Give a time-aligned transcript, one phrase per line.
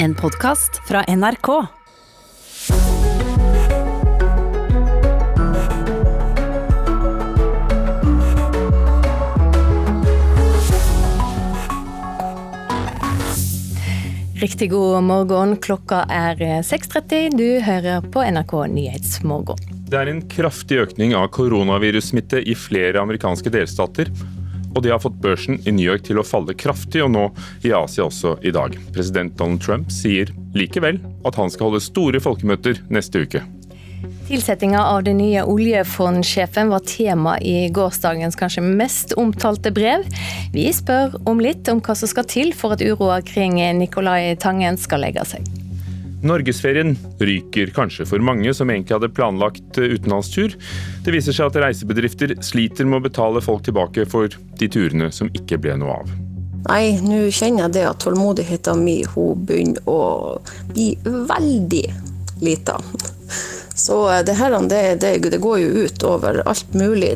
[0.00, 1.66] En podkast fra NRK.
[14.34, 15.56] Riktig god morgen.
[15.56, 17.34] Klokka er 6.30.
[17.34, 19.58] Du hører på NRK Nyhetsmorgen.
[19.90, 24.12] Det er en kraftig økning av koronavirussmitte i flere amerikanske delstater.
[24.76, 27.28] Og det har fått børsen i New York til å falle kraftig, og nå
[27.66, 28.76] i Asia også i dag.
[28.94, 33.44] President Donald Trump sier likevel at han skal holde store folkemøter neste uke.
[34.28, 40.04] Tilsettinga av den nye oljefondsjefen var tema i gårsdagens kanskje mest omtalte brev.
[40.52, 44.76] Vi spør om litt om hva som skal til for at uroa kring Nicolai Tangen
[44.76, 45.48] skal legge seg.
[46.22, 50.56] Norgesferien ryker kanskje for mange som egentlig hadde planlagt utenlandstur.
[51.04, 55.30] Det viser seg at reisebedrifter sliter med å betale folk tilbake for de turene som
[55.30, 56.16] ikke ble noe av.
[56.68, 60.00] Nei, nå kjenner jeg det at tålmodigheten min hun begynner å
[60.72, 61.86] bli veldig
[62.42, 62.80] lita.
[63.78, 67.14] Så det her det, det, det går jo ut over alt mulig.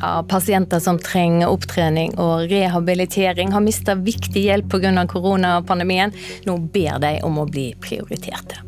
[0.00, 5.06] Ja, pasienter som trenger opptrening og rehabilitering har mista viktig hjelp pga.
[5.06, 6.12] koronapandemien.
[6.46, 8.62] Nå ber de om å bli prioriterte.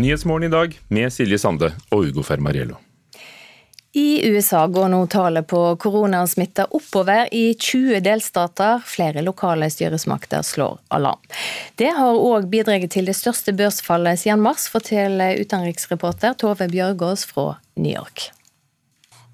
[0.00, 2.89] Nyhetsmorgen i dag med Silje Sande og Ugo Fermariello.
[3.92, 8.78] I USA går nå tallet på koronasmitta oppover i 20 delstater.
[8.86, 11.18] Flere lokale styresmakter slår alarm.
[11.74, 17.56] Det har òg bidratt til det største børsfallet siden mars, forteller utenriksreporter Tove Bjørgaas fra
[17.74, 18.30] New York.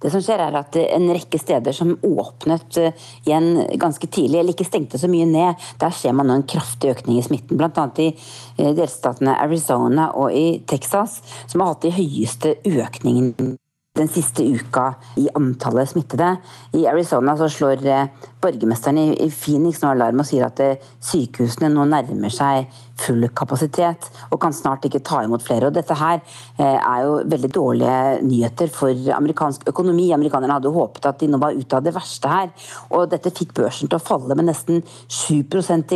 [0.01, 4.57] Det som skjer er at En rekke steder som åpnet eh, igjen ganske tidlig, eller
[4.57, 7.61] ikke stengte så mye ned, der ser man nå en kraftig økning i smitten.
[7.61, 7.87] Bl.a.
[8.01, 13.57] i eh, delstatene Arizona og i Texas, som har hatt de høyeste økningene
[13.97, 16.37] den siste uka i antallet smittede.
[16.77, 18.09] I Arizona så slår eh,
[18.43, 22.69] borgermesteren i Phoenix nå alarm og sier at eh, sykehusene nå nærmer seg
[23.01, 25.71] full kapasitet og kan snart ikke ta imot flere.
[25.71, 30.11] Og dette her eh, er jo veldig dårlige nyheter for amerikansk økonomi.
[30.15, 32.53] Amerikanerne hadde håpet at de nå var ute av det verste her.
[32.93, 35.41] Og dette fikk børsen til å falle med nesten 7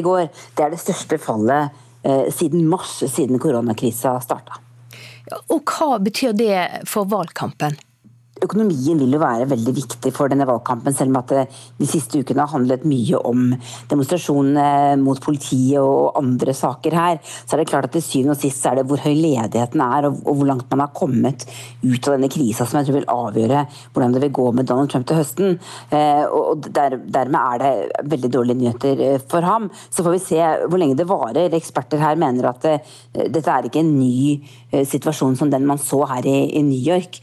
[0.01, 0.27] i går.
[0.57, 1.87] Det er det største fallet
[2.33, 4.57] siden mars, siden koronakrisa starta.
[5.53, 6.57] Og hva betyr det
[6.89, 7.77] for valgkampen?
[8.45, 11.47] Økonomien vil jo være veldig viktig for denne valgkampen, selv om at det
[11.81, 13.51] de siste ukene har handlet mye om
[13.91, 17.21] demonstrasjonene mot politiet og andre saker her.
[17.23, 20.09] Så er det klart at til syvende og sist er det hvor høy ledigheten er
[20.11, 21.47] og, hvor langt man har kommet
[21.83, 24.93] ut av denne krisa, som jeg tror vil avgjøre hvordan det vil gå med Donald
[24.93, 25.59] Trump til høsten.
[25.91, 29.71] Eh, og der, Dermed er det veldig dårlige nyheter eh, for ham.
[29.91, 31.57] Så får vi se hvor lenge det varer.
[31.57, 32.97] Eksperter her mener at eh,
[33.29, 34.41] dette er ikke en ny
[34.87, 37.17] situasjon som den man så her i, i New York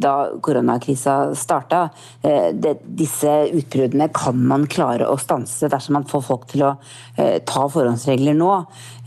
[0.00, 1.88] da koronakrisa starta.
[2.22, 6.72] Eh, disse utbruddene kan man klare å stanse dersom man får folk til å
[7.16, 8.52] eh, ta forhåndsregler nå.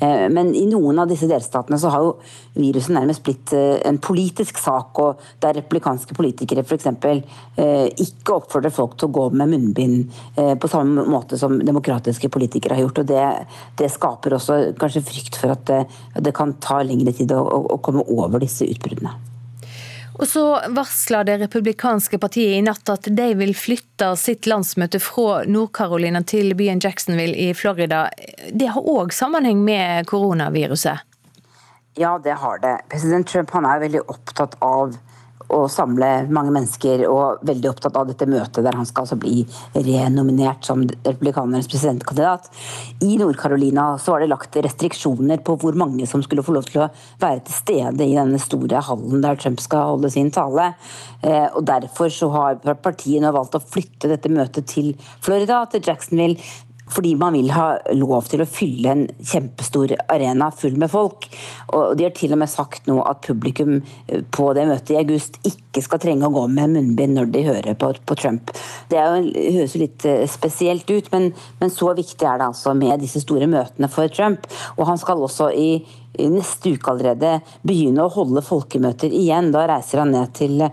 [0.01, 2.13] Eh, men i noen av disse delstatene så har jo
[2.57, 6.90] viruset nærmest blitt en politisk sak, og der replikanske politikere f.eks.
[8.03, 10.19] ikke oppfordrer folk til å gå med munnbind
[10.59, 13.03] på samme måte som demokratiske politikere har gjort.
[13.06, 13.24] og Det,
[13.80, 15.81] det skaper også kanskje frykt for at det,
[16.28, 17.44] det kan ta lengre tid å,
[17.78, 19.31] å komme over disse utbruddene.
[20.21, 25.39] Og så varsla det republikanske partiet i natt at de vil flytte sitt landsmøte fra
[25.49, 28.03] Nord-Carolina til byen Jacksonville i Florida.
[28.53, 31.01] Det har òg sammenheng med koronaviruset?
[31.97, 32.75] Ja, det har det.
[32.93, 34.93] President Trump er veldig opptatt av
[35.51, 39.44] å samle mange mennesker, og veldig opptatt av dette møtet der han skal altså bli
[39.75, 42.50] renominert som republikanernes presidentkandidat.
[43.03, 46.85] I Nord-Carolina så var det lagt restriksjoner på hvor mange som skulle få lov til
[46.85, 46.89] å
[47.22, 50.72] være til stede i denne store hallen der Trump skal holde sin tale.
[51.22, 55.83] Eh, og Derfor så har partiet nå valgt å flytte dette møtet til Florida, til
[55.85, 56.39] Jacksonville,
[56.91, 61.28] fordi man vil ha lov til å fylle en kjempestor arena full med folk.
[61.75, 65.00] Og De har til og med sagt nå at publikum eh, på det møtet i
[65.01, 68.51] august ikke skal trenge å gå med munnbind når de hører på, på Trump.
[68.91, 69.24] Det jo,
[69.57, 71.31] høres jo litt eh, spesielt ut, men,
[71.62, 74.48] men, så viktig er det altså med disse store møtene for Trump.
[74.77, 77.38] Og han skal også i, i neste uke allerede
[77.68, 79.52] begynne å holde folkemøter igjen.
[79.54, 80.66] Da reiser han ned til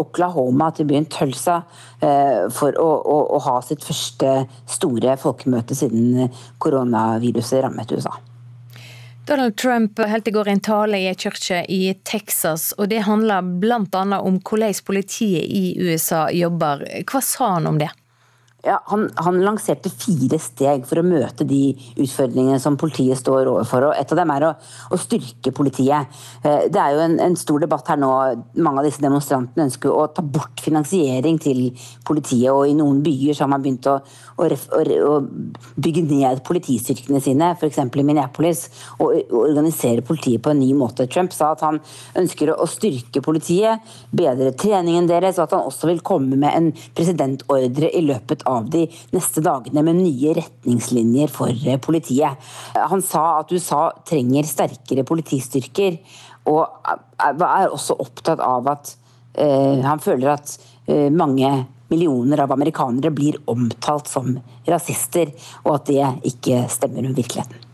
[0.00, 1.62] Oklahoma, til byen Tulsa,
[2.00, 6.30] eh, for å, å, å ha sitt første store folkemøte siden
[6.62, 8.14] koronaviruset rammet USA.
[9.24, 13.40] Donald Trump holdt i går en tale i en kirke i Texas, og det handla
[13.40, 14.02] bl.a.
[14.18, 16.84] om hvordan politiet i USA jobber.
[17.08, 17.88] Hva sa han om det?
[18.64, 23.90] Ja, han, han, lanserte fire steg for å møte de utfordringene som politiet står overfor.
[23.90, 24.52] og Et av dem er å,
[24.88, 26.14] å styrke politiet.
[26.40, 28.12] Eh, det er jo en, en, stor debatt her nå.
[28.64, 31.66] Mange av disse demonstrantene ønsker å ta bort finansiering til
[32.08, 32.48] politiet.
[32.54, 33.98] og I noen byer har man begynt å,
[34.40, 35.18] å, å
[35.76, 37.82] bygge ned politistyrkene sine, f.eks.
[37.84, 38.64] i Minneapolis,
[38.96, 41.08] og organisere politiet på en ny måte.
[41.10, 41.82] Trump sa at han
[42.22, 46.72] ønsker å styrke politiet, bedre treningen deres, og at han også vil komme med en
[46.96, 48.84] presidentordre i løpet av av de
[49.14, 52.40] neste dagene med nye retningslinjer for eh, politiet.
[52.74, 56.00] Han sa at USA trenger sterkere politistyrker,
[56.50, 58.90] og er også opptatt av at
[59.40, 60.58] uh, han føler at
[61.16, 61.48] mange
[61.88, 64.34] millioner av amerikanere blir omtalt som
[64.68, 65.32] rasister,
[65.64, 67.64] og at det ikke stemmer med virkeligheten.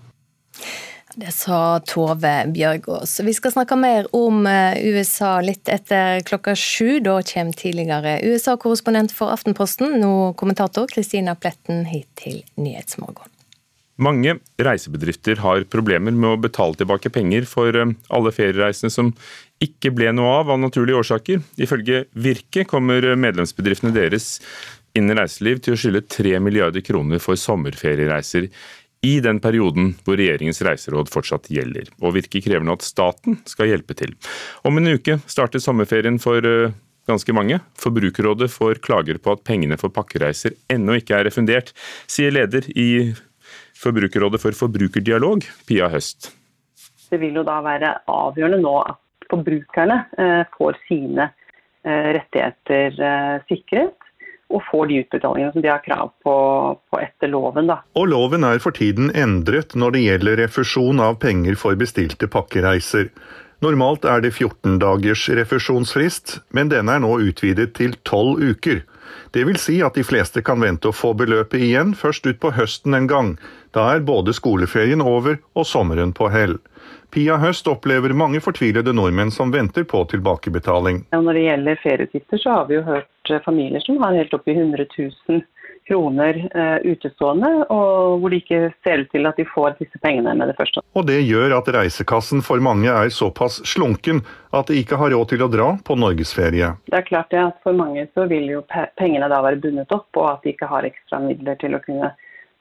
[1.21, 3.19] Det sa Tove Bjørgaas.
[3.27, 7.01] Vi skal snakke mer om eh, USA litt etter klokka sju.
[7.05, 13.29] Da kommer tidligere USA-korrespondent for Aftenposten, nå kommentator Kristina Pletten, hit til Nyhetsmorgen.
[14.01, 19.13] Mange reisebedrifter har problemer med å betale tilbake penger for eh, alle feriereisene som
[19.61, 21.45] ikke ble noe av av naturlige årsaker.
[21.61, 24.39] Ifølge Virke kommer medlemsbedriftene deres
[24.97, 28.49] innen reiseliv til å skylde 3 milliarder kroner for sommerferiereiser
[29.07, 33.97] i den perioden hvor regjeringens reiseråd fortsatt gjelder, og virker krevende at staten skal hjelpe
[33.97, 34.13] til.
[34.67, 36.75] Om en uke starter sommerferien for eh,
[37.09, 37.61] ganske mange.
[37.81, 41.73] Forbrukerrådet får klager på at pengene for pakkereiser ennå ikke er refundert,
[42.11, 43.17] sier leder i
[43.81, 46.35] Forbrukerrådet for forbrukerdialog, Pia Høst.
[47.09, 51.31] Det vil jo da være avgjørende nå at forbrukerne eh, får sine
[51.89, 54.10] eh, rettigheter sikret
[54.51, 56.35] og får de utbetalingene som de har krav på,
[56.91, 57.71] på etter loven.
[57.71, 57.81] Da.
[57.99, 63.11] Og Loven er for tiden endret når det gjelder refusjon av penger for bestilte pakkereiser.
[63.61, 68.81] Normalt er det 14 dagers refusjonsfrist, men denne er nå utvidet til 12 uker.
[69.35, 72.97] Det vil si at de fleste kan vente å få beløpet igjen først utpå høsten
[72.97, 73.35] en gang.
[73.77, 76.57] Da er både skoleferien over og sommeren på hell.
[77.11, 81.05] Pia Høst opplever mange fortvilede nordmenn som venter på tilbakebetaling.
[81.11, 84.55] Når det gjelder ferieutgifter, så har vi jo hørt eh, familier som har helt oppi
[84.57, 85.43] 100 000
[85.91, 90.35] kroner uh, utestående, og hvor det ikke ser ut til at de får disse pengene
[90.39, 90.83] med det første.
[90.95, 94.23] Og Det gjør at reisekassen for mange er såpass slunken
[94.55, 96.73] at de ikke har råd til å dra på norgesferie.
[96.87, 98.63] Det er klart det at For mange så vil jo
[99.01, 102.13] pengene da være bundet opp, og at de ikke har ekstra midler til å kunne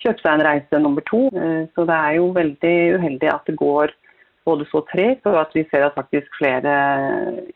[0.01, 1.27] kjøpe seg en reise nummer to.
[1.35, 3.93] Uh, så det er jo veldig uheldig at det går
[4.49, 6.75] både så tregt, og at vi ser at faktisk flere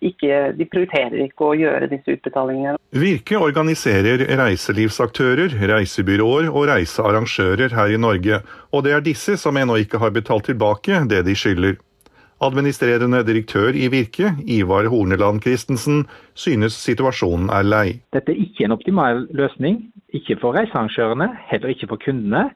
[0.06, 2.78] ikke de prioriterer ikke å gjøre disse utbetalingene.
[3.04, 9.80] Virke organiserer reiselivsaktører, reisebyråer og reisearrangører her i Norge, og det er disse som ennå
[9.84, 11.82] ikke har betalt tilbake det de skylder.
[12.44, 16.04] Administrerende direktør i Virke, Ivar Horneland Christensen,
[16.36, 17.88] synes situasjonen er lei.
[18.16, 19.80] Dette er ikke en optimal løsning.
[20.14, 22.50] Ikke for reisearrangørene, heller ikke for kundene.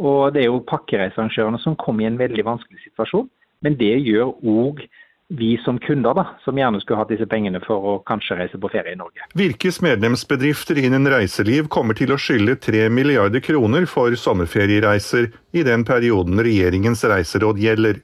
[0.00, 3.28] Og det er jo pakkereisearrangørene som kommer i en veldig vanskelig situasjon.
[3.64, 4.84] Men det gjør òg
[5.30, 8.70] vi som kunder, da, som gjerne skulle hatt disse pengene for å kanskje reise på
[8.72, 9.22] ferie i Norge.
[9.38, 15.86] Virkes medlemsbedrifter innen reiseliv kommer til å skylde 3 milliarder kroner for sommerferiereiser i den
[15.86, 18.02] perioden regjeringens reiseråd gjelder.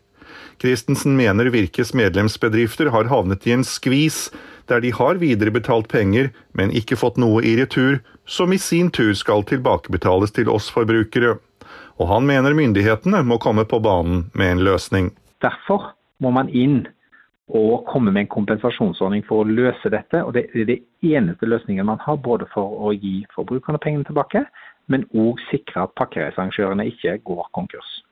[0.63, 4.29] Christensen mener Virkes medlemsbedrifter har havnet i en skvis
[4.71, 9.15] der de har viderebetalt penger, men ikke fått noe i retur, som i sin tur
[9.19, 11.37] skal tilbakebetales til oss forbrukere.
[11.99, 15.15] Og han mener myndighetene må komme på banen med en løsning.
[15.45, 15.93] Derfor
[16.23, 16.87] må man inn
[17.47, 20.23] og komme med en kompensasjonsordning for å løse dette.
[20.25, 24.43] og Det er det eneste løsningen man har, både for å gi forbrukerne pengene tilbake,
[24.91, 28.03] men òg sikre at pakkereisearrangørene ikke går konkurs.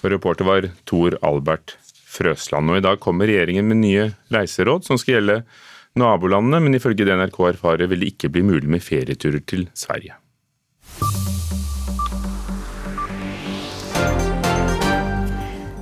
[0.00, 1.76] Reporter var Tor Albert
[2.10, 2.70] Frøsland.
[2.70, 5.42] og I dag kommer regjeringen med nye reiseråd som skal gjelde
[6.00, 10.16] nabolandene, men ifølge det NRK erfarer vil det ikke bli mulig med ferieturer til Sverige.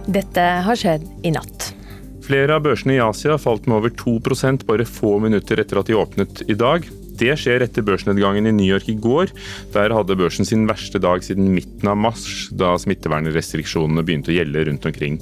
[0.09, 1.73] Dette har skjedd i natt.
[2.25, 5.97] Flere av børsene i Asia falt med over 2% bare få minutter etter at de
[5.97, 6.85] åpnet i dag.
[7.19, 9.33] Det skjer etter børsnedgangen i New York i går.
[9.75, 14.69] Der hadde børsen sin verste dag siden midten av mars, da smittevernrestriksjonene begynte å gjelde
[14.71, 15.19] rundt omkring.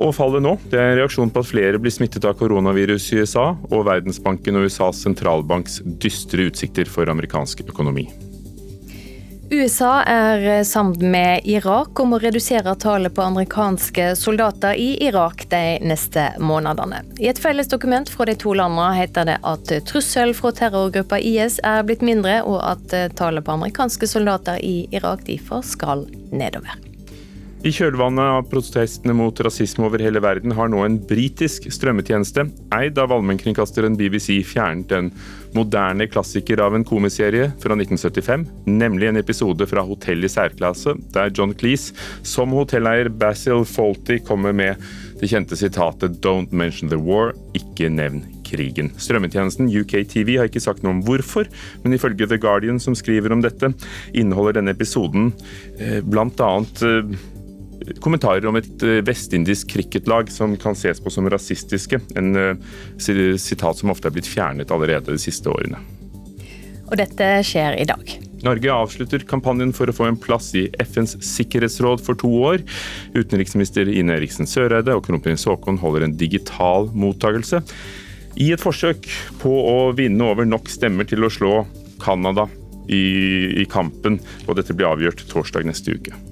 [0.00, 3.20] Og fallet nå det er en reaksjon på at flere blir smittet av koronavirus i
[3.20, 8.08] USA, og Verdensbanken og USAs sentralbanks dystre utsikter for amerikansk økonomi.
[9.52, 15.42] USA er eh, sammen med Irak om å redusere tallet på amerikanske soldater i Irak
[15.50, 17.00] de neste månedene.
[17.18, 21.58] I et felles dokument fra de to landene heter det at trussel fra terrorgruppa IS
[21.66, 26.78] er blitt mindre, og at eh, tallet på amerikanske soldater i Irak derfor skal nedover.
[27.60, 33.02] I kjølvannet av protestene mot rasisme over hele verden har nå en britisk strømmetjeneste, eid
[33.02, 35.10] av allmennkringkasteren BBC, fjernet en
[35.56, 41.32] moderne klassiker av en komiserie fra 1975, nemlig en episode fra Hotell i særklasse, der
[41.34, 41.94] John Cleese
[42.26, 44.80] som hotelleier Basil Fawlty kommer med
[45.20, 48.90] det kjente sitatet 'Don't mention the war', ikke nevn krigen.
[48.98, 51.48] Strømmetjenesten UK TV har ikke sagt noe om hvorfor,
[51.84, 53.72] men ifølge The Guardian, som skriver om dette,
[54.14, 55.32] inneholder denne episoden
[55.78, 57.14] eh, blant annet eh,
[58.02, 62.00] kommentarer om et eh, vestindisk cricketlag som kan ses på som rasistiske.
[62.18, 62.54] En uh,
[63.40, 65.80] sitat som ofte er blitt fjernet allerede de siste årene.
[66.90, 68.16] Og dette skjer i dag.
[68.42, 72.64] Norge avslutter kampanjen for å få en plass i FNs sikkerhetsråd for to år.
[73.14, 77.62] Utenriksminister Ine Eriksen Søreide og kronprins Haakon holder en digital mottakelse.
[78.40, 79.06] I et forsøk
[79.42, 81.60] på å vinne over nok stemmer til å slå
[82.02, 82.48] Canada
[82.88, 84.18] i, i kampen,
[84.48, 86.29] og dette blir avgjort torsdag neste uke.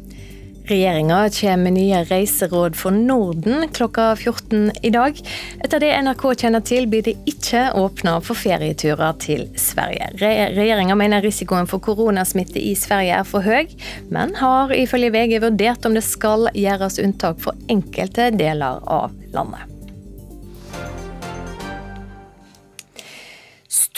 [0.68, 5.16] Regjeringa kommer med nye reiseråd for Norden klokka 14 i dag.
[5.64, 10.10] Etter det NRK kjenner til, blir det ikke åpna for ferieturer til Sverige.
[10.20, 13.72] Regjeringa mener risikoen for koronasmitte i Sverige er for høy,
[14.12, 19.77] men har ifølge VG vurdert om det skal gjøres unntak for enkelte deler av landet.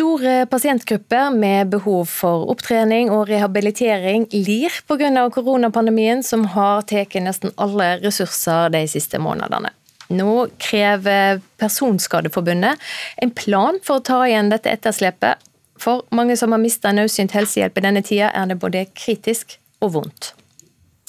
[0.01, 5.27] Store pasientgrupper med behov for opptrening og rehabilitering lir pga.
[5.29, 9.69] koronapandemien, som har tatt nesten alle ressurser de siste månedene.
[10.09, 12.81] Nå krever Personskadeforbundet
[13.17, 15.37] en plan for å ta igjen dette etterslepet.
[15.77, 19.93] For mange som har mista nødsynt helsehjelp i denne tida, er det både kritisk og
[19.99, 20.33] vondt.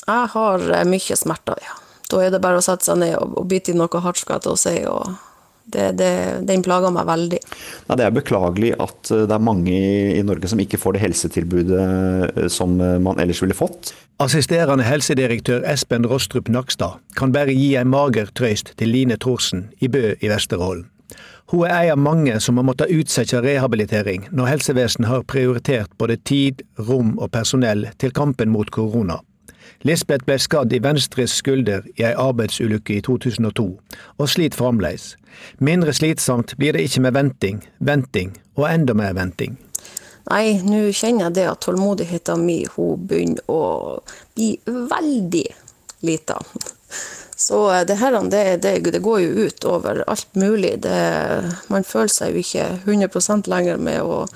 [0.04, 1.80] Jeg har mye smerter, ja.
[2.12, 4.60] Da er det bare å sette seg ned og, bite i noe hardt, skal jeg
[4.60, 4.80] si.
[4.84, 5.31] og
[5.74, 6.12] det, det,
[6.48, 7.42] den plager meg veldig.
[7.88, 9.76] Ja, det er beklagelig at eh, det er mange
[10.16, 13.94] i Norge som ikke får det helsetilbudet eh, som eh, man ellers ville fått.
[14.22, 19.90] Assisterende helsedirektør Espen Rostrup Nakstad kan bare gi en mager trøyst til Line Thorsen i
[19.92, 20.88] Bø i Vesterålen.
[21.52, 26.16] Hun er en av mange som har måttet utsette rehabilitering når helsevesenet har prioritert både
[26.24, 29.20] tid, rom og personell til kampen mot korona.
[29.88, 33.66] Lisbeth ble skadd i venstre skulder i ei arbeidsulykke i 2002,
[34.22, 35.16] og sliter fremdeles.
[35.58, 39.58] Mindre slitsomt blir det ikke med venting, venting og enda mer venting.
[40.30, 43.64] Nei, nå kjenner jeg det at tålmodigheten min hun begynner å
[44.36, 45.48] bli veldig
[46.06, 46.38] lita.
[47.42, 47.58] Så
[47.90, 50.76] det her det, det, det, går jo ut over alt mulig.
[50.86, 50.98] Det,
[51.74, 54.28] man føler seg jo ikke 100% lenger med å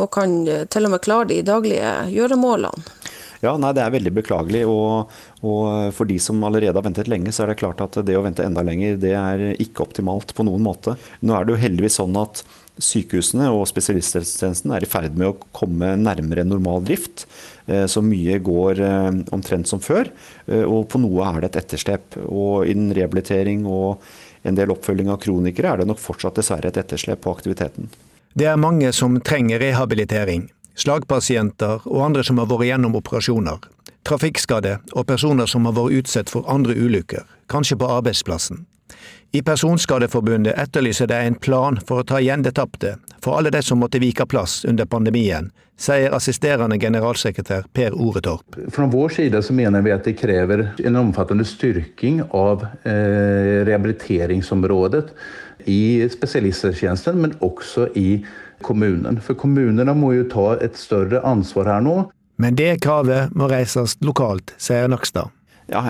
[0.00, 0.32] og kan
[0.72, 3.00] til og med klare de daglige gjøremålene.
[3.42, 4.62] Ja, nei, Det er veldig beklagelig.
[4.70, 8.14] Og, og, for de som allerede har ventet lenge, så er det klart at det
[8.16, 10.94] å vente enda lenger, det er ikke optimalt på noen måte.
[11.26, 12.44] Nå er det jo heldigvis sånn at
[12.82, 17.26] sykehusene og spesialisthelsetjenesten er i ferd med å komme nærmere normal drift.
[17.66, 20.08] Eh, så mye går eh, omtrent som før.
[20.46, 22.22] Eh, og på noe er det et etterslep.
[22.30, 24.06] Og innen rehabilitering og
[24.46, 27.90] en del oppfølging av kronikere er det nok fortsatt dessverre et etterslep på aktiviteten.
[28.38, 33.62] Det er mange som trenger rehabilitering slagpasienter og andre som har vært gjennom operasjoner,
[34.08, 38.66] trafikkskadde og personer som har vært utsatt for andre ulykker, kanskje på arbeidsplassen.
[39.32, 43.62] I Personskadeforbundet etterlyser de en plan for å ta igjen det tapte for alle de
[43.64, 45.48] som måtte vike plass under pandemien,
[45.80, 48.58] sier assisterende generalsekretær Per Oretorp.
[48.74, 55.06] Fra vår side så mener vi at det krever en omfattende styrking av eh, rehabiliteringsområdet
[55.70, 58.20] i spesialisthelsetjenesten, men også i
[58.64, 59.20] kommunen.
[59.22, 61.96] For kommunene må jo ta et større ansvar her nå.
[62.42, 65.30] Men det kravet må reises lokalt, sier Nakstad.
[65.70, 65.84] Ja,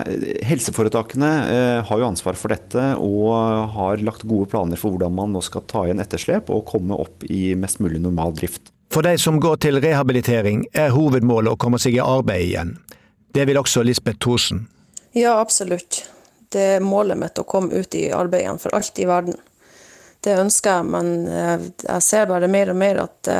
[0.45, 3.33] helseforetakene eh, har jo ansvar for dette og
[3.73, 7.25] har lagt gode planer for hvordan man nå skal ta igjen etterslep og komme opp
[7.25, 8.69] i mest mulig normal drift.
[8.93, 12.75] For de som går til rehabilitering, er hovedmålet å komme seg i arbeid igjen.
[13.33, 14.67] Det vil også Lisbeth Thorsen.
[15.17, 16.03] Ja, absolutt.
[16.53, 19.39] Det er målet mitt å komme ut i arbeid igjen, for alt i verden.
[20.23, 23.31] Det ønsker jeg, men eh, jeg ser bare mer og mer at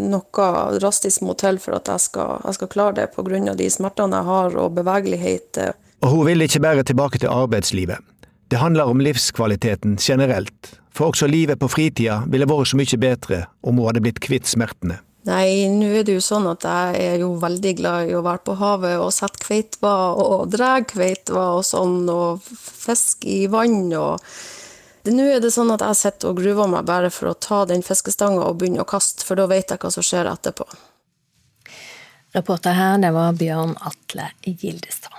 [0.00, 3.54] noe drastisk må til for at jeg skal, jeg skal klare det, pga.
[3.58, 5.62] de smertene jeg har og bevegelighet.
[6.02, 8.02] Og hun vil ikke bare tilbake til arbeidslivet.
[8.50, 10.74] Det handler om livskvaliteten generelt.
[10.92, 14.50] For også livet på fritida ville vært så mye bedre om hun hadde blitt kvitt
[14.50, 14.98] smertene.
[15.24, 18.42] Nei, nå er det jo sånn at jeg er jo veldig glad i å være
[18.42, 24.18] på havet og sette kveitva og dra kveitva og sånn, og fiske i vann og
[25.10, 27.82] nå er det sånn at jeg sitter og gruver meg bare for å ta den
[27.82, 30.68] fiskestanga og begynne å kaste, for da vet jeg hva som skjer etterpå.
[32.36, 35.18] Reporter her, det var Bjørn Atle Gildestad.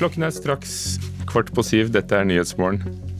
[0.00, 0.96] Klokken er straks
[1.30, 1.92] kvart på syv.
[1.94, 3.11] Dette er Nyhetsmorgen.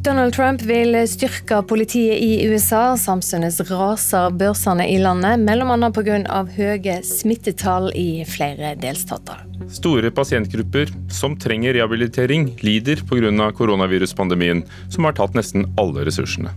[0.00, 2.96] Donald Trump vil styrke politiet i USA.
[2.96, 5.90] Samtidig raser børsene i landet, bl.a.
[5.92, 6.38] pga.
[6.56, 9.42] høye smittetall i flere delstater.
[9.68, 13.50] Store pasientgrupper som trenger rehabilitering, lider pga.
[13.52, 16.56] koronaviruspandemien, som har tatt nesten alle ressursene.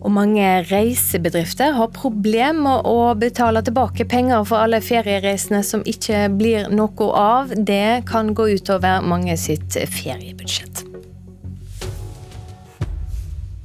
[0.00, 0.42] Og mange
[0.72, 7.10] reisebedrifter har problemer med å betale tilbake penger for alle feriereisene som ikke blir noe
[7.14, 7.54] av.
[7.54, 10.89] Det kan gå utover mange sitt feriebudsjett.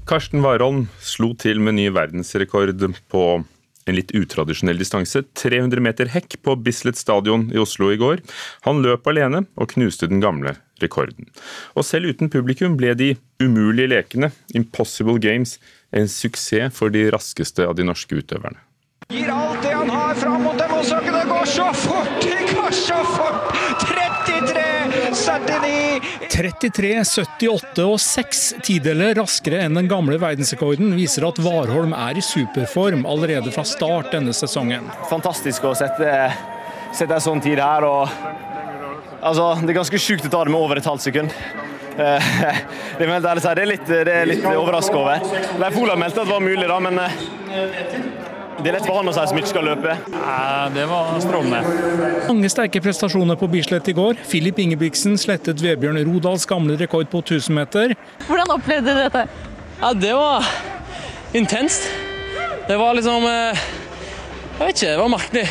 [0.06, 2.78] Karsten Warholm slo til med ny verdensrekord
[3.10, 3.22] på
[3.86, 5.24] en litt utradisjonell distanse.
[5.34, 8.22] 300 meter hekk på Bislett stadion i Oslo i går.
[8.68, 11.26] Han løp alene og knuste den gamle rekorden.
[11.74, 15.58] Og selv uten publikum ble de umulige lekene, Impossible Games,
[15.90, 18.62] en suksess for de raskeste av de norske utøverne.
[19.10, 22.14] Gir alt det han har fram mot dem, og det går så fort!
[22.22, 23.65] Det går så fort!
[25.26, 26.02] 33-79!
[26.30, 32.24] 33, 78 og 6 tideler raskere enn den gamle verdensrekorden viser at Warholm er i
[32.26, 34.86] superform allerede fra start denne sesongen.
[35.10, 36.12] Fantastisk å sette,
[36.94, 37.88] sette en sånn tid her.
[37.88, 38.12] Og,
[39.22, 41.34] altså, det er ganske sjukt å ta det med over et halvt sekund.
[41.96, 42.30] Eh,
[43.00, 45.26] det er, det er litt, det er litt overraska over.
[45.62, 48.25] Leif Olav meldte at det var mulig, da, men eh,
[48.62, 49.96] det er lett for han å si som ikke skal løpe.
[50.14, 51.60] Ja, det var strålende.
[52.30, 54.22] Mange sterke prestasjoner på Bislett i går.
[54.30, 57.96] Filip Ingebrigtsen slettet Vebjørn Rodals gamle rekord på 1000 meter.
[58.30, 59.26] Hvordan opplevde du dette?
[59.82, 60.48] Ja, Det var
[61.36, 61.90] intenst.
[62.68, 63.66] Det var liksom eh,
[64.60, 65.48] Jeg vet ikke, det var merkelig.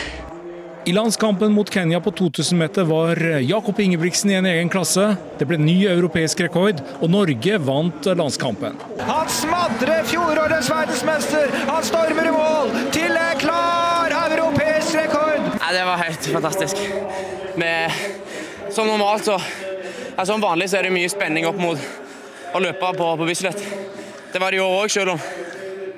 [0.87, 5.17] I landskampen mot Kenya på 2000 meter var Jakob Ingebrigtsen i en egen klasse.
[5.38, 8.76] Det ble ny europeisk rekord, og Norge vant landskampen.
[9.09, 11.49] Han smadrer fjorårets verdensmester!
[11.71, 15.49] Han stormer i mål til en klar europeisk rekord!
[15.57, 16.85] Ja, det var helt fantastisk.
[17.57, 18.05] Med,
[18.69, 21.81] som normalt så ja, Som vanlig så er det mye spenning opp mot
[22.53, 23.64] å løpe på, på Bislett.
[24.35, 25.29] Det var det i år òg, selv om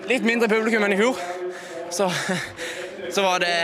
[0.07, 1.19] litt mindre publikum enn i fjor.
[1.91, 2.07] Så,
[3.11, 3.57] så var det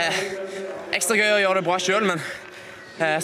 [0.92, 2.20] ekstra gøy å gjøre det bra sjøl, men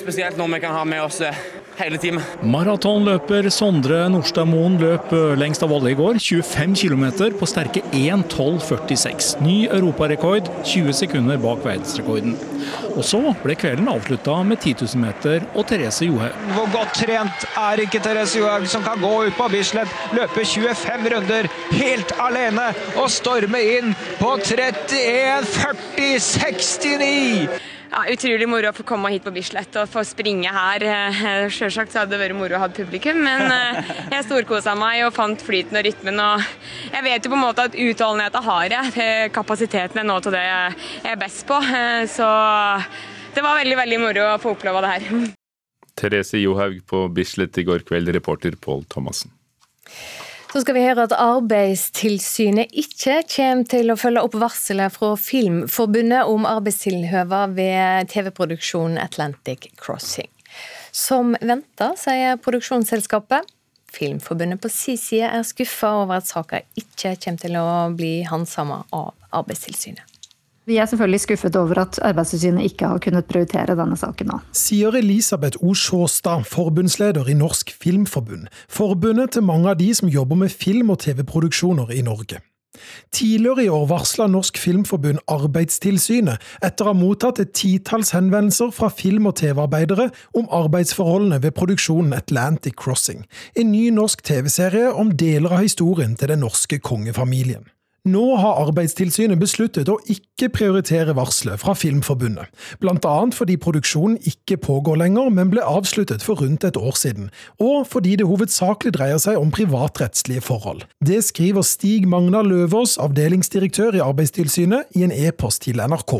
[0.01, 1.37] spesielt når vi kan ha med oss eh,
[1.79, 2.39] hele teamet.
[2.43, 7.05] Maratonløper Sondre Nordstad Moen løp eh, lengst av alle i går, 25 km
[7.39, 9.39] på sterke 1.12,46.
[9.45, 12.37] Ny europarekord, 20 sekunder bak verdensrekorden.
[12.97, 16.43] Og så ble kvelden avslutta med 10 000 meter og Therese Johaug.
[16.57, 21.11] Hvor godt trent er ikke Therese Johaug, som kan gå ut på Bislett, løpe 25
[21.15, 27.77] runder helt alene og storme inn på 31, 40, 69!
[27.89, 30.83] Ja, utrolig moro å få komme hit på Bislett og få springe her.
[30.85, 35.15] Eh, selvsagt hadde det vært moro å ha publikum, men eh, jeg storkosa meg og
[35.17, 36.21] fant flyten og rytmen.
[36.21, 39.09] Og jeg vet jo på en måte at utholdenheten har jeg.
[39.33, 40.77] Kapasiteten er noe av det jeg
[41.15, 41.57] er best på.
[41.65, 42.29] Eh, så
[43.35, 45.11] det var veldig, veldig moro å få oppleve det her.
[45.99, 49.33] Therese Johaug på Bislett i går kveld, reporter Pål Thomassen.
[50.49, 56.25] Så skal vi høre at Arbeidstilsynet ikke kommer til å følge opp varselet fra Filmforbundet
[56.33, 60.31] om arbeidstilhøva ved TV-produksjonen Atlantic Crossing.
[60.89, 63.45] Som venta, sier produksjonsselskapet.
[63.93, 68.87] Filmforbundet på sin side er skuffa over at saka ikke kommer til å bli handsama
[68.89, 70.18] av Arbeidstilsynet.
[70.69, 74.41] Vi er selvfølgelig skuffet over at Arbeidstilsynet ikke har kunnet prioritere denne saken nå.
[74.53, 75.73] Sier Elisabeth O.
[75.73, 78.51] Sjåstad, forbundsleder i Norsk Filmforbund.
[78.69, 82.43] Forbundet til mange av de som jobber med film- og TV-produksjoner i Norge.
[83.13, 88.93] Tidligere i år varsla Norsk Filmforbund Arbeidstilsynet etter å ha mottatt et titalls henvendelser fra
[88.93, 93.25] film- og TV-arbeidere om arbeidsforholdene ved produksjonen Atlantic Crossing,
[93.57, 97.65] en ny norsk TV-serie om deler av historien til den norske kongefamilien.
[98.09, 102.49] Nå har Arbeidstilsynet besluttet å ikke prioritere varselet fra Filmforbundet,
[102.81, 103.17] bl.a.
[103.35, 107.29] fordi produksjonen ikke pågår lenger, men ble avsluttet for rundt et år siden,
[107.61, 110.87] og fordi det hovedsakelig dreier seg om privatrettslige forhold.
[111.05, 116.17] Det skriver Stig Magna Løvaas, avdelingsdirektør i Arbeidstilsynet, i en e-post til NRK.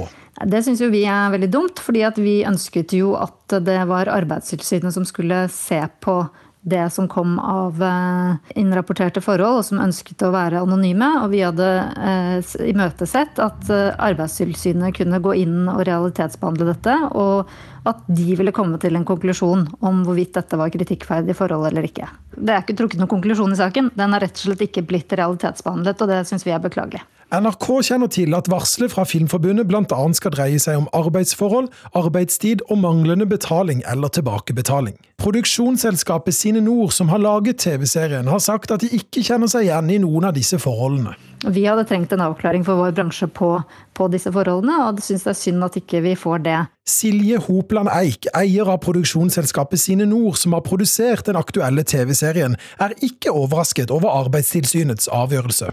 [0.49, 5.07] Det syns vi er veldig dumt, fordi vi ønsket jo at det var Arbeidstilsynet som
[5.09, 6.21] skulle se på
[6.69, 11.11] det som kom av eh, innrapporterte forhold, og som ønsket å være anonyme.
[11.23, 16.97] Og vi hadde eh, imøtesett at eh, Arbeidstilsynet kunne gå inn og realitetsbehandle dette.
[17.17, 17.51] Og
[17.89, 22.09] at de ville komme til en konklusjon om hvorvidt dette var kritikkferdig forhold eller ikke.
[22.37, 23.93] Det er ikke trukket noen konklusjon i saken.
[23.99, 27.03] Den har rett og slett ikke blitt realitetsbehandlet, og det syns vi er beklagelig.
[27.29, 29.99] NRK kjenner til at varselet fra Filmforbundet bl.a.
[30.17, 34.97] skal dreie seg om arbeidsforhold, arbeidstid og manglende betaling eller tilbakebetaling.
[35.21, 39.93] Produksjonsselskapet Sine Nord, som har laget TV-serien, har sagt at de ikke kjenner seg igjen
[39.93, 41.19] i noen av disse forholdene.
[41.47, 43.53] Vi hadde trengt en avklaring for vår bransje på,
[43.95, 46.57] på disse forholdene, og det syns det er synd at ikke vi får det.
[46.89, 52.97] Silje Hopland Eik, eier av produksjonsselskapet Sine Nord, som har produsert den aktuelle TV-serien, er
[53.05, 55.71] ikke overrasket over Arbeidstilsynets avgjørelse.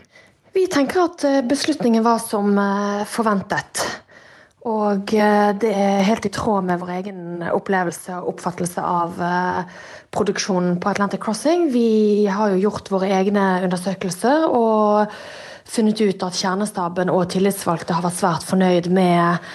[0.56, 3.82] Vi tenker at eh, beslutningen var som eh, forventet.
[4.66, 9.20] Og eh, det er helt i tråd med vår egen opplevelse og oppfattelse av
[10.16, 11.68] produksjonen på Atlantic Crossing.
[11.74, 15.12] Vi har jo gjort våre egne undersøkelser og
[15.66, 19.46] funnet ut at kjernestaben og tillitsvalgte har vært svært fornøyd med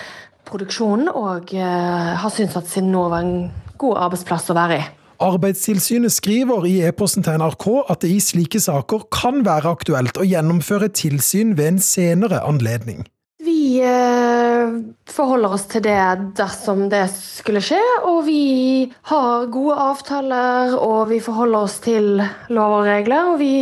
[0.51, 3.37] produksjonen og eh, har syntes at Sinnova var en
[3.81, 4.89] god arbeidsplass å være i.
[5.21, 10.25] Arbeidstilsynet skriver i e-posten til NRK at det i slike saker kan være aktuelt å
[10.25, 13.05] gjennomføre tilsyn ved en senere anledning.
[13.45, 14.73] Vi eh,
[15.09, 16.01] forholder oss til det
[16.41, 22.15] dersom det skulle skje, og vi har gode avtaler, og vi forholder oss til
[22.49, 23.33] lover og regler.
[23.35, 23.55] og vi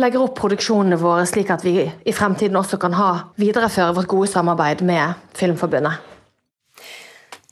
[0.00, 4.28] legger opp produksjonene våre slik at vi i fremtiden også kan ha videreføre vårt gode
[4.32, 6.04] samarbeid med Filmforbundet.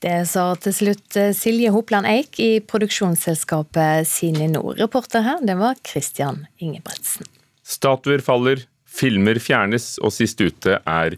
[0.04, 4.76] Det sa til slutt eh, Silje Hopland Eik i produksjonsselskapet Sine Nord.
[4.82, 7.24] Reporter her, det var Christian Ingebretsen.
[7.64, 11.16] Statuer faller, filmer fjernes, og sist ute er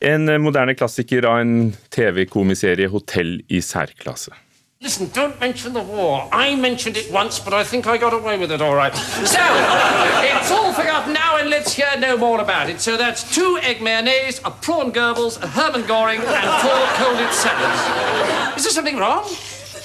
[0.00, 4.32] en moderne klassiker av en TV-komiserie, 'Hotell i særklasse'.
[4.82, 6.28] Listen, don't mention the war.
[6.32, 8.92] I mentioned it once, but I think I got away with it all right.
[8.92, 12.80] So, it's all forgotten now, and let's hear no more about it.
[12.80, 18.56] So that's two egg mayonnaise, a prawn Goebbels, a Herman Goring, and four colded salads.
[18.56, 19.24] Is there something wrong?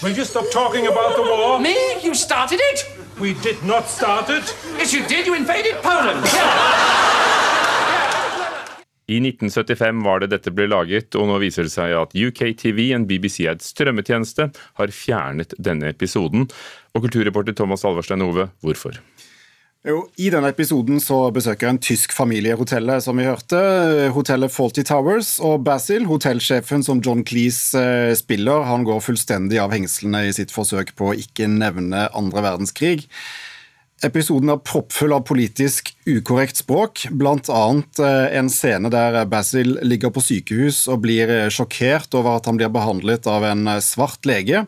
[0.02, 1.60] Will you stop talking about the war?
[1.60, 2.02] Me?
[2.02, 2.92] You started it?
[3.20, 4.56] We did not start it.
[4.78, 5.28] Yes, you did.
[5.28, 6.26] You invaded Poland.
[9.08, 13.08] I 1975 var det dette ble laget, og nå viser det seg at UKTV, en
[13.08, 16.50] BBC-eid strømmetjeneste, har fjernet denne episoden.
[16.92, 19.00] Og kulturreporter Thomas Alverstein Ove, hvorfor?
[19.88, 23.60] Jo, I denne episoden så besøker en tysk familie hotellet, som vi hørte.
[24.12, 25.38] Hotellet Faulty Towers.
[25.40, 30.52] Og Basil, hotellsjefen som John Cleese eh, spiller, han går fullstendig av hengslene i sitt
[30.52, 33.08] forsøk på å ikke nevne andre verdenskrig.
[34.06, 37.62] Episoden er proppfull av politisk ukorrekt språk, bl.a.
[37.98, 42.60] Eh, en scene der Basil ligger på sykehus og blir eh, sjokkert over at han
[42.60, 44.68] blir behandlet av en eh, svart lege.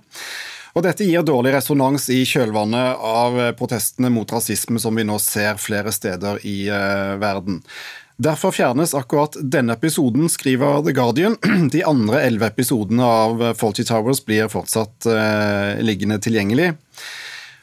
[0.73, 5.61] Og Dette gir dårlig resonans i kjølvannet av protestene mot rasisme som vi nå ser
[5.61, 6.69] flere steder i
[7.19, 7.57] verden.
[8.21, 11.39] Derfor fjernes akkurat denne episoden, skriver The Guardian.
[11.73, 15.09] De andre elleve episodene av Faulty Towers blir fortsatt
[15.81, 16.75] liggende tilgjengelig.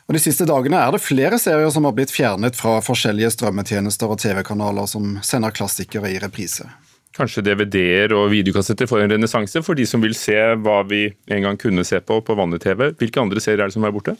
[0.07, 4.13] Og De siste dagene er det flere serier som har blitt fjernet fra forskjellige strømmetjenester
[4.13, 6.69] og TV-kanaler som sender klassikere i reprise.
[7.17, 11.47] Kanskje DVD-er og videokassetter får en renessanse for de som vil se hva vi en
[11.49, 12.93] gang kunne se på på vanlig TV.
[13.01, 14.15] Hvilke andre serier er det som er borte?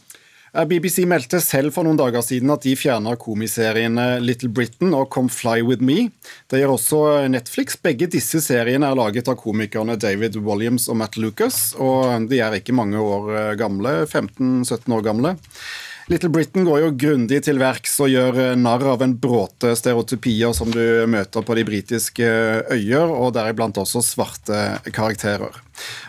[0.65, 5.29] BBC meldte selv for noen dager siden at de fjerna komiseriene Little Britain og Come
[5.33, 6.07] Fly With Me.
[6.49, 7.77] Det gjør også Netflix.
[7.85, 12.57] Begge disse seriene er laget av komikerne David Williams og Matt Lucas, og de er
[12.57, 13.99] ikke mange år gamle.
[14.09, 15.37] 15-17 år gamle.
[16.07, 20.53] Little Britain går jo grundig til verks og gjør eh, narr av en bråte stereotypier
[20.55, 22.27] som du møter på de britiske
[22.71, 24.61] øyer, og deriblant også svarte
[24.95, 25.57] karakterer.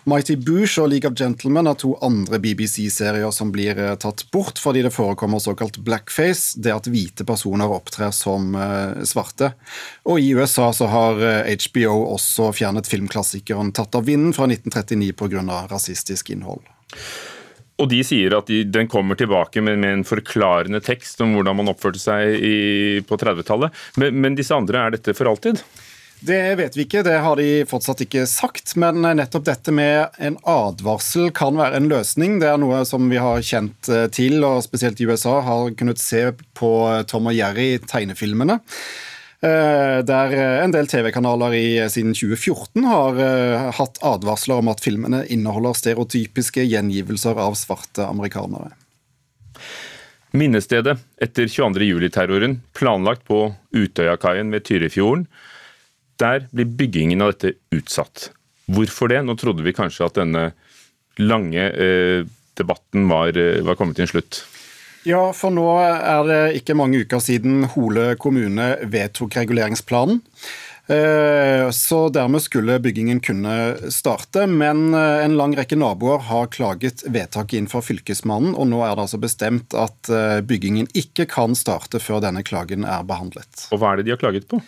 [0.05, 4.62] Mighty Boosh og League of Gentlemen er to andre BBC-serier som blir eh, tatt bort
[4.62, 9.55] fordi det forekommer såkalt blackface, det at hvite personer opptrer som eh, svarte.
[10.05, 15.57] Og i USA så har HBO også fjernet filmklassikeren Tatt av vinden fra 1939 pga.
[15.73, 16.62] rasistisk innhold.
[17.78, 21.60] Og de sier at de, den kommer tilbake med, med, en forklarende tekst om hvordan
[21.60, 22.56] man oppførte seg i,
[23.06, 23.76] på 30-tallet.
[24.02, 25.62] Men, men, disse andre, er dette for alltid?
[26.20, 28.74] Det vet vi ikke, det har de fortsatt ikke sagt.
[28.82, 32.40] Men nettopp dette med en advarsel kan være en løsning.
[32.42, 36.02] Det er noe som vi har kjent eh, til, og spesielt i USA har kunnet
[36.02, 36.72] se på
[37.12, 38.58] Tom og Jerry-tegnefilmene.
[39.38, 43.19] Eh, der eh, en del TV-kanaler eh, siden 2014 har
[43.78, 48.71] hatt advarsler om at filmene inneholder stereotypiske gjengivelser av svarte amerikanere.
[50.38, 55.28] Minnestedet etter 22.07-terroren, planlagt på Utøyakaien ved Tyrifjorden.
[56.17, 58.32] Der blir byggingen av dette utsatt.
[58.73, 59.21] Hvorfor det?
[59.21, 60.50] Nå trodde vi kanskje at denne
[61.21, 62.26] lange eh,
[62.58, 64.41] debatten var, var kommet til en slutt.
[65.05, 70.23] Ja, for nå er det ikke mange uker siden Hole kommune vedtok reguleringsplanen.
[70.88, 77.03] Eh, så dermed skulle byggingen kunne starte, men eh, en lang rekke naboer har klaget
[77.12, 81.57] vedtaket inn for Fylkesmannen, og nå er det altså bestemt at eh, byggingen ikke kan
[81.60, 83.67] starte før denne klagen er behandlet.
[83.75, 84.62] Og hva er det de har klaget på?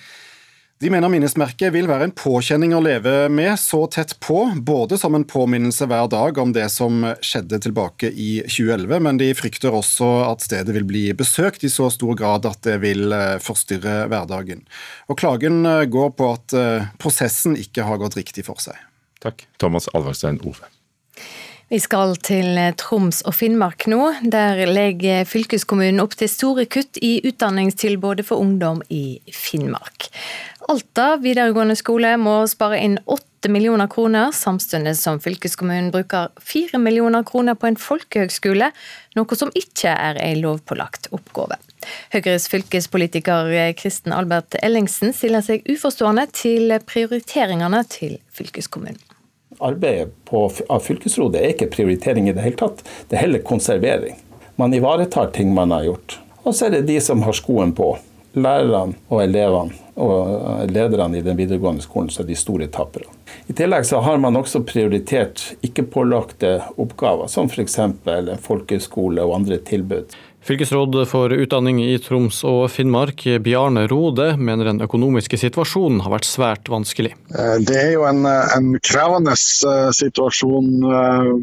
[0.79, 5.17] De mener minnesmerket vil være en påkjenning å leve med så tett på, både som
[5.17, 10.07] en påminnelse hver dag om det som skjedde tilbake i 2011, men de frykter også
[10.29, 14.63] at stedet vil bli besøkt i så stor grad at det vil eh, forstyrre hverdagen.
[15.11, 18.79] Og Klagen eh, går på at eh, prosessen ikke har gått riktig for seg.
[19.19, 20.71] Takk, Thomas Alvarstein Ove.
[21.69, 23.99] Vi skal til Troms og Finnmark nå.
[24.25, 30.07] Der legger fylkeskommunen opp til store kutt i utdanningstilbudet for ungdom i Finnmark.
[30.69, 37.25] Alta videregående skole må spare inn 8 millioner kroner, samtidig som fylkeskommunen bruker 4 millioner
[37.25, 38.69] kroner på en folkehøgskole,
[39.17, 41.57] noe som ikke er en lovpålagt oppgave.
[42.13, 48.99] Høyres fylkespolitiker Kristen Albert Ellingsen stiller seg uforstående til prioriteringene til fylkeskommunen
[49.59, 54.15] arbeidet på, av fylkesrådet er ikke prioritering i det hele tatt, det er heller konservering.
[54.59, 56.19] Man ivaretar ting man har gjort.
[56.43, 57.93] Og så er det de som har skoen på.
[58.39, 63.11] Lærerne og elevene og lederne i den videregående skolen som er de store taperne.
[63.49, 67.79] I tillegg så har man også prioritert ikke-pålagte oppgaver, som f.eks.
[68.45, 70.15] folkehøyskole og andre tilbud.
[70.45, 76.29] Fylkesråd for utdanning i Troms og Finnmark, Bjarne Rode, mener den økonomiske situasjonen har vært
[76.29, 77.11] svært vanskelig.
[77.35, 81.33] Eh, det er jo en, en krevende eh, situasjon eh,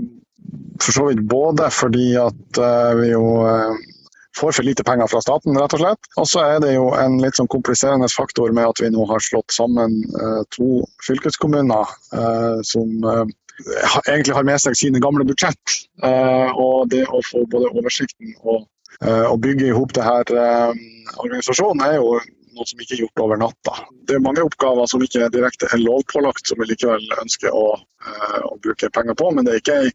[0.81, 2.59] for så vidt både fordi at
[2.99, 3.23] vi jo
[4.37, 6.11] får for lite penger fra staten, rett og slett.
[6.21, 9.25] Og så er det jo en litt sånn kompliserende faktor med at vi nå har
[9.25, 9.99] slått sammen
[10.55, 11.93] to fylkeskommuner
[12.69, 12.95] som
[14.05, 15.77] egentlig har med seg sine gamle budsjett.
[16.05, 18.67] Og det å få både oversikten og
[19.05, 20.71] Eh, å bygge i hop eh,
[21.21, 22.17] organisasjonen er jo
[22.57, 23.75] noe som ikke er gjort over natta.
[24.09, 27.67] Det er mange oppgaver som ikke direkte er lovpålagt, som vi likevel ønsker å,
[28.07, 29.29] eh, å bruke penger på.
[29.35, 29.93] Men det er ikke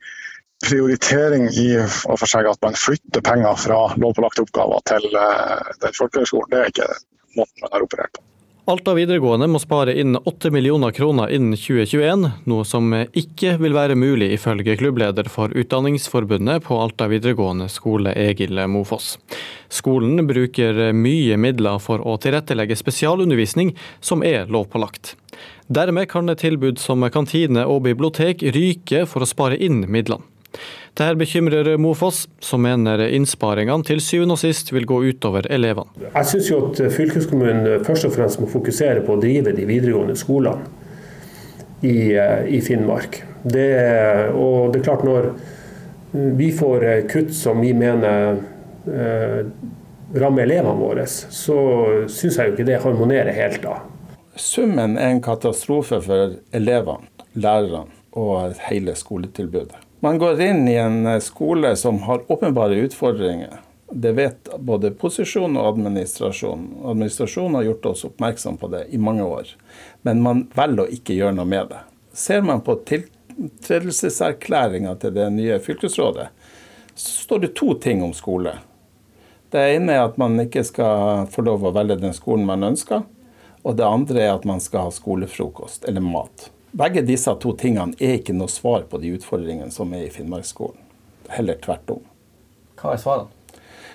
[0.66, 1.70] prioritering i
[2.06, 6.52] for seg at man flytter penger fra lovpålagte oppgaver til den folkehøgskolen.
[6.52, 6.92] Det er ikke
[7.38, 8.26] måten man har operert på.
[8.70, 13.98] Alta videregående må spare inn 8 millioner kroner innen 2021, noe som ikke vil være
[13.98, 19.16] mulig ifølge klubbleder for Utdanningsforbundet på Alta videregående skole, Egil Mofoss.
[19.66, 25.16] Skolen bruker mye midler for å tilrettelegge spesialundervisning som er lovpålagt.
[25.66, 30.31] Dermed kan et tilbud som kantine og bibliotek ryke for å spare inn midlene.
[30.92, 36.10] Dette bekymrer Mofoss, som mener innsparingene til syvende og sist vil gå utover elevene.
[36.10, 40.68] Jeg syns at fylkeskommunen først og fremst må fokusere på å drive de videregående skolene
[41.82, 42.12] i,
[42.52, 43.22] i Finnmark.
[43.42, 43.70] Det,
[44.36, 45.32] og det er klart når
[46.12, 48.42] vi får kutt som vi mener
[48.92, 49.40] eh,
[50.14, 51.58] rammer elevene våre, så
[52.12, 53.80] syns jeg jo ikke det harmonerer helt da.
[54.36, 57.08] Summen er en katastrofe for elevene,
[57.40, 57.88] lærerne
[58.20, 59.91] og hele skoletilbudet.
[60.04, 63.60] Man går inn i en eh, skole som har åpenbare utfordringer.
[63.92, 66.68] Det vet både posisjon og administrasjon.
[66.84, 69.48] Administrasjonen har gjort oss oppmerksom på det i mange år,
[70.02, 71.80] men man velger å ikke gjøre noe med det.
[72.18, 76.28] Ser man på tiltredelseserklæringa til det nye fylkesrådet,
[76.96, 78.54] så står det to ting om skole.
[79.54, 83.02] Det ene er at man ikke skal få lov å velge den skolen man ønsker.
[83.62, 86.50] Og det andre er at man skal ha skolefrokost, eller mat.
[86.72, 90.80] Begge disse to tingene er ikke noe svar på de utfordringene som er i Finnmarksskolen.
[91.32, 92.04] Heller tvert om.
[92.80, 93.38] Hva er svarene?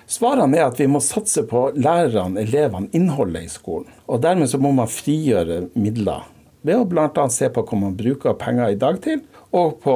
[0.07, 3.89] Svarene er at vi må satse på lærerne, elevene, innholdet i skolen.
[4.07, 6.29] Og dermed så må man frigjøre midler
[6.67, 7.25] ved å bl.a.
[7.31, 9.21] se på hva man bruker penger i dag til,
[9.55, 9.95] og på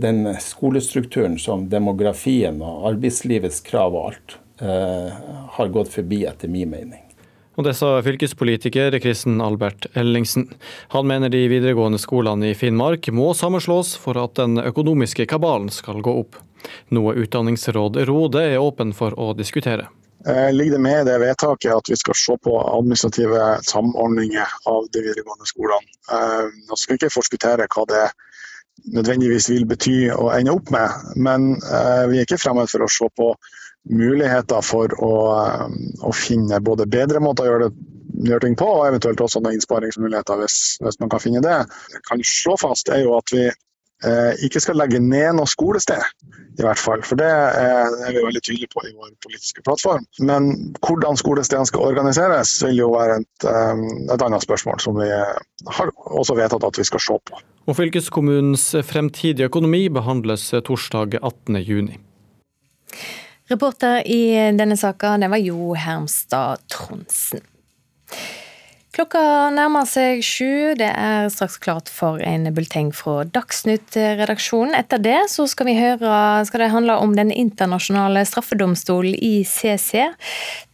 [0.00, 5.22] den skolestrukturen som demografien og arbeidslivets krav og alt eh,
[5.56, 7.11] har gått forbi, etter min mening.
[7.56, 10.46] Og det sa fylkespolitiker Kristen Albert Ellingsen.
[10.94, 16.00] Han mener de videregående skolene i Finnmark må sammenslås for at den økonomiske kabalen skal
[16.00, 16.38] gå opp.
[16.94, 19.90] Noe utdanningsråd Rode er åpen for å diskutere.
[20.26, 24.86] Eh, ligger det med i det vedtaket at vi skal se på administrative samordninger av
[24.94, 25.96] de videregående skolene?
[26.14, 28.04] Eh, nå skal vi ikke forskuttere hva det
[28.96, 32.90] nødvendigvis vil bety å ende opp med, men eh, vi er ikke fremmed for å
[32.90, 33.32] se på
[33.90, 35.14] muligheter for å,
[35.66, 35.74] um,
[36.06, 39.58] å, finne både bedre måter å gjøre, det, gjøre ting på, og eventuelt også noen
[39.58, 41.58] innsparingsmuligheter hvis, hvis, man kan finne det.
[41.94, 46.02] Jeg kan slå fast er jo at vi eh, ikke skal legge ned noe skolested,
[46.60, 47.02] i hvert fall.
[47.06, 50.06] For det er, er vi veldig tydelige på i vår politiske plattform.
[50.20, 50.52] Men
[50.84, 55.92] hvordan skolestedene skal organiseres, vil jo være et, um, et annet spørsmål som vi har
[56.12, 57.42] også vedtatt at vi skal se på.
[57.66, 62.00] Og Fylkeskommunens fremtidige økonomi behandles torsdag 18.6.
[63.52, 64.22] Reporter i
[64.56, 67.44] denne saka det var Jo Hermstad Tronsen.
[68.92, 70.74] Klokka nærmer seg sju.
[70.76, 74.74] Det er straks klart for en bulteng fra Dagsnytt-redaksjonen.
[74.76, 76.10] Etter det så skal vi høre
[76.44, 79.94] skal det handle om Den internasjonale straffedomstolen, ICC.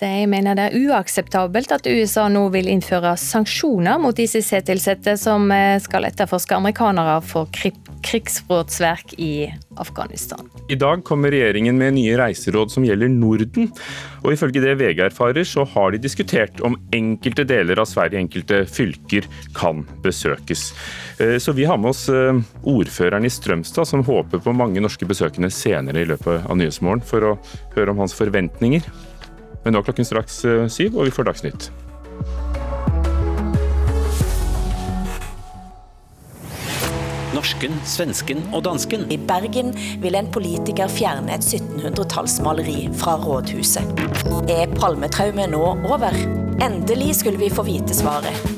[0.02, 5.46] De mener det er uakseptabelt at USA nå vil innføre sanksjoner mot ICC-tilsatte som
[5.86, 9.32] skal etterforske amerikanere for krigsbrotsverk i
[9.80, 10.48] Afghanistan.
[10.68, 13.70] I dag kommer regjeringen med nye reiseråd som gjelder Norden.
[14.24, 18.62] Og ifølge det VG erfarer, så har de diskutert om enkelte deler av Sverige enkelte
[18.68, 20.68] fylker kan besøkes.
[21.18, 22.38] Eh, så vi har med oss eh,
[22.68, 27.32] ordføreren i Strømstad, som håper på mange norske besøkende senere i løpet av Nyhetsmorgen, for
[27.32, 27.36] å
[27.76, 28.86] høre om hans forventninger.
[29.64, 31.70] Men nå er klokken straks eh, syv, og vi får Dagsnytt.
[37.36, 39.04] Norsken, svensken og dansken.
[39.12, 44.00] I Bergen vil en politiker fjerne et 1700-tallsmaleri fra rådhuset.
[44.48, 46.16] Er palmetraumet nå over?
[46.64, 48.48] Endelig skulle vi få vite svaret.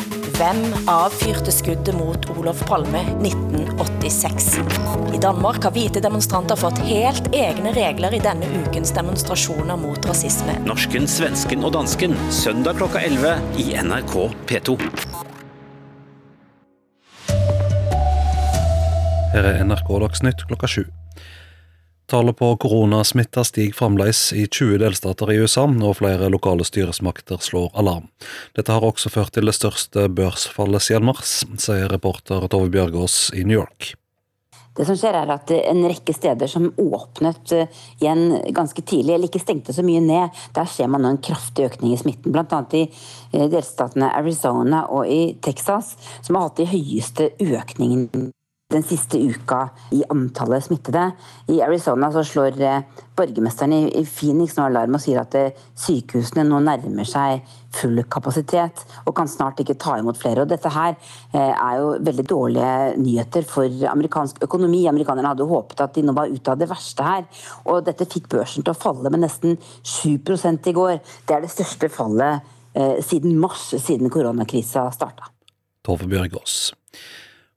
[0.41, 4.55] Hvem avfyrte skuddet mot Olof Palme 1986?
[5.13, 10.55] I Danmark har hvite demonstranter fått helt egne regler i denne ukens demonstrasjoner mot rasisme.
[10.65, 14.17] Norsken, svensken og dansken, søndag klokka 11 i NRK
[14.49, 14.79] P2.
[19.31, 20.83] Her er NRK Dagsnytt klokka sju.
[22.11, 27.71] Tallet på koronasmitta stiger fremdeles i 20 delstater i USA, og flere lokale styresmakter slår
[27.79, 28.09] alarm.
[28.59, 33.45] Dette har også ført til det største børsfallet siden mars, sier reporter Tove Bjørgaas i
[33.47, 33.93] New York.
[34.75, 39.31] Det som skjer er at En rekke steder som åpnet eh, igjen ganske tidlig, eller
[39.31, 42.35] ikke stengte så mye ned, der ser man nå en kraftig økning i smitten.
[42.35, 42.65] Bl.a.
[42.75, 48.33] i eh, delstatene Arizona og i Texas, som har hatt de høyeste økningene
[48.71, 51.11] den siste uka i antallet smittede.
[51.51, 52.83] I Arizona så slår eh,
[53.19, 57.43] borgermesteren i Phoenix nå alarm og sier at eh, sykehusene nå nærmer seg
[57.75, 60.45] full kapasitet og kan snart ikke ta imot flere.
[60.45, 64.85] Og dette her eh, er jo veldig dårlige nyheter for amerikansk økonomi.
[64.91, 67.27] Amerikanerne hadde håpet at de nå var ute av det verste her.
[67.67, 70.15] Og dette fikk børsen til å falle med nesten 7
[70.71, 70.99] i går.
[71.27, 72.57] Det er det største fallet
[73.03, 75.33] siden mars, siden koronakrisa starta.
[75.83, 76.69] Tove Bjørgaas.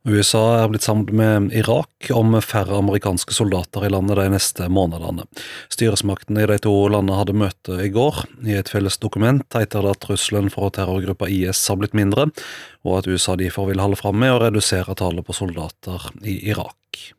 [0.03, 5.23] USA er blitt sammen med Irak om færre amerikanske soldater i landet de neste månedene.
[5.71, 8.25] Styresmaktene i de to landene hadde møte i går.
[8.43, 12.27] I et felles dokument heter det at trusselen for terrorgruppa IS har blitt mindre,
[12.83, 17.13] og at USA derfor vil holde fram med å redusere tallet på soldater i Irak.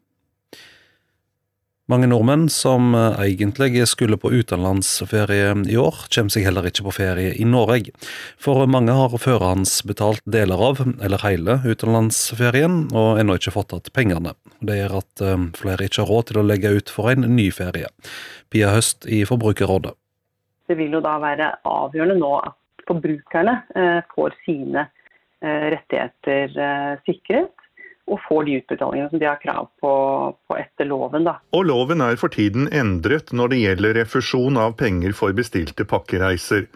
[1.92, 6.94] Mange nordmenn som eh, egentlig skulle på utenlandsferie i år, kommer seg heller ikke på
[6.96, 7.92] ferie i Norge.
[8.40, 14.32] For mange har forhåndsbetalt deler av, eller hele, utenlandsferien, og ennå ikke fått tatt pengene.
[14.64, 17.50] Det gjør at eh, flere ikke har råd til å legge ut for en ny
[17.52, 17.90] ferie.
[18.48, 19.92] Pia Høst i Forbrukerrådet.
[20.64, 24.88] Det vil jo da være avgjørende nå at forbrukerne eh, får sine
[25.44, 26.54] rettigheter
[27.04, 27.63] sikret
[28.10, 29.92] og får de utbetalingene som de har krav på,
[30.48, 31.24] på etter loven.
[31.28, 31.38] Da.
[31.56, 36.66] Og Loven er for tiden endret når det gjelder refusjon av penger for bestilte pakkereiser.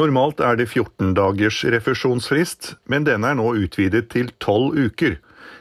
[0.00, 5.18] Normalt er det 14 dagers refusjonsfrist, men denne er nå utvidet til 12 uker.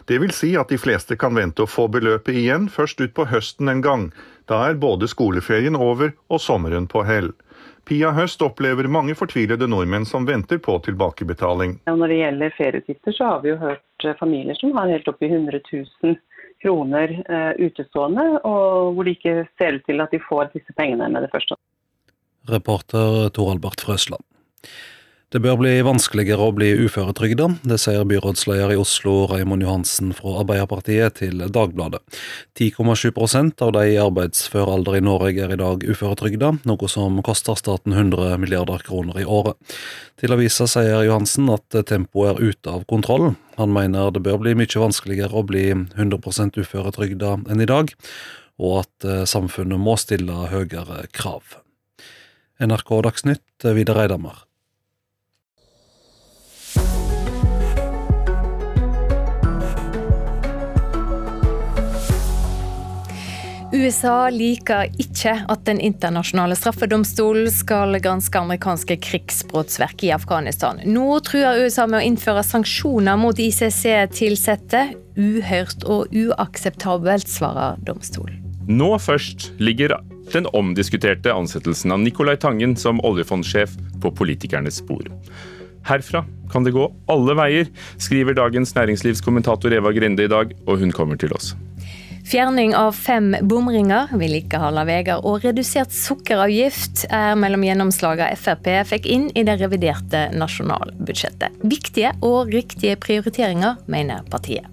[0.08, 3.70] Det vil si at de fleste kan vente å få beløpet igjen først utpå høsten
[3.70, 4.10] en gang.
[4.50, 7.32] Da er både skoleferien over og sommeren på hell.
[7.86, 11.80] Pia Høst opplever mange fortvilede nordmenn som venter på tilbakebetaling.
[11.90, 15.30] Når det gjelder ferieutgifter, så har vi jo hørt eh, familier som har helt oppi
[15.30, 16.16] 100 000
[16.62, 21.08] kroner uh, utestående, og hvor det ikke ser ut til at de får disse pengene
[21.10, 21.58] med det første.
[22.52, 24.22] Reporter Tor Albert Frøsland.
[25.32, 30.34] Det bør bli vanskeligere å bli uføretrygda, det sier byrådsleder i Oslo Raimond Johansen fra
[30.42, 32.02] Arbeiderpartiet til Dagbladet.
[32.60, 37.56] 10,7% av de i arbeidsfør alder i Norge er i dag uføretrygda, noe som koster
[37.56, 39.56] staten 100 milliarder kroner i året.
[40.20, 43.30] Til avisa sier Johansen at tempoet er ute av kontroll.
[43.56, 47.96] Han mener det bør bli mye vanskeligere å bli 100 uføretrygda enn i dag,
[48.60, 51.62] og at eh, samfunnet må stille høyere krav.
[52.60, 54.51] NRK Dagsnytt, Vidar Eidhammer.
[63.72, 70.82] USA liker ikke at Den internasjonale straffedomstolen skal granske amerikanske krigsbrottsverk i Afghanistan.
[70.84, 74.84] Nå truer USA med å innføre sanksjoner mot ICC-tilsatte.
[75.16, 78.44] Uhørt og uakseptabelt, svarer domstolen.
[78.68, 79.96] Nå først ligger
[80.32, 85.08] den omdiskuterte ansettelsen av Nicolai Tangen som oljefondsjef på politikernes spor.
[85.88, 90.92] Herfra kan det gå alle veier, skriver Dagens Næringslivskommentator Eva Grinde i dag, og hun
[90.96, 91.56] kommer til oss.
[92.32, 99.10] Fjerning av fem bomringer, vedlikehold av veier og redusert sukkeravgift er mellom gjennomslagene Frp fikk
[99.12, 101.58] inn i det reviderte nasjonalbudsjettet.
[101.68, 104.64] Viktige og riktige prioriteringer, mener partiet.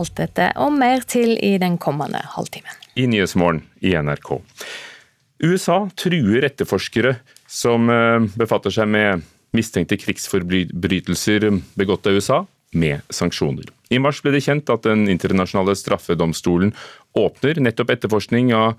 [0.00, 2.80] Alt dette og mer til i den kommende halvtimen.
[2.96, 4.38] I Nyhetsmorgen i NRK.
[5.44, 12.40] USA truer etterforskere som eh, befatter seg med mistenkte krigsforbrytelser begått av USA,
[12.74, 13.70] med sanksjoner.
[13.90, 16.74] I mars ble det kjent at Den internasjonale straffedomstolen
[17.14, 18.74] åpner nettopp etterforskning av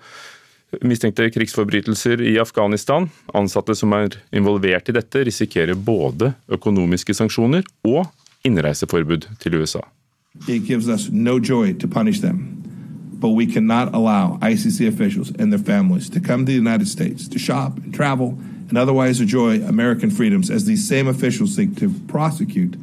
[0.81, 3.09] mistenkte krigsforbrytelser i Afghanistan.
[3.33, 8.05] Ansatte som er involvert i dette, risikerer både økonomiske sanksjoner og
[8.45, 9.81] innreiseforbud til USA.
[10.47, 12.61] It gives us no joy to punish them.
[13.21, 17.27] But we cannot allow ICC officials and their families to come to the United States
[17.29, 18.37] to shop and travel
[18.69, 22.75] and otherwise enjoy American freedoms as these same officials seek to prosecute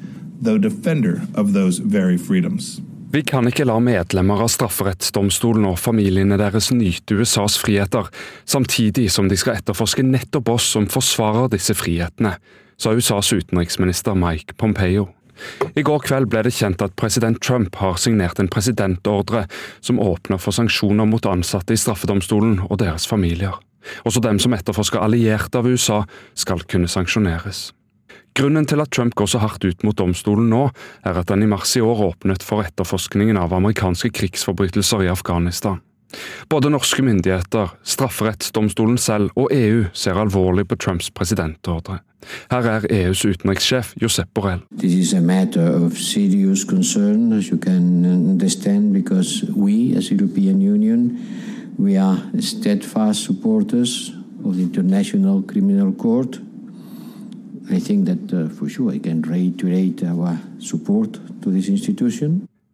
[3.12, 8.08] Vi kan ikke la medlemmer av strafferettsdomstolen og familiene deres nyte USAs friheter,
[8.48, 12.38] samtidig som de skal etterforske nettopp oss som forsvarer disse frihetene,
[12.80, 15.10] sa USAs utenriksminister Mike Pompeo.
[15.76, 19.44] I går kveld ble det kjent at president Trump har signert en presidentordre
[19.84, 23.60] som åpner for sanksjoner mot ansatte i straffedomstolen og deres familier.
[24.08, 26.02] Også dem som etterforsker allierte av USA,
[26.38, 27.72] skal kunne sanksjoneres.
[28.34, 30.66] Grunnen til at Trump går så hardt ut mot domstolen nå,
[31.04, 35.82] er at den i mars i år åpnet for etterforskningen av amerikanske krigsforbrytelser i Afghanistan.
[36.48, 41.98] Både norske myndigheter, strafferettsdomstolen selv og EU ser alvorlig på Trumps presidentordre.
[42.52, 44.60] Her er EUs utenrikssjef Josep Borrell.
[50.72, 51.18] Union,
[51.78, 54.12] we are steadfast supporters
[54.44, 56.40] of the International Criminal Court.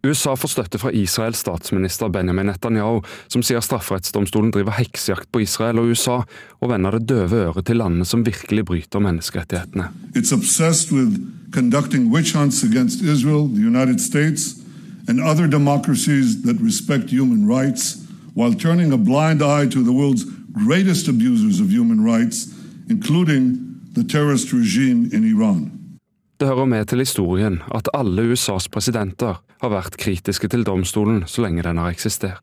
[0.06, 5.80] USA får støtte fra Israels statsminister Benjamin Netanyahu, som sier strafferettsdomstolen driver heksejakt på Israel
[5.82, 6.20] og USA,
[6.60, 9.90] og vender det døve øret til landene som virkelig bryter menneskerettighetene.
[10.16, 11.18] It's obsessed with
[11.52, 14.56] conducting witch hunts against Israel, the United States,
[15.08, 17.98] and other democracies that respect human rights,
[18.36, 20.24] while turning a blind eye to the world's
[20.66, 22.48] greatest abusers of human rights,
[22.88, 23.67] including
[23.98, 25.70] the terrorist regime in Iran.
[26.38, 31.42] Det hører med til historien at alle USAs presidenter har vært kritiske til domstolen så
[31.42, 32.38] lenge den har eksistert.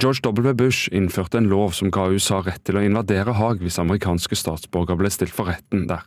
[0.00, 0.52] George W.
[0.52, 4.98] Bush innførte en lov som ga USA rett til å invadere Haag hvis amerikanske statsborgere
[5.00, 6.02] ble stilt for retten der.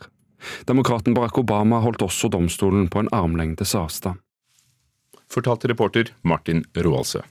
[0.67, 4.19] Demokraten Barack Obama holdt også domstolen på en armlengdes avstand.
[5.31, 7.23] Fortalte reporter Martin Roaldsø.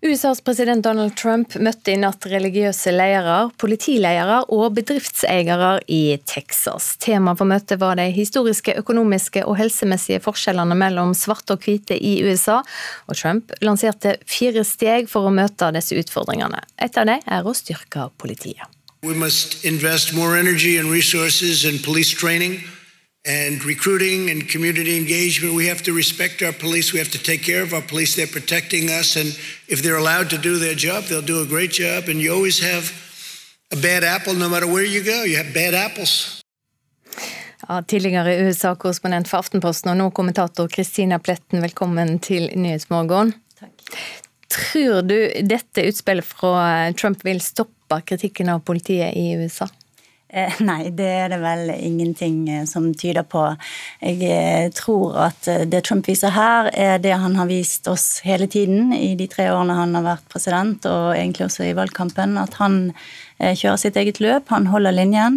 [0.00, 6.92] USAs president Donald Trump møtte i natt religiøse ledere, politiledere og bedriftseiere i Texas.
[7.02, 12.20] Tema for møtet var de historiske, økonomiske og helsemessige forskjellene mellom svarte og hvite i
[12.22, 12.60] USA,
[13.10, 16.62] og Trump lanserte fire steg for å møte disse utfordringene.
[16.78, 18.70] Et av dem er å styrke politiet.
[19.02, 22.60] We must invest more energy and resources in police training
[23.24, 25.54] and recruiting and community engagement.
[25.54, 26.92] We have to respect our police.
[26.92, 28.14] We have to take care of our police.
[28.14, 29.16] They're protecting us.
[29.16, 29.28] And
[29.68, 32.08] if they're allowed to do their job, they'll do a great job.
[32.08, 32.92] And you always have
[33.72, 35.24] a bad apple no matter where you go.
[35.24, 36.40] You have bad apples.
[37.68, 43.34] Ja, tidligere USA-korrespondent for Aftenposten og nå kommentator Kristina Pletten, velkommen til Nyhetsmorgen.
[43.60, 43.98] Takk.
[44.48, 49.68] Tror du dette utspillet fra Trump vil stoppe kritikken av politiet i USA?
[50.28, 53.44] Eh, nei, det er det vel ingenting eh, som tyder på.
[54.02, 58.48] Jeg eh, tror at det Trump viser her, er det han har vist oss hele
[58.50, 62.60] tiden i de tre årene han har vært president, og egentlig også i valgkampen, at
[62.60, 62.80] han
[63.38, 65.36] kjører sitt eget løp, han holder linjen,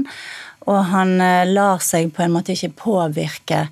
[0.65, 3.67] og han lar seg på en måte ikke påvirke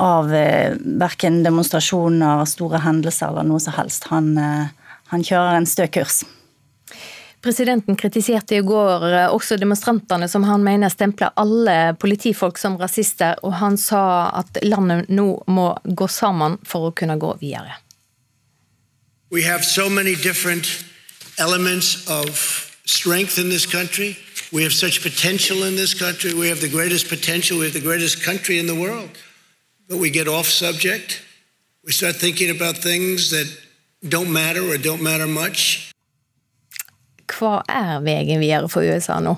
[0.00, 4.08] av verken demonstrasjoner, store hendelser eller noe som helst.
[4.08, 4.32] Han,
[5.12, 6.22] han kjører en stø kurs.
[7.46, 13.38] Presidenten kritiserte i går eh, også demonstrantene som han mener stempler alle politifolk som rasister,
[13.46, 17.78] og han sa at landet nå må gå sammen for å kunne gå videre.
[19.30, 20.66] We have so many different
[21.38, 22.34] elements of
[22.84, 24.16] strength in this country.
[24.50, 26.34] We have such potential in this country.
[26.34, 27.58] We have the greatest potential.
[27.58, 29.10] We have the greatest country in the world.
[29.88, 31.22] But we get off subject.
[31.84, 33.46] We start thinking about things that
[34.02, 35.92] don't matter or don't matter much.
[37.26, 39.36] Hva er veien videre for USA nå?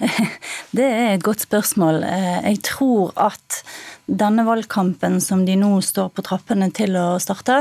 [0.76, 2.02] Det er et godt spørsmål.
[2.06, 3.60] Eh, jeg tror at
[4.10, 7.60] denne valgkampen som de nå står på trappene til å starte,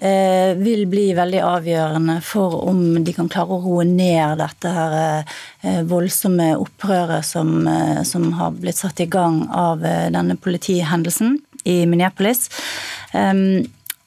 [0.00, 4.96] eh, vil bli veldig avgjørende for om de kan klare å roe ned dette her
[5.02, 7.68] eh, voldsomme opprøret som,
[8.08, 11.36] som har blitt satt i gang av denne politihendelsen
[11.68, 12.48] i Minneapolis.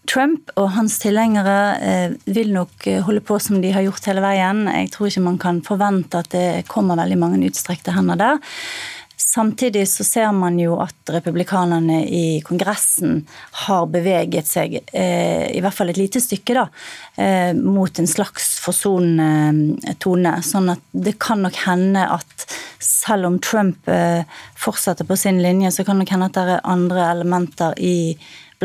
[0.08, 4.24] Trump og hans tilhengere eh, vil nok eh, holde på som de har gjort hele
[4.24, 4.66] veien.
[4.72, 8.40] Jeg tror ikke man kan forvente at det kommer veldig mange utstrekte hender der.
[9.16, 13.24] Samtidig så ser man jo at republikanerne i Kongressen
[13.66, 16.66] har beveget seg, eh, i hvert fall et lite stykke, da,
[17.56, 20.36] mot en slags forsonende tone.
[20.44, 22.48] Sånn at det kan nok hende at
[22.84, 23.88] selv om Trump
[24.60, 27.96] fortsetter på sin linje, så kan det nok hende at det er andre elementer i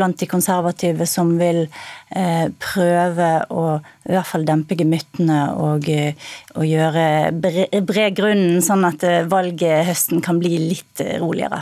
[0.01, 1.63] blant de konservative som vil
[2.09, 6.17] eh, prøve å i hvert fall dempe gemyttene og, eh,
[6.57, 7.05] og gjøre
[7.37, 11.61] bre, bre grunnen, sånn at eh, valget høsten kan bli litt roligere.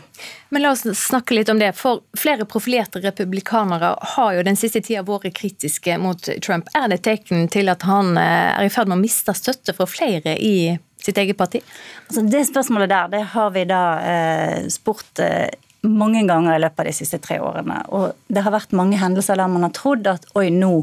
[0.49, 1.73] Men la oss snakke litt om det.
[1.77, 6.71] For flere profilerte republikanere har jo den siste tida vært kritiske mot Trump.
[6.73, 10.39] Er det tegn til at han er i ferd med å miste støtte fra flere
[10.39, 11.61] i sitt eget parti?
[12.07, 15.49] Altså det spørsmålet der, det har vi da eh, spurt eh,
[15.87, 17.79] mange ganger i løpet av de siste tre årene.
[17.95, 20.73] Og det har vært mange hendelser der man har trodd at oi, nå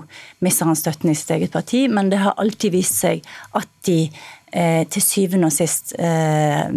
[0.45, 3.25] mister han støtten i sitt eget parti, men det har alltid vist seg
[3.59, 6.71] at de eh, til syvende og sist eh,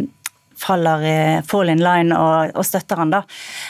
[0.60, 3.24] faller fall in line og, og støtter han da.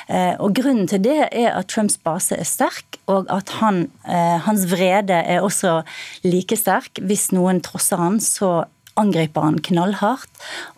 [0.10, 4.38] Eh, og Grunnen til det er at Trumps base er sterk, og at han, eh,
[4.46, 5.80] hans vrede er også
[6.26, 7.02] like sterk.
[7.06, 8.64] Hvis noen trosser han, så
[9.00, 10.30] angriper han knallhardt.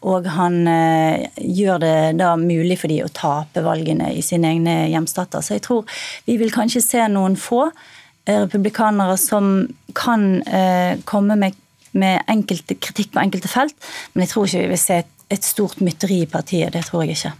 [0.08, 4.76] Og han eh, gjør det da mulig for de å tape valgene i sine egne
[4.92, 5.44] hjemstater.
[5.44, 6.00] Så jeg tror
[6.30, 9.68] vi vil kanskje se noen få eh, republikanere som
[9.98, 11.58] kan eh, komme med,
[11.98, 13.78] med enkelte, kritikk på enkelte felt,
[14.14, 16.74] men jeg tror ikke vi vil se et, et stort mytteri i partiet.
[16.76, 17.36] Det tror jeg ikke.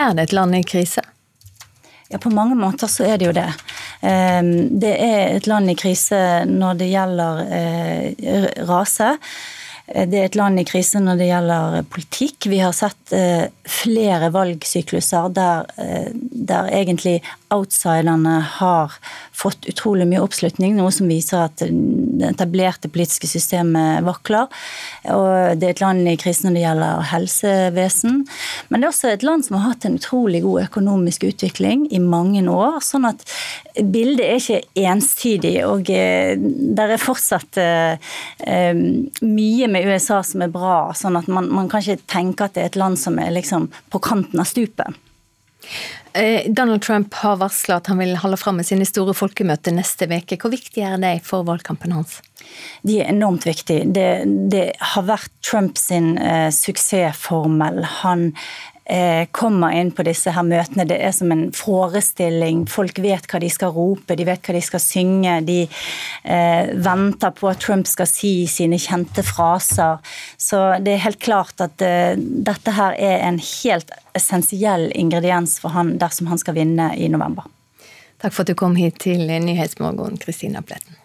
[0.00, 1.04] Er det et land i krise?
[2.10, 3.46] Ja, På mange måter så er det jo det.
[4.00, 6.18] Det er et land i krise
[6.48, 7.42] når det gjelder
[8.66, 9.12] rase.
[9.90, 12.48] Eh, det er et land i krise når det gjelder politikk.
[12.52, 17.20] Vi har sett eh, flere valgsykluser der, eh, der egentlig
[17.50, 18.94] outsiderne har
[19.34, 24.46] fått utrolig mye oppslutning, noe som viser at det etablerte politiske systemet vakler.
[25.10, 28.22] Og det er et land i krise når det gjelder helsevesen.
[28.68, 31.98] Men det er også et land som har hatt en utrolig god økonomisk utvikling i
[31.98, 32.78] mange år.
[32.84, 33.26] sånn at
[33.74, 37.58] bildet er ikke ensidig, og det er fortsatt
[39.20, 42.56] mye med med USA som er bra, sånn at man, man kan ikke tenke at
[42.56, 44.98] det er et land som er liksom på kanten av stupet.
[46.12, 50.08] Eh, Donald Trump har varsla at han vil holde fram med sine store folkemøter neste
[50.10, 50.38] uke.
[50.40, 52.18] Hvor viktig er de for valgkampen hans?
[52.82, 53.86] De er enormt viktige.
[53.86, 54.08] Det,
[54.50, 57.84] det har vært Trumps eh, suksessformel.
[58.00, 58.30] Han
[59.30, 60.86] kommer inn på disse her møtene.
[60.88, 62.64] Det er som en forestilling.
[62.70, 65.36] Folk vet hva de skal rope, de vet hva de skal synge.
[65.46, 70.00] De eh, venter på at Trump skal si sine kjente fraser.
[70.40, 75.76] Så det er helt klart at eh, dette her er en helt essensiell ingrediens for
[75.76, 77.46] han dersom han skal vinne i november.
[78.20, 80.98] Takk for at du kom hit til Nyhetsmorgen, Kristina Pletten.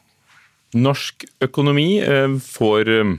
[0.76, 3.16] Norsk økonomi eh, får eh,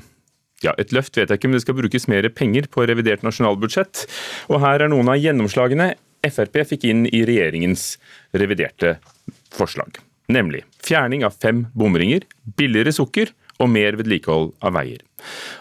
[0.64, 4.07] ja, et løft vet jeg ikke, men det skal brukes mer penger på revidert nasjonalbudsjett.
[4.48, 5.94] Og her er noen av gjennomslagene
[6.26, 7.96] Frp fikk inn i regjeringens
[8.34, 8.96] reviderte
[9.54, 10.00] forslag.
[10.32, 12.24] Nemlig fjerning av fem bomringer,
[12.59, 13.30] billigere sukker
[13.62, 15.04] og mer vedlikehold av veier.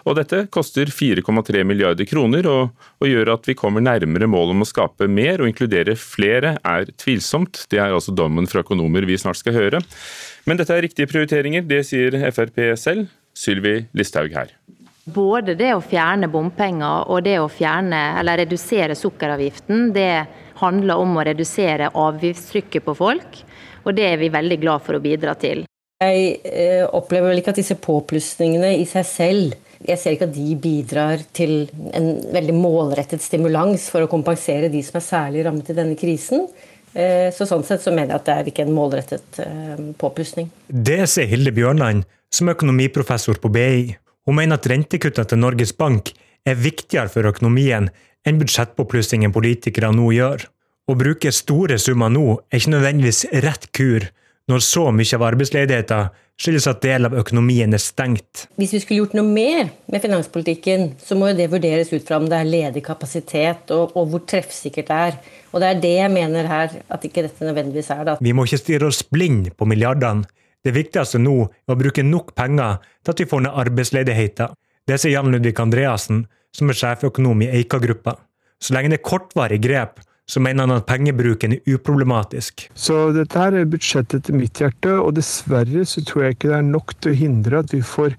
[0.06, 4.66] Og Dette koster 4,3 milliarder kroner, og, og, gjør at vi kommer nærmere målet om
[4.66, 7.64] å skape mer og inkludere flere, er tvilsomt.
[7.72, 9.84] Det er altså dommen fra økonomer vi snart skal høre.
[10.46, 13.14] Men dette er riktige prioriteringer, det sier Frp selv.
[13.36, 14.54] Sylvi Listhaug her.
[15.06, 20.26] Både det å fjerne bompenger og det å fjerne, eller redusere sukkeravgiften, det
[20.62, 23.42] handler om å redusere avgiftstrykket på folk.
[23.86, 25.68] Og det er vi veldig glad for å bidra til.
[26.02, 30.36] Jeg eh, opplever vel ikke at disse påplussingene i seg selv jeg ser ikke at
[30.36, 35.70] de bidrar til en veldig målrettet stimulans for å kompensere de som er særlig rammet
[35.70, 36.48] i denne krisen.
[36.96, 40.50] Eh, så sånn sett så mener jeg at det er ikke en målrettet eh, påplussing.
[40.70, 43.94] Det sier Hilde Bjørnland, som er økonomiprofessor på BI.
[44.26, 46.12] Hun mener at rentekuttene til Norges Bank
[46.46, 47.92] er viktigere for økonomien
[48.26, 50.48] enn budsjettpåplussingen politikere nå gjør.
[50.86, 54.08] Å bruke store summer nå er ikke nødvendigvis rett kur
[54.50, 56.10] når så mye av arbeidsledigheten
[56.42, 58.46] skyldes at del av økonomien er stengt.
[58.60, 62.20] Hvis vi skulle gjort noe mer med finanspolitikken, så må jo det vurderes ut fra
[62.20, 65.20] om det er ledig kapasitet, og, og, hvor treffsikkert det er.
[65.54, 68.18] Og det er det jeg mener her, at ikke dette nødvendigvis er det.
[68.26, 70.28] Vi må ikke stirre oss blind på milliardene.
[70.66, 74.56] Det viktigste nå er å bruke nok penger til at vi får ned arbeidsledigheten.
[74.86, 76.24] Det sier Jan Ludvig Andreassen,
[76.56, 78.16] som er sjeføkonom i Eika-gruppa.
[78.58, 82.68] Så lenge det er kortvarige grep, så mener han at pengebruken er uproblematisk.
[82.74, 86.58] Så dette her er budsjettet til mitt hjerte, og dessverre så tror jeg ikke det
[86.58, 88.16] er nok til å hindre at vi får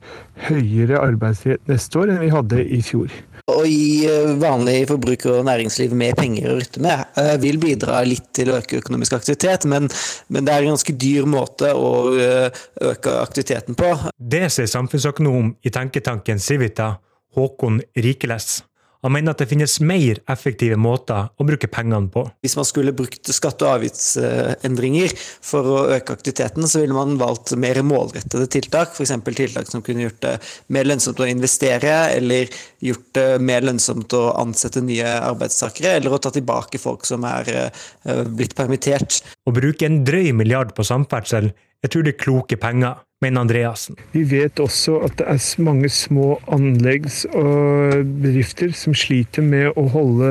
[0.46, 3.10] høyere arbeidsrett neste år enn vi hadde i fjor.
[3.46, 8.00] Å gi eh, vanlige forbrukere og næringsliv mer penger å rutte med eh, vil bidra
[8.06, 9.86] litt til å øke økonomisk aktivitet, men,
[10.30, 13.92] men det er en ganske dyr måte å eh, øke aktiviteten på.
[14.18, 16.96] Det sier samfunnsøkonom i tenketanken Civita,
[17.38, 18.60] Håkon Rikeles.
[19.06, 22.24] Han mener at det finnes mer effektive måter å bruke pengene på.
[22.42, 25.12] Hvis man skulle brukt skatte- og avgiftsendringer
[25.46, 28.96] for å øke aktiviteten, så ville man valgt mer målrettede tiltak.
[28.96, 29.14] F.eks.
[29.28, 30.34] tiltak som kunne gjort det
[30.74, 32.50] mer lønnsomt å investere, eller
[32.82, 37.52] gjort det mer lønnsomt å ansette nye arbeidstakere, eller å ta tilbake folk som er
[37.54, 39.22] eh, blitt permittert.
[39.46, 41.52] Å bruke en drøy milliard på samferdsel
[41.84, 43.96] jeg tror det er kloke penger, mener Andreassen.
[44.12, 49.86] Vi vet også at det er mange små anleggs- og bedrifter som sliter med å
[49.92, 50.30] holde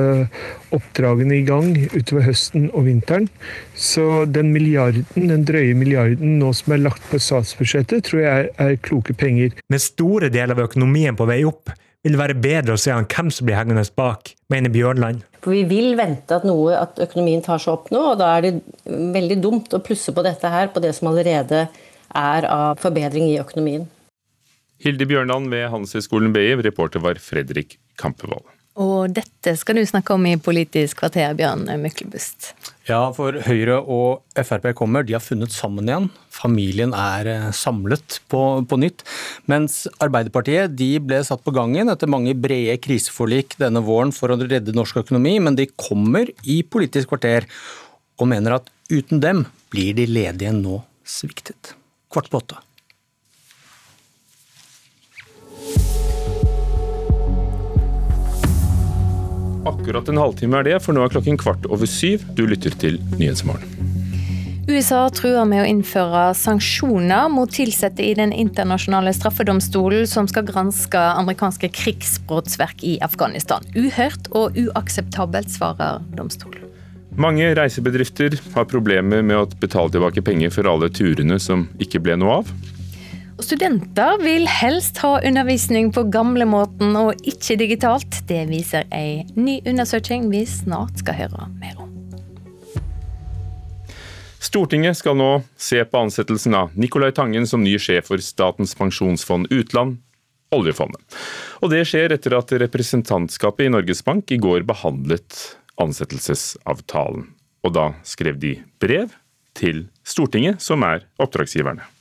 [0.75, 3.29] oppdragene i gang utover høsten og vinteren.
[3.73, 8.51] Så den milliarden, den drøye milliarden nå som er lagt på statsbudsjettet, tror jeg er,
[8.67, 9.55] er kloke penger.
[9.69, 11.73] Med store deler av økonomien på vei opp,
[12.05, 15.23] vil det være bedre å se an hvem som blir hengende bak, mener Bjørnland.
[15.41, 18.45] For Vi vil vente at, noe, at økonomien tar seg opp nå, og da er
[18.45, 18.53] det
[18.85, 21.65] veldig dumt å plusse på dette her, på det som allerede
[22.15, 23.87] er av forbedring i økonomien.
[24.85, 28.45] Hilde Bjørnland ved Handelshøyskolen BI, reporter var Fredrik Kampevold.
[28.81, 32.51] Og dette skal du snakke om i Politisk kvarter, Bjørn Myklebust.
[32.85, 35.01] Ja, for Høyre og Frp kommer.
[35.05, 36.05] De har funnet sammen igjen.
[36.29, 39.01] Familien er eh, samlet på, på nytt.
[39.49, 44.37] Mens Arbeiderpartiet de ble satt på gangen etter mange brede kriseforlik denne våren for å
[44.37, 47.49] redde norsk økonomi, men de kommer i Politisk kvarter
[48.21, 51.73] og mener at uten dem blir de ledige nå sviktet.
[52.13, 52.61] Kvart på åtte.
[59.65, 62.25] Akkurat en halvtime er det, for nå er klokken kvart over syv.
[62.37, 63.93] Du lytter til Nyhetsmorgen.
[64.65, 70.97] USA truer med å innføre sanksjoner mot ansatte i Den internasjonale straffedomstolen, som skal granske
[70.97, 73.61] amerikanske krigsbrottsverk i Afghanistan.
[73.77, 76.65] Uhørt og uakseptabelt, svarer domstolen.
[77.15, 82.17] Mange reisebedrifter har problemer med å betale tilbake penger for alle turene som ikke ble
[82.19, 82.49] noe av.
[83.39, 88.21] Studenter vil helst ha undervisning på gamlemåten og ikke digitalt.
[88.29, 91.91] Det viser ei ny undersøking vi snart skal høre mer om.
[94.39, 95.29] Stortinget skal nå
[95.59, 99.97] se på ansettelsen av Nicolai Tangen som ny sjef for Statens pensjonsfond utland,
[100.55, 101.01] oljefondet.
[101.59, 105.41] Og det skjer etter at representantskapet i Norges Bank i går behandlet
[105.81, 107.27] ansettelsesavtalen.
[107.67, 109.11] Og da skrev de brev
[109.57, 111.94] til Stortinget, som er oppdragsgiverne.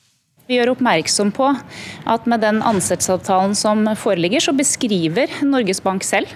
[0.45, 1.47] Vi gjør oppmerksom på
[2.13, 6.29] at med den ansettelsesavtalen som foreligger, så beskriver Norges Bank selv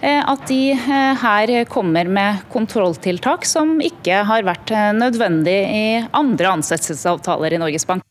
[0.00, 5.82] eh, at de eh, her kommer med kontrolltiltak som ikke har vært eh, nødvendig i
[6.16, 8.06] andre ansettelsesavtaler i Norges Bank.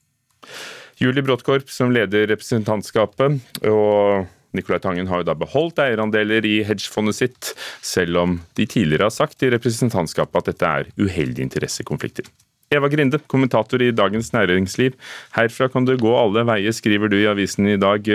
[1.02, 7.18] Julie Bråttkorp som leder representantskapet, og Nicolai Tangen har jo da beholdt eierandeler i hedgefondet
[7.18, 7.50] sitt,
[7.82, 12.30] selv om de tidligere har sagt i representantskapet at dette er uheldige interessekonflikter.
[12.70, 14.94] Eva Grinde, kommentator i Dagens Næringsliv.
[15.34, 18.06] Herfra kan det gå alle veier, skriver du i avisen i dag.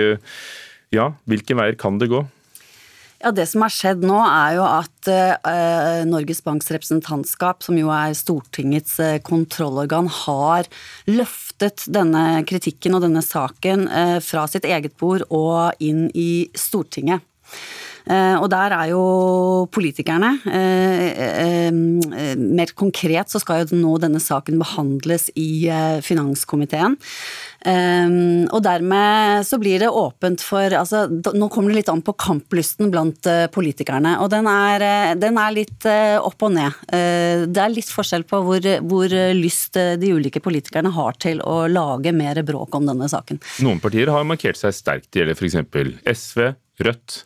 [0.95, 2.23] Ja, hvilke veier kan det gå?
[3.25, 7.89] Ja, Det som har skjedd nå, er jo at uh, Norges Banks representantskap, som jo
[7.89, 10.69] er Stortingets uh, kontrollorgan, har
[11.09, 17.25] løftet denne kritikken og denne saken uh, fra sitt eget bord og inn i Stortinget.
[18.05, 19.01] Og der er jo
[19.73, 20.35] politikerne
[22.37, 25.65] Mer konkret så skal jo nå denne saken behandles i
[26.05, 26.97] finanskomiteen.
[27.65, 32.91] og dermed så blir det åpent for altså, Nå kommer det litt an på kamplysten
[32.93, 33.25] blant
[33.55, 34.19] politikerne.
[34.21, 35.89] Og den er, den er litt
[36.21, 36.77] opp og ned.
[36.91, 42.13] det er litt forskjell på hvor, hvor lyst de ulike politikerne har til å lage
[42.13, 43.41] mer bråk om denne saken.
[43.65, 45.09] Noen partier har markert seg sterkt.
[45.09, 45.55] Det gjelder f.eks.
[46.13, 46.51] SV,
[46.85, 47.23] Rødt.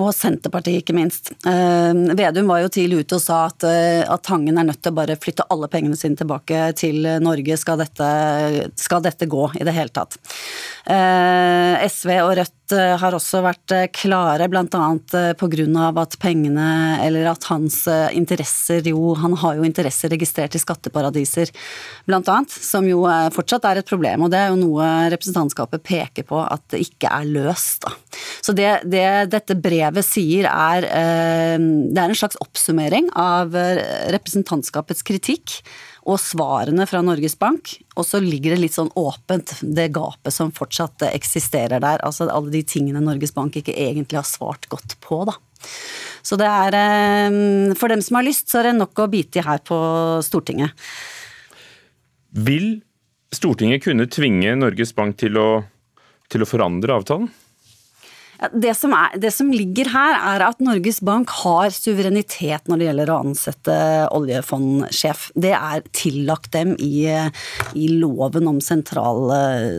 [0.00, 1.30] Og Senterpartiet, ikke minst.
[1.46, 4.90] Eh, Vedum var jo tidlig ute og sa at, eh, at Tangen er nødt til
[4.90, 8.08] å bare flytte alle pengene sine tilbake til Norge, skal dette,
[8.74, 10.18] skal dette gå i det hele tatt.
[10.90, 14.64] Eh, SV og Rødt har også vært klare, bl.a.
[14.64, 16.00] pga.
[16.00, 21.52] at pengene, eller at hans interesser jo Han har jo interesser registrert i skatteparadiser,
[22.06, 23.04] bl.a., som jo
[23.36, 24.24] fortsatt er et problem.
[24.24, 27.84] Og det er jo noe representantskapet peker på at det ikke er løst.
[27.84, 27.92] Da.
[28.40, 33.54] Så det, det dette brevet sier er Det er en slags oppsummering av
[34.14, 35.58] representantskapets kritikk
[36.04, 37.72] og svarene fra Norges Bank.
[37.96, 42.02] Og så ligger det litt sånn åpent, det gapet som fortsatt eksisterer der.
[42.04, 45.36] Altså alle de tingene Norges Bank ikke egentlig har svart godt på, da.
[46.24, 49.40] Så det er eh, For dem som har lyst, så er det nok å bite
[49.40, 49.78] i her på
[50.24, 50.76] Stortinget.
[52.44, 52.82] Vil
[53.34, 55.48] Stortinget kunne tvinge Norges Bank til å,
[56.30, 57.30] til å forandre avtalen?
[58.52, 62.88] Det som, er, det som, ligger her, er at Norges Bank har suverenitet når det
[62.88, 63.76] gjelder å ansette
[64.14, 65.30] oljefondsjef.
[65.38, 67.06] Det er tillagt dem i,
[67.78, 69.30] i loven om sentral,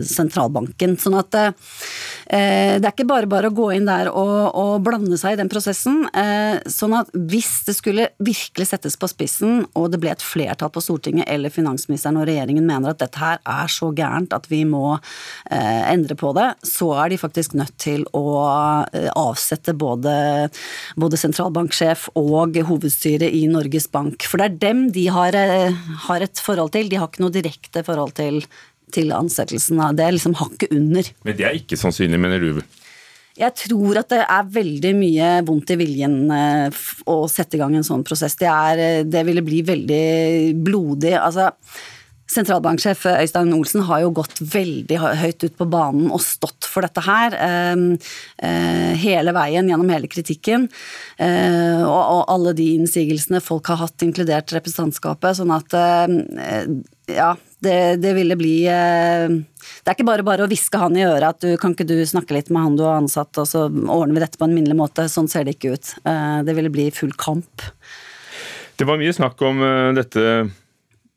[0.05, 0.95] sentralbanken.
[1.01, 5.17] Sånn at eh, det er ikke bare bare å gå inn der og, og blande
[5.19, 6.03] seg i den prosessen.
[6.15, 10.71] Eh, sånn at hvis det skulle virkelig settes på spissen, og det ble et flertall
[10.73, 14.63] på Stortinget eller finansministeren og regjeringen mener at dette her er så gærent at vi
[14.67, 18.25] må eh, endre på det, så er de faktisk nødt til å
[18.93, 20.13] Eh, avsette både,
[20.99, 24.25] både sentralbanksjef og hovedstyret i Norges Bank.
[24.29, 25.75] For det er dem de har, eh,
[26.07, 26.89] har et forhold til.
[26.89, 28.41] De har ikke noe direkte forhold til,
[28.91, 29.81] til ansettelsen.
[29.95, 31.03] Det er liksom hakket under.
[31.23, 32.63] Men det er ikke sannsynlig, mener du?
[33.35, 37.75] Jeg tror at det er veldig mye vondt i viljen eh, å sette i gang
[37.75, 38.37] en sånn prosess.
[38.39, 41.17] Det, er, det ville bli veldig blodig.
[41.19, 41.51] Altså,
[42.25, 47.03] Sentralbanksjef Øystein Olsen har jo gått veldig høyt ut på banen og stått for dette
[47.05, 47.83] her ehm,
[48.41, 50.65] eh, hele veien gjennom hele kritikken.
[51.21, 55.37] Eh, og alle de innsigelsene folk har hatt, inkludert representantskapet.
[55.37, 56.65] Sånn at eh,
[57.13, 57.29] ja,
[57.61, 61.45] det, det ville bli det er ikke bare bare å hviske han i øret at
[61.45, 64.25] du, kan ikke du snakke litt med han du har ansatt, og så ordner vi
[64.25, 65.05] dette på en minnelig måte.
[65.09, 65.93] Sånn ser det ikke ut.
[66.01, 67.65] Det ville bli full kamp.
[68.75, 69.61] Det var mye snakk om
[69.97, 70.25] dette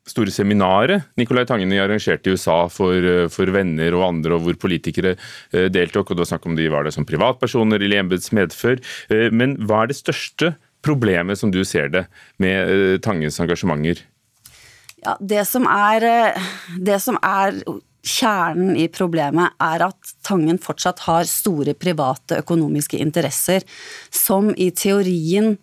[0.09, 4.59] store seminaret Nicolai Tangen arrangerte i USA for, eh, for, venner og andre, og hvor
[4.67, 6.11] politikere eh, deltok.
[6.11, 8.81] og Det var snakk om de var det som privatpersoner eller i embets medfør.
[9.09, 10.55] Eh, men hva er det største
[10.85, 12.05] problemet, som du ser det,
[12.39, 14.05] med Tangens engasjementer?
[15.03, 16.35] Ja, det som er,
[16.79, 17.59] det som er
[17.99, 23.65] Kjernen i problemet er at Tangen fortsatt har store private økonomiske interesser,
[24.09, 25.57] som i teorien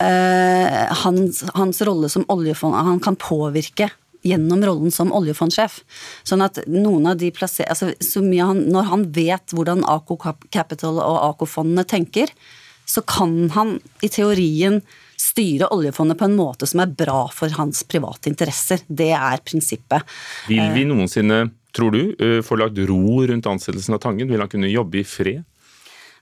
[0.00, 3.86] Eh, hans, hans, rolle som oljefond Han kan påvirke
[4.24, 5.82] gjennom rollen som oljefondsjef.
[6.26, 7.92] Sånn at noen av de plasser, altså,
[8.40, 10.16] han, Når han vet hvordan Ako
[10.50, 12.32] Capital og Ako-fondene tenker,
[12.88, 14.80] så kan han i teorien
[15.20, 18.82] styre oljefondet på en måte som er bra for hans private interesser.
[18.88, 20.04] Det er prinsippet.
[20.48, 20.90] Vil vi eh.
[20.90, 21.44] noensinne,
[21.76, 24.28] tror du, eh, få lagt ro rundt ansettelsen av Tangen?
[24.30, 25.44] Vil han kunne jobbe i fred?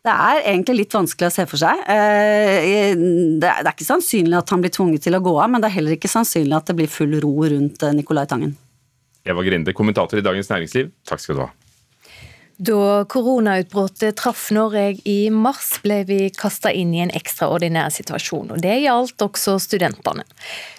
[0.03, 1.83] Det er egentlig litt vanskelig å se for seg.
[1.87, 2.95] Eh,
[3.39, 5.77] det er ikke sannsynlig at han blir tvunget til å gå av, men det er
[5.77, 8.57] heller ikke sannsynlig at det blir full ro rundt eh, Nicolai Tangen.
[9.23, 11.53] Eva Grinde, kommentator i Dagens Næringsliv, takk skal du ha.
[12.63, 18.53] Da koronautbruddet traff Norge i mars, ble vi kasta inn i en ekstraordinær situasjon.
[18.55, 20.23] og Det gjaldt også studentene.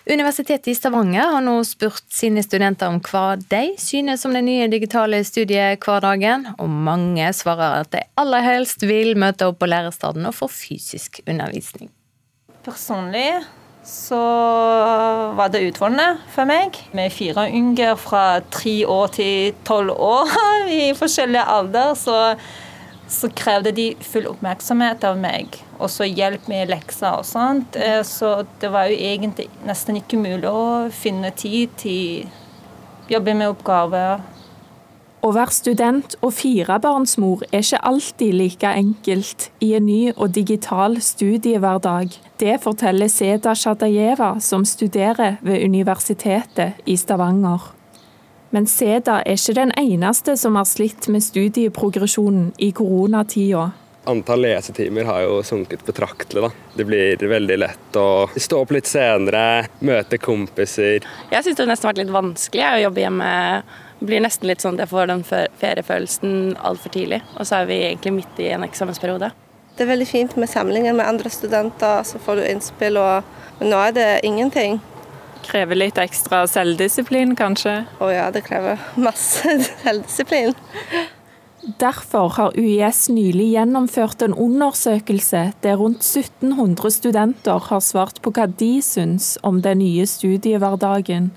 [0.07, 4.69] Universitetet i Stavanger har nå spurt sine studenter om hva de synes om den nye
[4.71, 10.37] digitale studiehverdagen, og mange svarer at de aller helst vil møte opp på lærestedet og
[10.37, 11.91] få fysisk undervisning.
[12.63, 13.27] Personlig
[13.83, 14.19] så
[15.35, 16.77] var det utfordrende for meg.
[16.95, 20.31] Med fire unger fra tre år til tolv år
[20.71, 22.17] i forskjellige alder, så,
[23.07, 25.59] så, krevde de full oppmerksomhet av meg.
[25.79, 27.75] Og så hjelp med lekser og sånt.
[27.75, 33.35] Eh, så det var jo egentlig nesten ikke mulig å finne tid til å jobbe
[33.35, 34.23] med oppgaver
[35.23, 40.97] å være student og firebarnsmor er ikke alltid like enkelt i en ny og digital
[41.01, 42.17] studiehverdag.
[42.41, 47.71] Det forteller Seda Shadajeva, som studerer ved Universitetet i Stavanger.
[48.53, 53.71] Men Seda er ikke den eneste som har slitt med studieprogresjonen i koronatida.
[54.11, 56.43] Antall lesetimer har jo sunket betraktelig.
[56.43, 56.49] da.
[56.75, 61.07] Det blir veldig lett å stå opp litt senere, møte kompiser.
[61.31, 63.31] Jeg syns det har nesten vært litt vanskelig å jobbe hjemme
[64.05, 67.21] blir nesten litt sånn at jeg får den feriefølelsen altfor tidlig.
[67.37, 69.31] Og så er vi egentlig midt i en eksamensperiode.
[69.73, 72.99] Det er veldig fint med samlinger med andre studenter, så får du innspill.
[73.01, 74.77] Og, men nå er det ingenting.
[75.43, 77.81] Krever litt ekstra selvdisiplin, kanskje?
[77.99, 80.53] Å ja, det krever masse selvdisiplin.
[81.79, 88.49] Derfor har UiS nylig gjennomført en undersøkelse der rundt 1700 studenter har svart på hva
[88.59, 91.31] de syns om den nye studiehverdagen.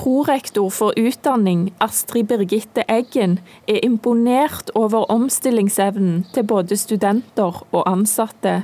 [0.00, 3.34] Prorektor for utdanning, Astrid Birgitte Eggen,
[3.68, 8.62] er imponert over omstillingsevnen til både studenter og ansatte.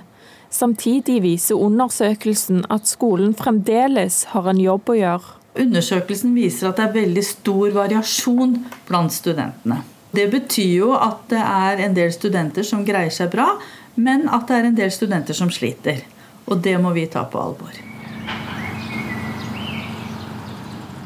[0.49, 5.35] Samtidig viser undersøkelsen at skolen fremdeles har en jobb å gjøre.
[5.61, 8.55] Undersøkelsen viser at det er veldig stor variasjon
[8.89, 9.83] blant studentene.
[10.17, 13.51] Det betyr jo at det er en del studenter som greier seg bra,
[14.01, 16.01] men at det er en del studenter som sliter.
[16.49, 17.77] Og det må vi ta på alvor.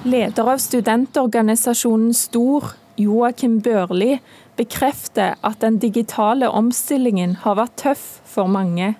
[0.02, 4.14] Leder av studentorganisasjonen Stor, Joakim Børli,
[4.56, 8.94] bekrefter at den digitale omstillingen har vært tøff for mange.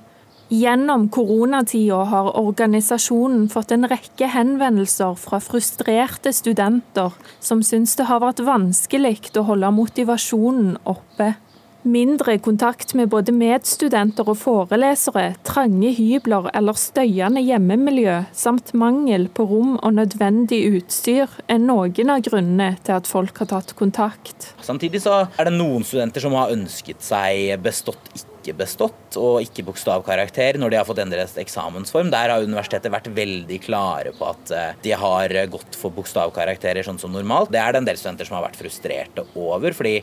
[0.53, 8.21] Gjennom koronatida har organisasjonen fått en rekke henvendelser fra frustrerte studenter som syns det har
[8.21, 11.33] vært vanskelig å holde motivasjonen oppe.
[11.83, 19.47] Mindre kontakt med både medstudenter og forelesere, trange hybler eller støyende hjemmemiljø, samt mangel på
[19.49, 24.51] rom og nødvendig utstyr, er noen av grunnene til at folk har tatt kontakt.
[24.61, 29.41] Samtidig så er det noen studenter som har ønsket seg bestått ikke ikke bestått og
[29.45, 32.11] ikke bokstavkarakter når de har fått endret eksamensform.
[32.13, 37.01] Der har universitetet vært veldig klare på at eh, de har gått for bokstavkarakterer sånn
[37.01, 37.53] som normalt.
[37.55, 39.99] Det er det en del studenter som har vært frustrerte over, fordi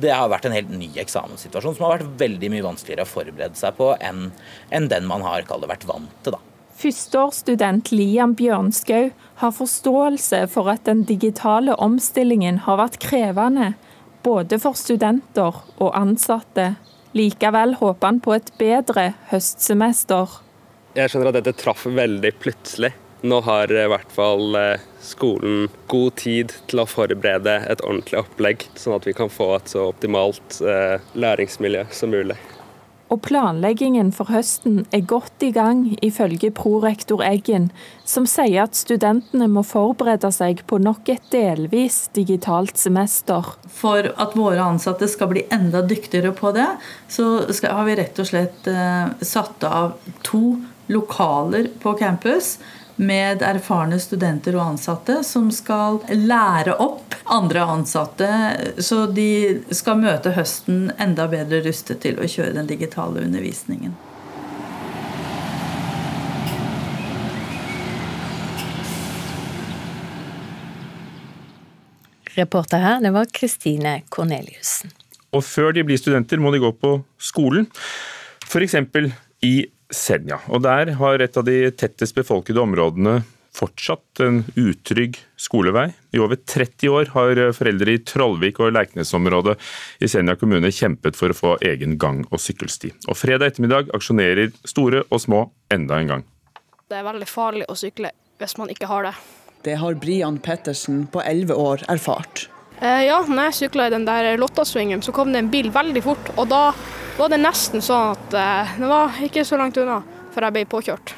[0.00, 3.58] det har vært en helt ny eksamenssituasjon som har vært veldig mye vanskeligere å forberede
[3.58, 4.30] seg på enn,
[4.70, 6.36] enn den man har kallet, vært vant til.
[6.36, 6.40] da.
[6.80, 9.10] Førsteårsstudent Liam Bjørnskau
[9.42, 13.74] har forståelse for at den digitale omstillingen har vært krevende,
[14.24, 16.74] både for studenter og ansatte.
[17.16, 20.40] Likevel håper han på et bedre høstsemester.
[20.94, 22.92] Jeg skjønner at dette traff veldig plutselig.
[23.26, 28.64] Nå har i hvert fall eh, skolen god tid til å forberede et ordentlig opplegg,
[28.80, 32.38] sånn at vi kan få et så optimalt eh, læringsmiljø som mulig.
[33.10, 37.68] Og planleggingen for høsten er godt i gang, ifølge prorektor Eggen,
[38.06, 43.50] som sier at studentene må forberede seg på nok et delvis digitalt semester.
[43.66, 46.68] For at våre ansatte skal bli enda dyktigere på det,
[47.10, 49.96] så har vi rett og slett eh, satt av
[50.26, 52.58] to lokaler på campus
[53.00, 58.28] med erfarne studenter og ansatte som skal lære opp andre ansatte,
[58.82, 63.96] så de skal møte høsten enda bedre rustet til å kjøre den digitale undervisningen.
[72.36, 74.92] Reporter her, det var Kristine Korneliussen.
[75.34, 77.66] Og før de blir studenter, må de gå på skolen.
[78.46, 78.76] F.eks.
[79.46, 79.54] i
[79.90, 80.40] Senja.
[80.48, 83.20] Og der har et av de tettest befolkede områdene
[83.54, 85.88] fortsatt en utrygg skolevei.
[86.14, 89.56] I over 30 år har foreldre i Trollvik og Leiknes-området
[90.02, 92.92] i Senja kommune kjempet for å få egen gang- og sykkelsti.
[93.08, 96.24] Og fredag ettermiddag aksjonerer store og små enda en gang.
[96.90, 99.14] Det er veldig farlig å sykle hvis man ikke har det.
[99.66, 102.48] Det har Brian Pettersen på 11 år erfart.
[102.80, 106.02] Eh, ja, når jeg sykla i den der Lottasvingen, så kom det en bil veldig
[106.04, 106.32] fort.
[106.40, 106.70] Og da
[107.18, 110.00] var det nesten sånn at eh, det var ikke så langt unna
[110.32, 111.14] før jeg ble påkjørt.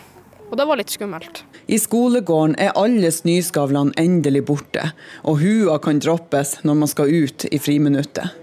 [0.51, 1.45] Og det var litt skummelt.
[1.71, 4.91] I skolegården er alle snøskavlene endelig borte,
[5.23, 8.35] og hua kan droppes når man skal ut i friminuttet.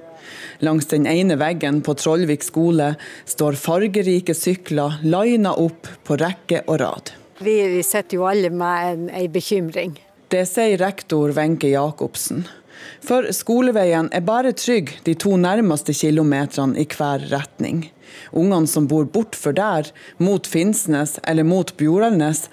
[0.64, 2.94] Langs den ene veggen på Trollvik skole
[3.28, 7.12] står fargerike sykler lina opp på rekke og rad.
[7.40, 10.00] Vi, vi sitter jo alle med en, en bekymring.
[10.30, 12.44] Det sier rektor Wenche Jacobsen.
[13.10, 17.88] For skoleveien er bare trygg de to nærmeste kilometerne i hver retning.
[18.38, 19.90] Ungene som bor bortfor der,
[20.22, 22.44] mot Finnsnes eller mot Bjoralnes,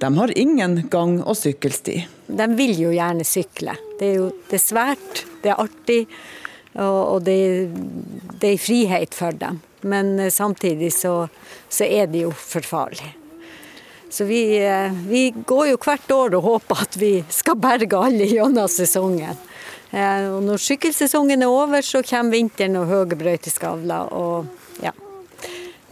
[0.00, 1.98] de har ingen gang- og sykkelsti.
[2.28, 3.76] De vil jo gjerne sykle.
[4.00, 6.00] Det er jo det er svært, det er artig,
[6.80, 7.68] og, det,
[8.40, 9.60] det er frihet for dem.
[9.84, 11.28] Men eh, samtidig så,
[11.68, 13.12] så er det jo for farlig.
[14.12, 18.28] Så vi, eh, vi, går jo hvert år og håper at vi skal berge alle
[18.28, 19.36] gjennom sesongen.
[19.90, 24.12] Eh, og når sykkelsesongen er over, så kommer vinteren og høye brøyteskavler.
[24.16, 24.92] Og ja,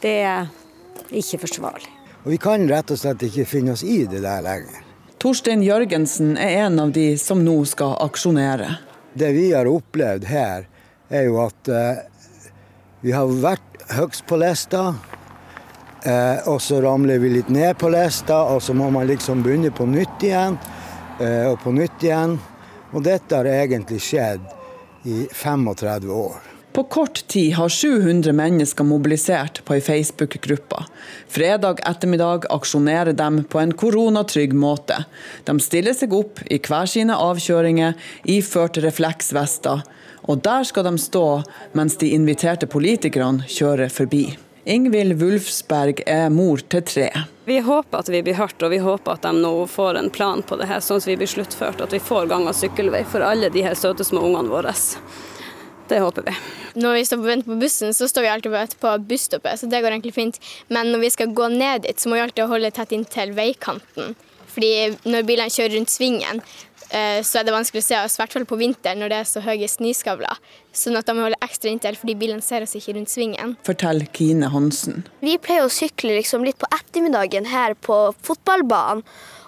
[0.03, 0.49] det er
[1.15, 1.91] ikke forsvarlig.
[2.25, 4.81] Og Vi kan rett og slett ikke finne oss i det der lenger.
[5.21, 8.75] Torstein Jørgensen er en av de som nå skal aksjonere.
[9.15, 10.67] Det vi har opplevd her,
[11.09, 12.03] er jo at eh,
[13.05, 14.95] vi har vært høgst på lista.
[16.05, 19.71] Eh, og så ramler vi litt ned på lista, og så må man liksom begynne
[19.73, 20.59] på nytt igjen.
[21.21, 22.39] Eh, og på nytt igjen.
[22.95, 24.45] Og dette har egentlig skjedd
[25.05, 26.43] i 35 år.
[26.75, 30.81] På kort tid har 700 mennesker mobilisert på ei Facebook-gruppe.
[31.31, 35.05] Fredag ettermiddag aksjonerer de på en koronatrygg måte.
[35.47, 37.95] De stiller seg opp i hver sine avkjøringer,
[38.27, 39.85] iført refleksvester.
[40.27, 41.29] Og der skal de stå
[41.79, 44.25] mens de inviterte politikerne kjører forbi.
[44.65, 47.11] Ingvild Wulfsberg er mor til tre.
[47.45, 50.41] Vi håper at vi blir hørt, og vi håper at de nå får en plan
[50.41, 51.83] på det her, sånn at vi blir sluttført.
[51.85, 54.73] At vi får gang- og sykkelvei for alle de her søte små ungene våre.
[55.89, 56.37] Det håper vi.
[56.81, 59.83] Når vi står på vent på bussen, så står vi alltid på busstoppet, så det
[59.85, 60.41] går egentlig fint.
[60.73, 64.17] Men når vi skal gå ned dit, så må vi alltid holde tett inntil veikanten.
[64.55, 66.41] Fordi når bilene kjører rundt svingen,
[66.95, 69.29] så er det vanskelig å se oss, i hvert fall på vinteren når det er
[69.29, 70.41] så høye snøskavler.
[70.75, 73.57] Sånn at da må vi holde ekstra inntil, fordi bilene ser oss ikke rundt svingen.
[73.67, 75.03] Fortell Kine Hansen.
[75.25, 79.03] Vi pleier å sykle liksom litt på ettermiddagen her på fotballbanen.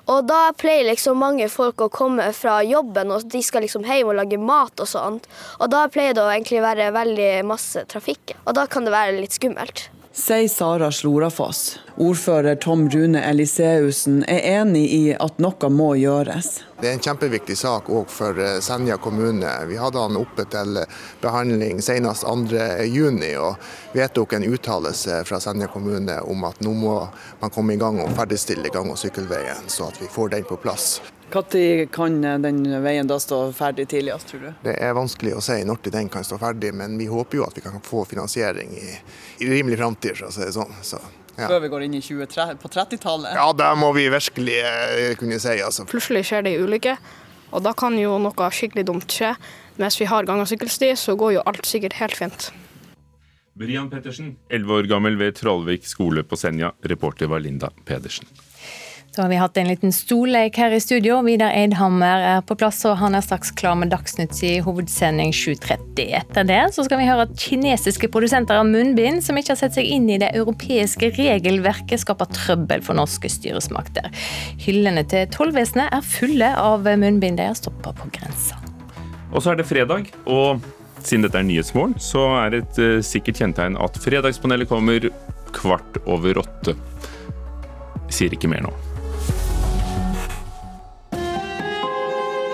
[0.07, 4.13] Og da pleier liksom mange folk å komme fra jobben, og de skal liksom hjem
[4.13, 5.27] og lage mat og sånt.
[5.59, 9.19] Og da pleier det å egentlig være veldig masse trafikk, og da kan det være
[9.19, 11.79] litt skummelt sier Sara Slorafoss.
[11.97, 16.63] Ordfører Tom Rune Eliseussen er enig i at noe må gjøres.
[16.81, 19.51] Det er en kjempeviktig sak òg for eh, Senja kommune.
[19.69, 20.81] Vi hadde han oppe til
[21.23, 26.97] behandling senest 2.6 og vedtok en uttalelse fra Senja kommune om at nå må
[27.41, 30.61] man komme i gang og ferdigstille gang- og sykkelveien, så at vi får den på
[30.61, 30.99] plass.
[31.33, 34.49] Når kan den veien da stå ferdig tidligst, tror du?
[34.63, 37.57] Det er vanskelig å si når den kan stå ferdig, men vi håper jo at
[37.59, 38.95] vi kan få finansiering i,
[39.43, 40.73] i rimelig framtid, for å si det sånn.
[40.87, 41.01] Så,
[41.37, 41.51] ja.
[41.51, 43.35] Før vi går inn i 20, på 30-tallet?
[43.37, 45.59] Ja, det må vi virkelig eh, kunne si.
[45.61, 45.85] Altså.
[45.91, 46.97] Plutselig skjer det en ulykke,
[47.53, 49.35] og da kan jo noe skikkelig dumt skje.
[49.77, 52.49] Mens vi har gang- og sykkelsti, så går jo alt sikkert helt fint.
[53.57, 56.73] Brian Pettersen, 11 år gammel ved Trollvik skole på Senja.
[56.85, 58.29] Reporter var Linda Pedersen.
[59.17, 61.23] Så har vi hatt en liten stollek her i studio.
[61.25, 66.03] Vidar Eidhammer er på plass, og han er straks klar med Dagsnytt i hovedsending 7.30.
[66.19, 69.79] Etter det så skal vi høre at kinesiske produsenter av munnbind som ikke har sett
[69.79, 74.11] seg inn i det europeiske regelverket, skaper trøbbel for norske styresmakter.
[74.67, 78.61] Hyllene til tollvesenet er fulle av munnbind de har stoppa på grensa.
[79.31, 80.61] Og så er det fredag, og
[81.01, 85.09] siden dette er Nyhetsmorgen, så er det et uh, sikkert kjennetegn at Fredagspanelet kommer
[85.57, 86.77] kvart over åtte.
[88.13, 88.77] sier ikke mer nå.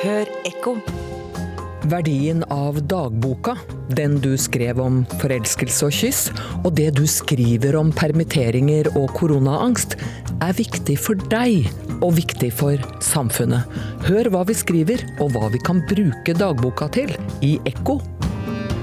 [0.03, 0.73] Hør ekko.
[1.87, 3.53] Verdien av dagboka,
[3.95, 6.23] den du skrev om forelskelse og kyss,
[6.65, 9.95] og det du skriver om permitteringer og koronaangst,
[10.43, 13.63] er viktig for deg og viktig for samfunnet.
[14.09, 18.01] Hør hva vi skriver og hva vi kan bruke dagboka til i Ekko.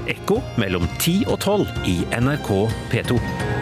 [0.08, 2.54] Ekko mellom 10 og 12 i NRK
[2.94, 3.59] P2.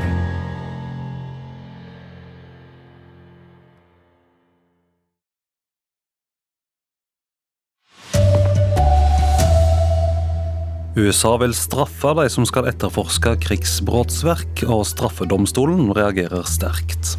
[10.98, 17.12] USA vil straffe de som skal etterforske krigsbrottsverk, og straffedomstolen reagerer sterkt.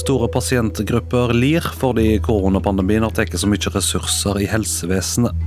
[0.00, 5.46] Store pasientgrupper lir fordi koronapandemien har tatt så mye ressurser i helsevesenet.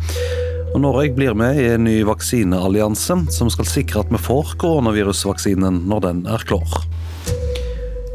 [0.72, 5.84] Og Norge blir med i en ny vaksineallianse som skal sikre at vi får koronavirusvaksinen
[5.92, 6.80] når den er klar.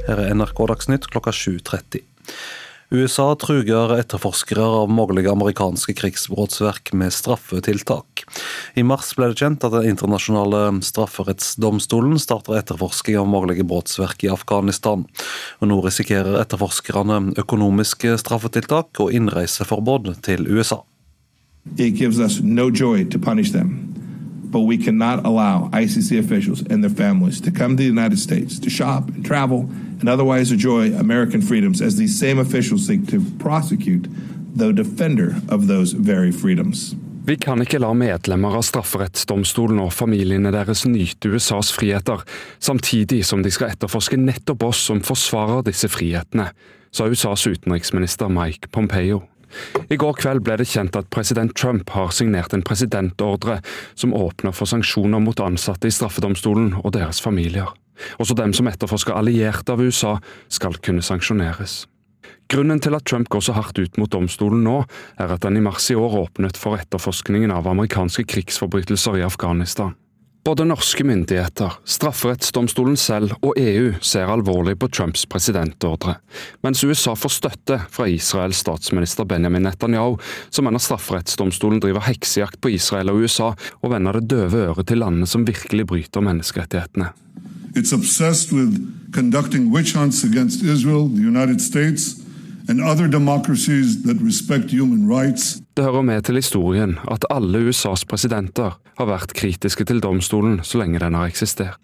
[0.08, 2.00] Her er NRK Dagsnytt klokka 7.30.
[2.92, 8.24] USA truger etterforskere av mulige amerikanske krigsbrottsverk med straffetiltak.
[8.76, 14.28] I mars ble det kjent at Den internasjonale strafferettsdomstolen starter etterforsking av mulige brottsverk i
[14.28, 15.06] Afghanistan.
[15.60, 20.82] Og Nå risikerer etterforskerne økonomiske straffetiltak og innreiseforbud til USA.
[21.78, 23.94] It gives us no joy to punish them,
[24.50, 28.58] but we cannot allow ICC officials and their families to come to the United States
[28.60, 29.70] to shop and travel
[30.02, 34.08] and otherwise enjoy American freedoms as these same officials seek to prosecute
[34.56, 36.94] the defender of those very freedoms.
[37.24, 42.24] Vi kan ikke la medlemmer av strafferettsdomstolen og familiene deres nyte USAs friheter,
[42.58, 46.48] samtidig som de skal etterforske nettopp oss som forsvarer disse frihetene,
[46.90, 49.22] sa USAs utenriksminister Mike Pompeo.
[49.86, 53.60] I går kveld ble det kjent at president Trump har signert en presidentordre
[53.94, 57.70] som åpner for sanksjoner mot ansatte i straffedomstolen og deres familier.
[58.18, 60.18] Også dem som etterforsker allierte av USA,
[60.48, 61.82] skal kunne sanksjoneres.
[62.52, 64.82] Grunnen til at Trump går så hardt ut mot domstolen nå,
[65.20, 69.94] er at han i mars i år åpnet for etterforskningen av amerikanske krigsforbrytelser i Afghanistan.
[70.44, 76.16] Både norske myndigheter, strafferettsdomstolen selv og EU ser alvorlig på Trumps presidentordre,
[76.66, 80.16] mens USA får støtte fra Israels statsminister Benjamin Netanyahu,
[80.50, 84.98] som mener strafferettsdomstolen driver heksejakt på Israel og USA og vender det døve øret til
[85.04, 87.12] landene som virkelig bryter menneskerettighetene.
[87.74, 88.72] It's obsessed with
[89.12, 92.20] conducting witch hunts against Israel, the United States,
[92.68, 95.62] and other democracies that respect human rights.
[95.74, 100.82] Det hører med til historien at alle USAs presidenter har vært kritiske til domstolen så
[100.82, 101.80] lenge den har eksistert.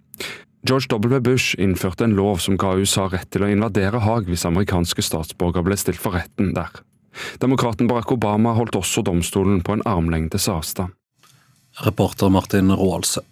[0.69, 1.21] George W.
[1.21, 5.65] Bush innførte en lov som ga USA rett til å invadere Haag hvis amerikanske statsborgere
[5.71, 6.83] ble stilt for retten der.
[7.41, 10.93] Demokraten Barack Obama holdt også domstolen på en armlengdes avstand.
[11.87, 13.23] Reporter Martin Roaldse.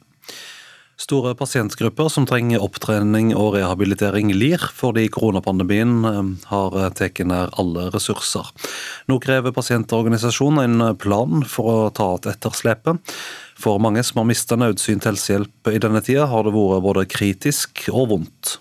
[0.96, 7.90] Store pasientgrupper som trenger opptrening og rehabilitering lir fordi koronapandemien eh, har tatt nær alle
[7.92, 8.48] ressurser.
[9.10, 13.16] Nå krever pasientorganisasjonen en plan for å ta igjen etterslepet.
[13.60, 17.86] For mange som har mistet nødsynt helsehjelp i denne tida, har det vært både kritisk
[17.92, 18.56] og vondt.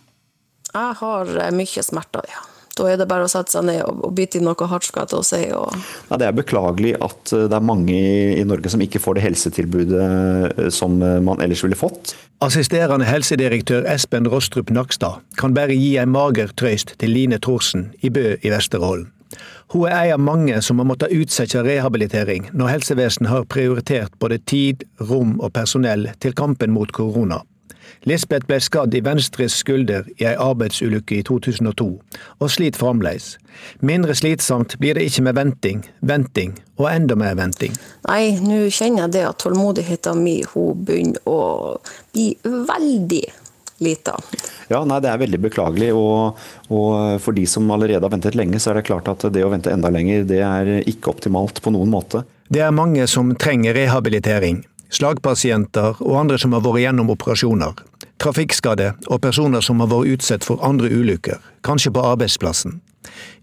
[0.75, 2.43] Jeg har mye smerter, ja.
[2.75, 5.11] Da er det bare å sette seg ned og, bite i noe hardt, skal jeg
[5.13, 5.41] til å si.
[5.55, 5.85] Og...
[6.09, 7.95] Ja, det er beklagelig at eh, det er mange
[8.35, 12.15] i Norge som ikke får det helsetilbudet eh, som eh, man ellers ville fått.
[12.43, 18.11] Assisterende helsedirektør Espen Rostrup Nakstad kan bare gi en mager trøyst til Line Thorsen i
[18.11, 19.07] Bø i Vesterålen.
[19.73, 24.37] Hun er en av mange som har måttet utsette rehabilitering når helsevesenet har prioritert både
[24.51, 27.41] tid, rom og personell til kampen mot korona.
[28.05, 31.87] Lisbeth ble skadd i venstre skulder i ei arbeidsulykke i 2002,
[32.37, 33.31] og sliter fremdeles.
[33.81, 37.73] Mindre slitsomt blir det ikke med venting, venting og enda mer venting.
[38.05, 41.39] Nei, nå kjenner jeg det at tålmodigheten min hun begynner å
[42.13, 43.23] bli veldig
[43.81, 44.19] lita.
[44.69, 45.89] Ja, nei, Det er veldig beklagelig.
[45.97, 46.37] Og,
[46.69, 49.49] og, for de som allerede har ventet lenge, så er det klart at det å
[49.49, 52.21] vente enda lenger, det er ikke optimalt på noen måte.
[52.53, 54.61] Det er mange som trenger rehabilitering.
[54.93, 57.81] Slagpasienter og andre som har vært gjennom operasjoner.
[58.25, 62.79] Trafikkskadde og personer som har vært utsatt for andre ulykker, kanskje på arbeidsplassen.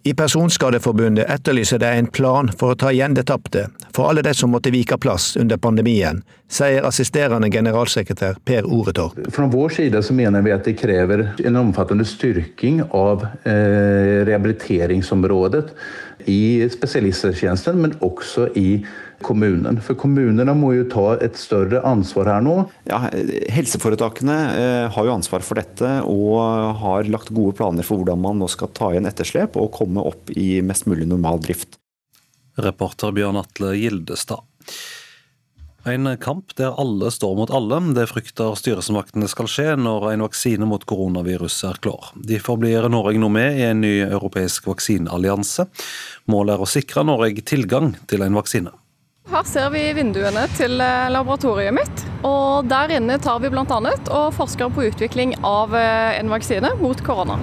[0.03, 4.33] I Personskadeforbundet etterlyser de en plan for å ta igjen det tapte, for alle de
[4.35, 6.19] som måtte vike plass under pandemien,
[6.51, 9.21] sier assisterende generalsekretær Per Oretorp.
[9.31, 15.69] Fra vår side så mener vi at det krever en omfattende styrking av eh, rehabiliteringsområdet
[16.27, 16.43] i
[16.75, 18.83] spesialisthelsetjenesten, men også i
[19.25, 19.81] kommunen.
[19.85, 22.57] For kommunene må jo ta et større ansvar her nå.
[22.89, 23.05] Ja,
[23.53, 26.39] helseforetakene eh, har jo ansvar for dette og
[26.83, 30.33] har lagt gode planer for hvordan man nå skal ta igjen etterslep og komme opp
[30.35, 31.79] i mest mulig normal drift.
[32.61, 34.45] Reporter Bjørn Atle Gildestad.
[35.85, 37.81] En kamp der alle står mot alle.
[37.97, 42.13] Det frykter styresmaktene skal skje når en vaksine mot koronavirus er klar.
[42.15, 45.67] Derfor blir Norge nå med i en ny europeisk vaksineallianse.
[46.31, 48.71] Målet er å sikre Norge tilgang til en vaksine.
[49.31, 52.03] Her ser vi vinduene til eh, laboratoriet mitt.
[52.27, 53.65] og Der inne tar vi bl.a.
[53.65, 57.39] og forsker på utvikling av eh, en vaksine mot korona.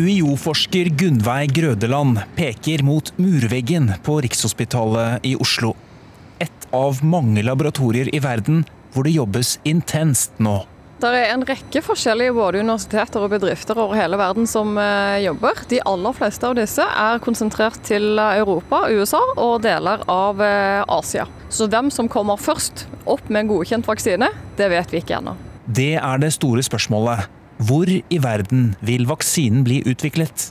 [0.00, 5.74] UiO-forsker Gunnveig Grødeland peker mot murveggen på Rikshospitalet i Oslo
[6.40, 10.56] Et av mange laboratorier i verden hvor det jobbes intenst nå.
[11.00, 15.62] Det er en rekke forskjellige både universiteter og bedrifter over hele verden som eh, jobber.
[15.70, 21.24] De aller fleste av disse er konsentrert til Europa, USA og deler av eh, Asia.
[21.48, 24.28] Så hvem som kommer først opp med en godkjent vaksine,
[24.60, 25.38] det vet vi ikke ennå.
[25.64, 27.30] Det er det store spørsmålet.
[27.64, 30.50] Hvor i verden vil vaksinen bli utviklet?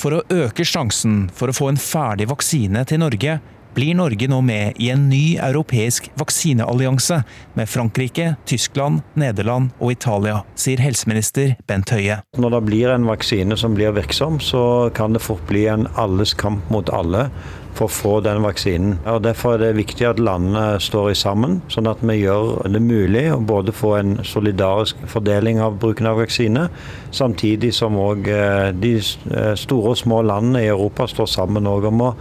[0.00, 3.36] For å øke sjansen for å få en ferdig vaksine til Norge,
[3.74, 7.22] blir Norge nå med i en ny europeisk vaksineallianse
[7.58, 12.20] med Frankrike, Tyskland, Nederland og Italia, sier helseminister Bent Høie.
[12.38, 16.34] Når det blir en vaksine som blir virksom, så kan det fort bli en alles
[16.38, 17.28] kamp mot alle
[17.74, 18.98] for å få den vaksinen.
[19.10, 23.24] Og Derfor er det viktig at landene står sammen, sånn at vi gjør det mulig
[23.34, 26.68] å både få en solidarisk fordeling av bruken av vaksine,
[27.14, 32.04] samtidig som òg eh, de eh, store og små landene i Europa står sammen om
[32.04, 32.14] å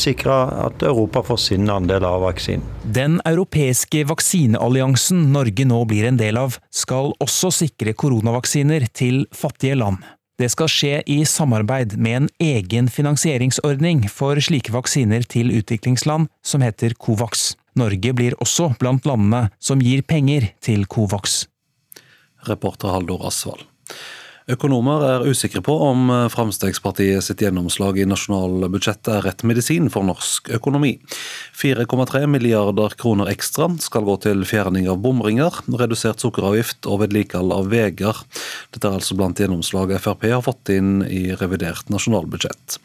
[0.00, 2.64] sikre at Europa får sin andel av vaksinen.
[2.84, 9.78] Den europeiske vaksinealliansen Norge nå blir en del av, skal også sikre koronavaksiner til fattige
[9.80, 10.00] land.
[10.34, 16.64] Det skal skje i samarbeid med en egen finansieringsordning for slike vaksiner til utviklingsland, som
[16.64, 17.52] heter Covax.
[17.78, 21.44] Norge blir også blant landene som gir penger til Covax.
[22.48, 23.62] Reporter Haldor Asvald.
[24.44, 30.04] Økonomer er usikre på om eh, Fremskrittspartiet sitt gjennomslag i nasjonalbudsjettet er rett medisin for
[30.04, 30.98] norsk økonomi.
[31.56, 37.72] 4,3 milliarder kroner ekstra skal gå til fjerning av bomringer, redusert sukkeravgift og vedlikehold av
[37.72, 38.20] veier.
[38.76, 42.76] Dette er altså blant gjennomslag Frp har fått inn i revidert nasjonalbudsjett.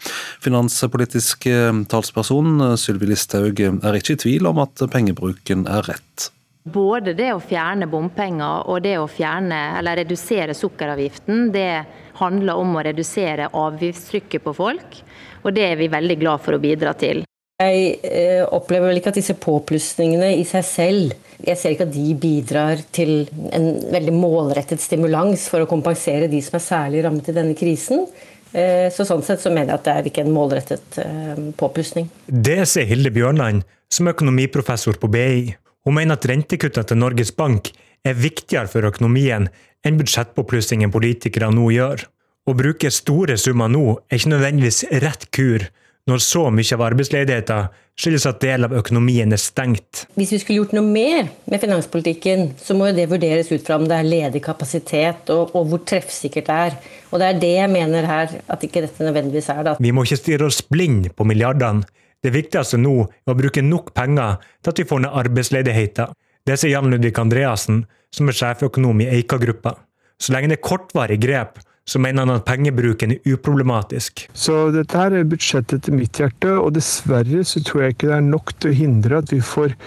[0.48, 6.32] Finanspolitisk eh, talsperson eh, Sylvi Listhaug er ikke i tvil om at pengebruken er rett.
[6.74, 11.72] Både det å fjerne bompenger og det å fjerne, eller redusere sukkeravgiften, det
[12.20, 15.02] handler om å redusere avgiftstrykket på folk.
[15.44, 17.24] Og det er vi veldig glad for å bidra til.
[17.60, 21.94] Jeg eh, opplever vel ikke at disse påplussingene i seg selv jeg ser ikke at
[21.94, 23.14] de bidrar til
[23.56, 28.04] en veldig målrettet stimulans for å kompensere de som er særlig rammet i denne krisen.
[28.52, 32.10] Eh, så sånn sett så mener jeg at det er ikke en målrettet eh, påplussing.
[32.28, 33.64] Det sier Hilde Bjørnland,
[33.94, 35.54] som er økonomiprofessor på BI.
[35.88, 37.72] Hun mener at rentekuttene til Norges Bank
[38.08, 39.50] er viktigere for økonomien
[39.86, 42.06] enn budsjettpåplussingen politikere nå gjør.
[42.50, 45.68] Å bruke store summer nå er ikke nødvendigvis rett kur
[46.10, 47.68] når så mye av arbeidsledigheten
[48.00, 50.06] skyldes at del av økonomien er stengt.
[50.16, 53.78] Hvis vi skulle gjort noe mer med finanspolitikken, så må jo det vurderes ut fra
[53.78, 56.78] om det er ledig kapasitet og, og, hvor treffsikkert det er.
[57.12, 59.64] Og det er det jeg mener her at ikke dette nødvendigvis er.
[59.68, 59.78] det.
[59.84, 61.84] Vi må ikke stirre oss blind på milliardene.
[62.20, 66.16] Det viktigste nå er å bruke nok penger til at vi får ned arbeidsledigheten.
[66.48, 69.76] Det sier Jan Ludvig Andreassen, som er sjeføkonom i Eika-gruppa.
[70.20, 74.26] Så lenge det er kortvarige grep, så mener han at pengebruken er uproblematisk.
[74.36, 78.18] Så dette her er budsjettet til mitt hjerte, og dessverre så tror jeg ikke det
[78.18, 79.78] er nok til å hindre at vi får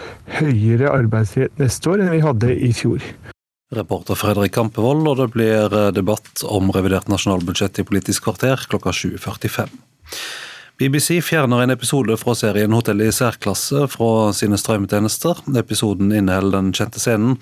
[0.41, 3.05] høyere arbeidsledighet neste år enn vi hadde i fjor.
[3.73, 9.71] Reporter Fredrik Kampevold, og det blir debatt om revidert nasjonalbudsjett i Politisk kvarter klokka 7.45.
[10.83, 15.39] BBC fjerner en episode fra serien Hotell i særklasse fra sine strømmetjenester.
[15.61, 17.37] Episoden inneholder den kjente scenen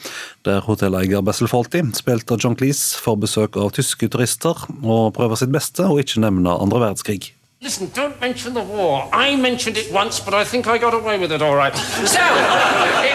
[0.45, 5.41] der hotelleier Bessel Falty, spilt av John Cleese, får besøk av tyske turister og prøver
[5.41, 7.31] sitt beste og ikke nevner andre verdenskrig.
[7.65, 9.09] Listen, don't mention the war.
[9.15, 11.77] I mentioned it once, but I think I got away with it all right.
[11.77, 12.21] So,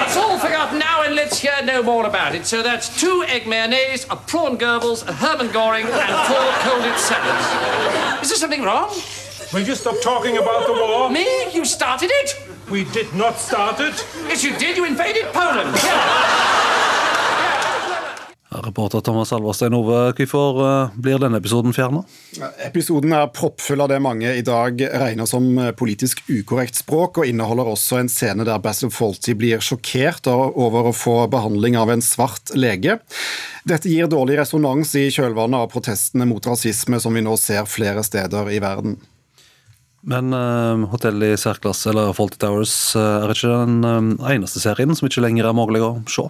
[0.01, 2.47] it's all forgotten now, and let's hear no more about it.
[2.47, 8.23] So that's two egg mayonnaise, a prawn Goebbels, a Hermann Goring, and four colded salads.
[8.23, 8.89] Is there something wrong?
[9.55, 11.09] Will you stop talking about the war?
[11.09, 11.25] Me?
[11.53, 12.35] You started it?
[12.69, 14.05] We did not start it.
[14.27, 14.75] Yes, you did.
[14.75, 15.71] You invaded Poland.
[18.65, 22.03] Reporter Thomas Alverstein Ove, hvorfor eh, blir denne episoden fjerna?
[22.67, 25.47] Episoden er proppfull av det mange i dag regner som
[25.79, 30.95] politisk ukorrekt språk, og inneholder også en scene der Basil Fawlty blir sjokkert over å
[30.95, 32.99] få behandling av en svart lege.
[33.63, 38.03] Dette gir dårlig resonans i kjølvannet av protestene mot rasisme som vi nå ser flere
[38.03, 38.99] steder i verden.
[40.05, 44.93] Men uh, Hotell i særklasse, eller Faulty Towers, uh, er ikke den uh, eneste serien
[44.93, 46.27] som ikke lenger er mulig å se?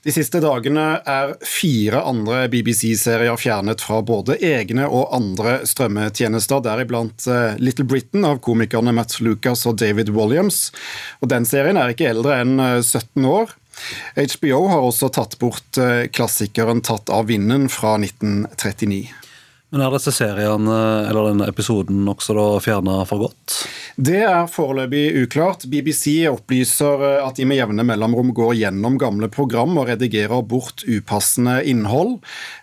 [0.00, 7.26] De siste dagene er fire andre BBC-serier fjernet fra både egne og andre strømmetjenester, deriblant
[7.60, 10.70] Little Britain av komikerne Matt Lucas og David Williams.
[11.20, 13.52] Og Den serien er ikke eldre enn 17 år.
[14.16, 15.82] HBO har også tatt bort
[16.16, 19.19] klassikeren Tatt av vinden fra 1939.
[19.70, 20.76] Men Er disse seriene,
[21.06, 23.54] eller denne episoden også da fjerna for godt?
[23.94, 25.66] Det er foreløpig uklart.
[25.70, 31.60] BBC opplyser at de med jevne mellomrom går gjennom gamle program og redigerer bort upassende
[31.70, 32.16] innhold.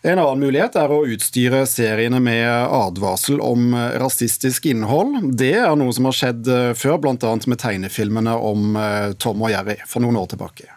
[0.04, 2.44] En annen mulighet er å utstyre seriene med
[2.76, 3.72] advarsel om
[4.04, 5.30] rasistisk innhold.
[5.40, 7.38] Det er noe som har skjedd før, bl.a.
[7.48, 8.76] med tegnefilmene om
[9.24, 10.68] Tom og Jerry for noen år tilbake.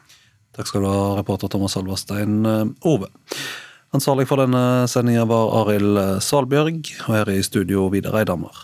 [0.55, 2.39] Takk skal du ha, reporter Thomas Alverstein
[2.86, 3.11] Ove.
[3.91, 6.77] Ansvarlig for denne sendinga var Arild Salbjørg,
[7.09, 8.55] og her i studio Vidar Eidhammer.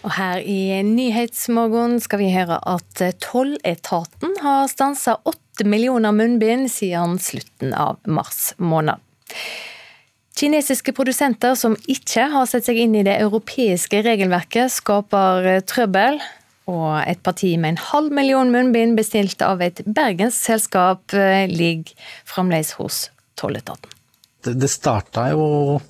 [0.00, 7.20] Og her i Nyhetsmorgen skal vi høre at tolletaten har stansa åtte millioner munnbind siden
[7.20, 8.96] slutten av mars måned.
[10.40, 16.16] Kinesiske produsenter som ikke har sett seg inn i det europeiske regelverket, skaper trøbbel.
[16.70, 21.12] Og et parti med en halv million munnbind bestilt av et bergensk selskap
[21.50, 21.92] ligger
[22.28, 23.08] fremdeles hos
[23.40, 23.90] tolletaten.
[24.40, 25.80] Det starta jo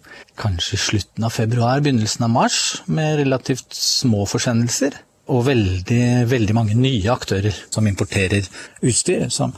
[0.41, 2.59] kanskje slutten av februar, begynnelsen av mars,
[2.91, 4.97] med relativt små forsendelser.
[5.31, 8.49] Og veldig, veldig mange nye aktører som importerer
[8.83, 9.55] utstyr som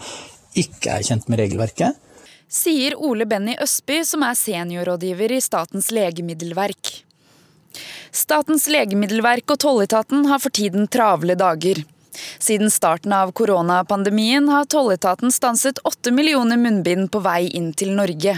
[0.59, 1.97] ikke er kjent med regelverket
[2.53, 6.93] sier Ole Benny Østby, som er seniorrådgiver i Statens legemiddelverk.
[8.13, 11.81] Statens legemiddelverk og tolletaten har for tiden travle dager.
[12.39, 18.37] Siden starten av koronapandemien har tolletaten stanset åtte millioner munnbind på vei inn til Norge.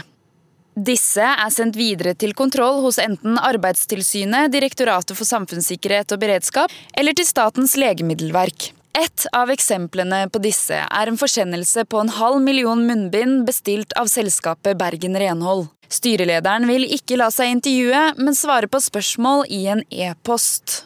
[0.75, 7.15] Disse er sendt videre til kontroll hos enten Arbeidstilsynet, Direktoratet for samfunnssikkerhet og beredskap eller
[7.15, 8.71] til Statens legemiddelverk.
[8.95, 14.07] Et av eksemplene på disse er en forsendelse på en halv million munnbind bestilt av
[14.13, 15.67] selskapet Bergen Renhold.
[15.91, 20.85] Styrelederen vil ikke la seg intervjue, men svare på spørsmål i en e-post.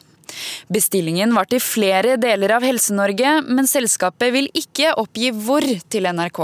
[0.72, 6.42] Bestillingen var til flere deler av Helse-Norge, men selskapet vil ikke oppgi hvor til NRK.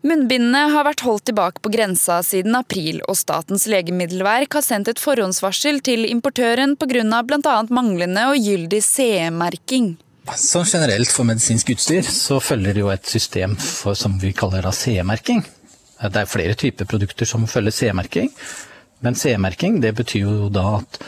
[0.00, 5.02] Munnbindene har vært holdt tilbake på grensa siden april, og Statens legemiddelverk har sendt et
[5.02, 7.22] forhåndsvarsel til importøren pga.
[7.22, 7.58] bl.a.
[7.70, 9.92] manglende og gyldig CE-merking.
[10.28, 14.68] Sånn generelt for medisinsk utstyr så følger det jo et system for, som vi kaller
[14.74, 15.40] CE-merking.
[16.00, 18.28] Det er flere typer produkter som følger CE-merking,
[19.04, 21.00] men CE-merking det betyr jo da at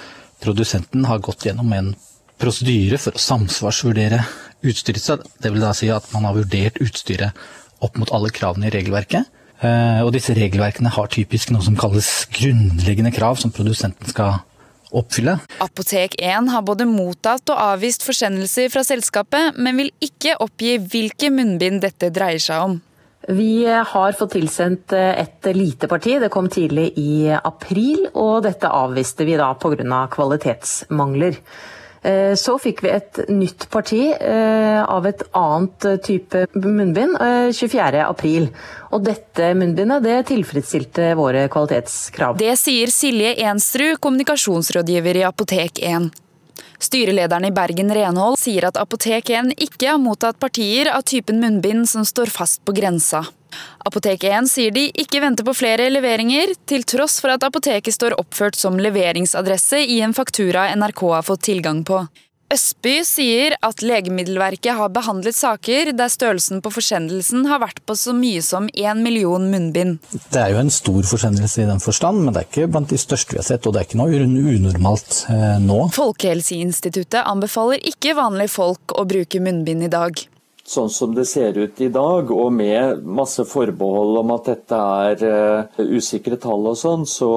[0.43, 1.93] produsenten har gått gjennom en
[2.43, 4.22] prosedyre for å samsvarsvurdere
[4.66, 5.28] utstyret.
[5.39, 7.36] Det vil da si at man har vurdert utstyret
[7.84, 9.28] opp mot alle kravene i regelverket.
[10.02, 14.40] Og disse regelverkene har typisk noe som kalles grunnleggende krav som produsenten skal
[14.93, 15.39] oppfylle.
[15.64, 21.32] Apotek 1 har både mottatt og avvist forsendelser fra selskapet, men vil ikke oppgi hvilke
[21.35, 22.81] munnbind dette dreier seg om.
[23.28, 29.27] Vi har fått tilsendt et lite parti, det kom tidlig i april, og dette avviste
[29.28, 30.01] vi da pga.
[30.10, 31.39] kvalitetsmangler.
[32.03, 37.15] Så fikk vi et nytt parti av et annet type munnbind
[37.55, 38.49] 24.4.
[38.91, 42.41] Og dette munnbindet det tilfredsstilte våre kvalitetskrav.
[42.43, 46.11] Det sier Silje Enstrud, kommunikasjonsrådgiver i Apotek 1.
[46.83, 51.87] Styrelederen i Bergen Renhold sier at Apotek 1 ikke har mottatt partier av typen munnbind
[51.87, 53.23] som står fast på grensa.
[53.87, 58.19] Apotek 1 sier de ikke venter på flere leveringer, til tross for at apoteket står
[58.20, 62.05] oppført som leveringsadresse i en faktura NRK har fått tilgang på.
[62.53, 68.12] Østby sier at Legemiddelverket har behandlet saker der størrelsen på forsendelsen har vært på så
[68.16, 70.03] mye som én million munnbind.
[70.35, 73.01] Det er jo en stor forsendelse i den forstand, men det er ikke blant de
[73.01, 74.20] største vi har sett, og det er ikke noe
[74.59, 75.79] unormalt eh, nå.
[75.97, 80.24] Folkehelseinstituttet anbefaler ikke vanlige folk å bruke munnbind i dag.
[80.62, 85.24] Sånn som det ser ut i dag, og med masse forbehold om at dette er
[85.26, 87.32] uh, usikre tall og sånn, så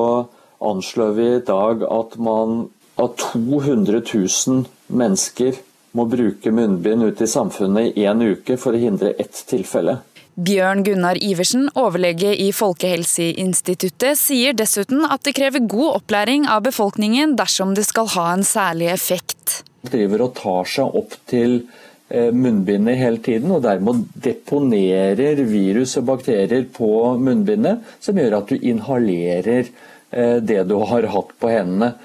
[0.61, 2.68] anslår vi i dag at man
[3.02, 5.57] at 200 000 mennesker
[5.95, 9.99] må bruke munnbind ute i samfunnet i én uke for å hindre ett tilfelle.
[10.35, 17.38] Bjørn Gunnar Iversen, overlege i Folkehelseinstituttet, sier dessuten at det krever god opplæring av befolkningen
[17.39, 19.61] dersom det skal ha en særlig effekt.
[19.88, 26.06] Driver og tar seg opp til eh, munnbindet hele tiden, og dermed deponerer virus og
[26.11, 29.72] bakterier på munnbindet, som gjør at du inhalerer
[30.11, 31.95] eh, det du har hatt på hendene.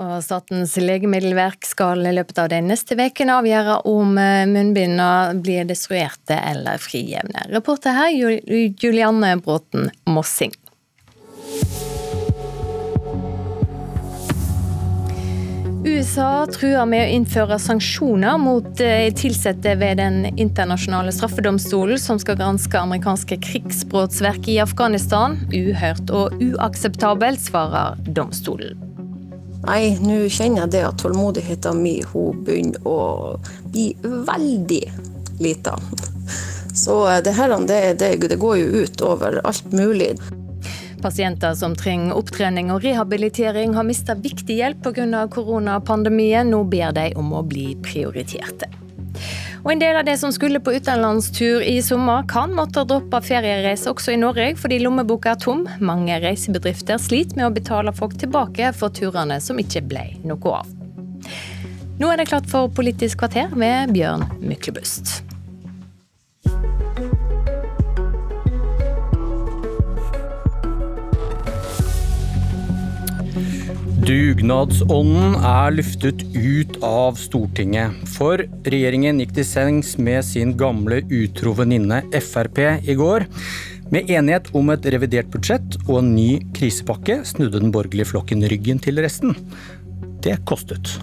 [0.00, 5.68] Og Statens legemiddelverk skal i løpet av de neste ukene avgjøre om eh, munnbindene blir
[5.68, 7.48] destruerte eller frigjevne.
[7.52, 10.56] Reporter her Julianne Bråten Mossing.
[15.84, 22.38] USA truer med å innføre sanksjoner mot eh, ansatte ved Den internasjonale straffedomstolen, som skal
[22.38, 25.34] granske amerikanske krigsbrottsverk i Afghanistan.
[25.50, 28.78] Uhørt og uakseptabelt, svarer domstolen.
[29.66, 33.00] Nei, nå kjenner jeg det at tålmodigheten min hun begynner å
[33.74, 34.84] bli veldig
[35.42, 35.74] lita.
[36.78, 40.14] Så eh, det, her, det, det, det går jo ut over alt mulig.
[41.02, 45.26] Pasienter som trenger opptrening og rehabilitering har mista viktig hjelp pga.
[45.28, 46.50] koronapandemien.
[46.50, 48.70] Nå ber de om å bli prioriterte.
[49.62, 53.90] Og En del av de som skulle på utenlandstur i sommer, kan måtte droppe feriereise
[53.90, 55.66] også i Norge, fordi lommeboka er tom.
[55.78, 60.72] Mange reisebedrifter sliter med å betale folk tilbake for turene som ikke ble noe av.
[62.02, 65.20] Nå er det klart for Politisk kvarter med Bjørn Myklebust.
[74.02, 78.00] Dugnadsånden er luftet ut av Stortinget.
[78.10, 83.28] For regjeringen gikk til sengs med sin gamle utro venninne Frp i går.
[83.94, 88.82] Med enighet om et revidert budsjett og en ny krisepakke snudde den borgerlige flokken ryggen
[88.82, 89.38] til resten.
[90.26, 90.96] Det kostet.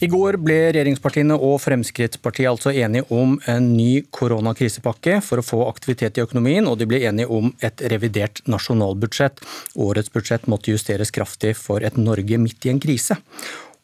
[0.00, 5.58] I går ble regjeringspartiene og Fremskrittspartiet altså enige om en ny koronakrisepakke for å få
[5.66, 9.42] aktivitet i økonomien, og de ble enige om et revidert nasjonalbudsjett.
[9.76, 13.18] Årets budsjett måtte justeres kraftig for et Norge midt i en krise.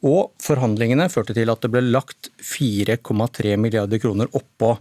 [0.08, 4.72] Og forhandlingene førte til at det ble lagt 4,3 milliarder kroner oppå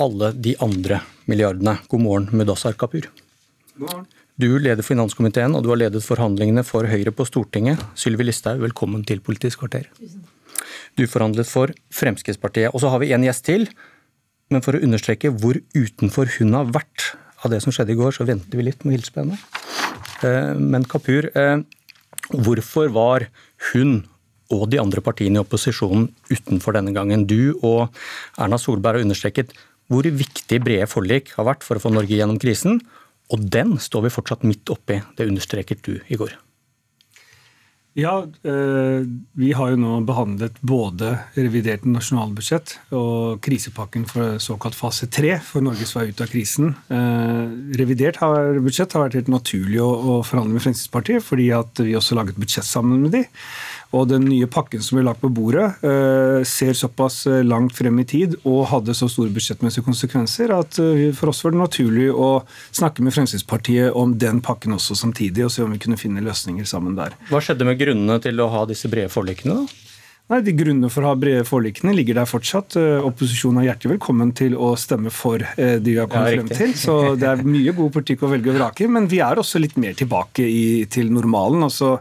[0.00, 1.82] alle de andre milliardene.
[1.92, 3.12] God morgen, Mudassar Kapur.
[3.76, 4.12] God morgen.
[4.40, 7.84] Du leder finanskomiteen, og du har ledet forhandlingene for Høyre på Stortinget.
[7.92, 9.92] Sylvi Listhaug, velkommen til Politisk kvarter.
[10.00, 10.38] Tusen takk.
[10.98, 12.72] Du forhandlet for Fremskrittspartiet.
[12.72, 13.68] Og så har vi en gjest til.
[14.52, 17.12] Men for å understreke hvor utenfor hun har vært
[17.42, 19.38] av det som skjedde i går, så venter vi litt med å hilse på henne.
[20.22, 21.58] Eh, men Kapur, eh,
[22.30, 23.26] hvorfor var
[23.72, 24.02] hun
[24.52, 27.26] og de andre partiene i opposisjonen utenfor denne gangen?
[27.26, 27.88] Du og
[28.38, 29.54] Erna Solberg har understreket
[29.90, 32.80] hvor viktig brede forlik har vært for å få Norge gjennom krisen.
[33.32, 35.00] Og den står vi fortsatt midt oppi.
[35.16, 36.36] Det understreket du i går.
[37.94, 39.04] Ja, eh,
[39.36, 45.64] vi har jo nå behandlet både revidert nasjonalbudsjett og krisepakken for såkalt fase tre for
[45.64, 46.72] Norges vei ut av krisen.
[46.88, 47.42] Eh,
[47.76, 48.22] revidert
[48.64, 52.64] budsjett har vært helt naturlig å forhandle med Fremskrittspartiet, fordi at vi også laget budsjett
[52.64, 53.26] sammen med de.
[53.92, 57.98] Og den nye pakken som ble lagt på bordet, eh, ser såpass eh, langt frem
[58.00, 62.08] i tid og hadde så store budsjettmessige konsekvenser at eh, for oss var det naturlig
[62.08, 62.30] å
[62.72, 66.68] snakke med Fremskrittspartiet om den pakken også samtidig, og se om vi kunne finne løsninger
[66.68, 67.18] sammen der.
[67.28, 69.81] Hva skjedde med grunnene til å ha disse brede forlikene, da?
[70.32, 72.78] Nei, De grunnene for å ha brede forlikene ligger der fortsatt.
[73.04, 76.72] Opposisjonen er hjertelig velkommen til å stemme for de vi har kommet ja, frem til.
[76.78, 78.88] Så det er mye god politikk å velge og vrake.
[78.88, 81.66] Men vi er også litt mer tilbake i, til normalen.
[81.68, 81.98] altså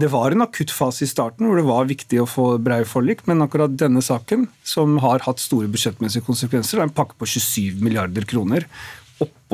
[0.00, 3.22] det var en akutt fase i starten hvor det var viktig å få brede forlik,
[3.30, 7.84] men akkurat denne saken, som har hatt store budsjettmessige konsekvenser, er en pakke på 27
[7.84, 8.66] milliarder kroner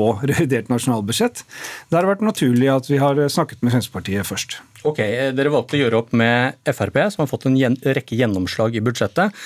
[0.01, 1.43] oppå revidert nasjonalbudsjett.
[1.89, 4.57] Det har vært naturlig at vi har snakket med Fremskrittspartiet først.
[4.87, 5.01] Ok,
[5.37, 9.37] Dere valgte å gjøre opp med Frp, som har fått en rekke gjennomslag i budsjettet.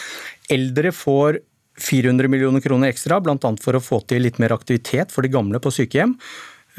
[0.53, 1.41] Eldre får
[1.81, 3.37] 400 millioner kroner ekstra, bl.a.
[3.61, 6.15] for å få til litt mer aktivitet for de gamle på sykehjem.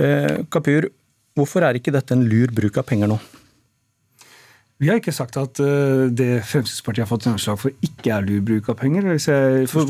[0.01, 0.89] Eh, Kapur,
[1.37, 3.21] hvorfor er ikke dette en lur bruk av penger nå?
[4.77, 8.43] Vi har ikke sagt at uh, det Fremskrittspartiet har fått gjennomslag for, ikke er lur
[8.45, 9.07] bruk av penger.
[9.09, 9.87] Hvorfor,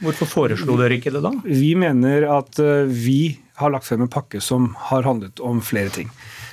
[0.00, 1.34] hvorfor, foreslo dere ikke det da?
[1.44, 5.92] Vi mener at uh, vi har lagt frem en pakke som har handlet om flere
[5.92, 6.08] ting.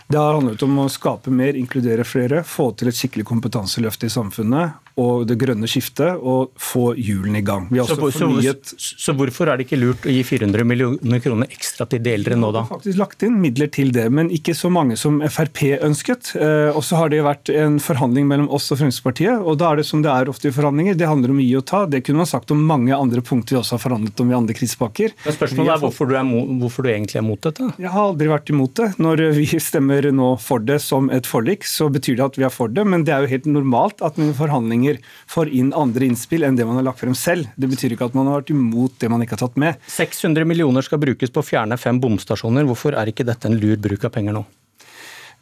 [0.09, 4.11] Det har handlet om å skape mer, inkludere flere, få til et skikkelig kompetanseløft i
[4.11, 7.67] samfunnet og det grønne skiftet, og få hjulene i gang.
[7.87, 8.29] Så, så,
[8.77, 12.37] så, hvorfor er det ikke lurt å gi 400 millioner kroner ekstra til de eldre
[12.39, 12.65] nå, da?
[12.65, 16.33] Vi har faktisk lagt inn midler til det, men ikke så mange som Frp ønsket.
[16.39, 19.81] Eh, og så har det vært en forhandling mellom oss og Fremskrittspartiet, og da er
[19.81, 21.83] det som det er ofte i forhandlinger, det handler om å gi og ta.
[21.89, 24.55] Det kunne man sagt om mange andre punkter vi også har forhandlet om i andre
[24.57, 25.15] krisepakker.
[25.25, 27.69] Men spørsmålet er hvorfor du, er hvorfor du egentlig er mot dette?
[27.79, 28.89] Jeg har aldri vært imot det.
[29.01, 32.53] Når vi stemmer nå for det som et forlik, så betyr det at vi er
[32.53, 34.88] for det, men det er jo helt normalt at med forhandlinger
[35.29, 37.51] får inn andre innspill enn det man har lagt frem selv.
[37.55, 39.77] Det betyr ikke at man har vært imot det man ikke har tatt med.
[39.93, 42.67] 600 millioner skal brukes på å fjerne fem bomstasjoner.
[42.69, 44.45] Hvorfor er ikke dette en lur bruk av penger nå?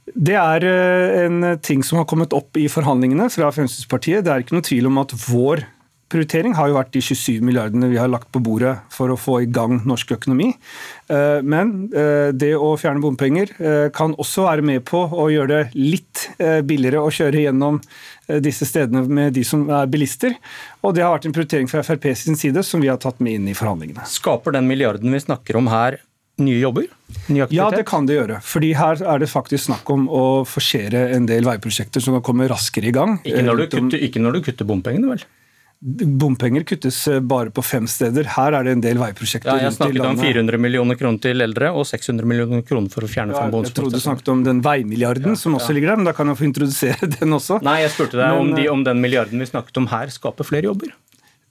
[0.08, 4.24] Det er eh, en ting som har kommet opp i forhandlingene fra Fremskrittspartiet.
[4.24, 5.66] Det er ikke noe tvil om at vår
[6.12, 9.42] prioritering har jo vært de 27 milliardene vi har lagt på bordet for å få
[9.44, 10.50] i gang norsk økonomi.
[11.12, 15.52] Eh, men eh, det å fjerne bompenger eh, kan også være med på å gjøre
[15.54, 16.26] det litt
[16.68, 17.78] billigere å kjøre gjennom
[18.44, 20.34] disse stedene med de som er bilister.
[20.84, 23.40] Og det har vært en prioritering fra Frp sin side som vi har tatt med
[23.40, 24.04] inn i forhandlingene.
[24.10, 26.00] Skaper den milliarden vi snakker om her
[26.44, 26.86] nye jobber?
[27.32, 28.42] Ny ja, det kan det gjøre.
[28.46, 32.50] Fordi her er det faktisk snakk om å forsere en del veiprosjekter som kan komme
[32.52, 33.18] raskere i gang.
[33.26, 35.26] Ikke når du kutter, ikke når du kutter bompengene, vel?
[35.80, 38.26] Bompenger kuttes eh, bare på fem steder.
[38.34, 39.52] Her er det en del veiprosjekter.
[39.52, 43.10] Ja, jeg snakket om 400 millioner kroner til eldre og 600 millioner kroner for å
[43.12, 43.46] fjerne ja.
[43.54, 45.78] Jeg trodde du snakket om den veimilliarden ja, som også ja.
[45.78, 47.60] ligger der, men da kan jeg få introdusere den også.
[47.66, 50.50] Nei, jeg spurte deg men, om, de, om den milliarden vi snakket om her skaper
[50.50, 50.96] flere jobber.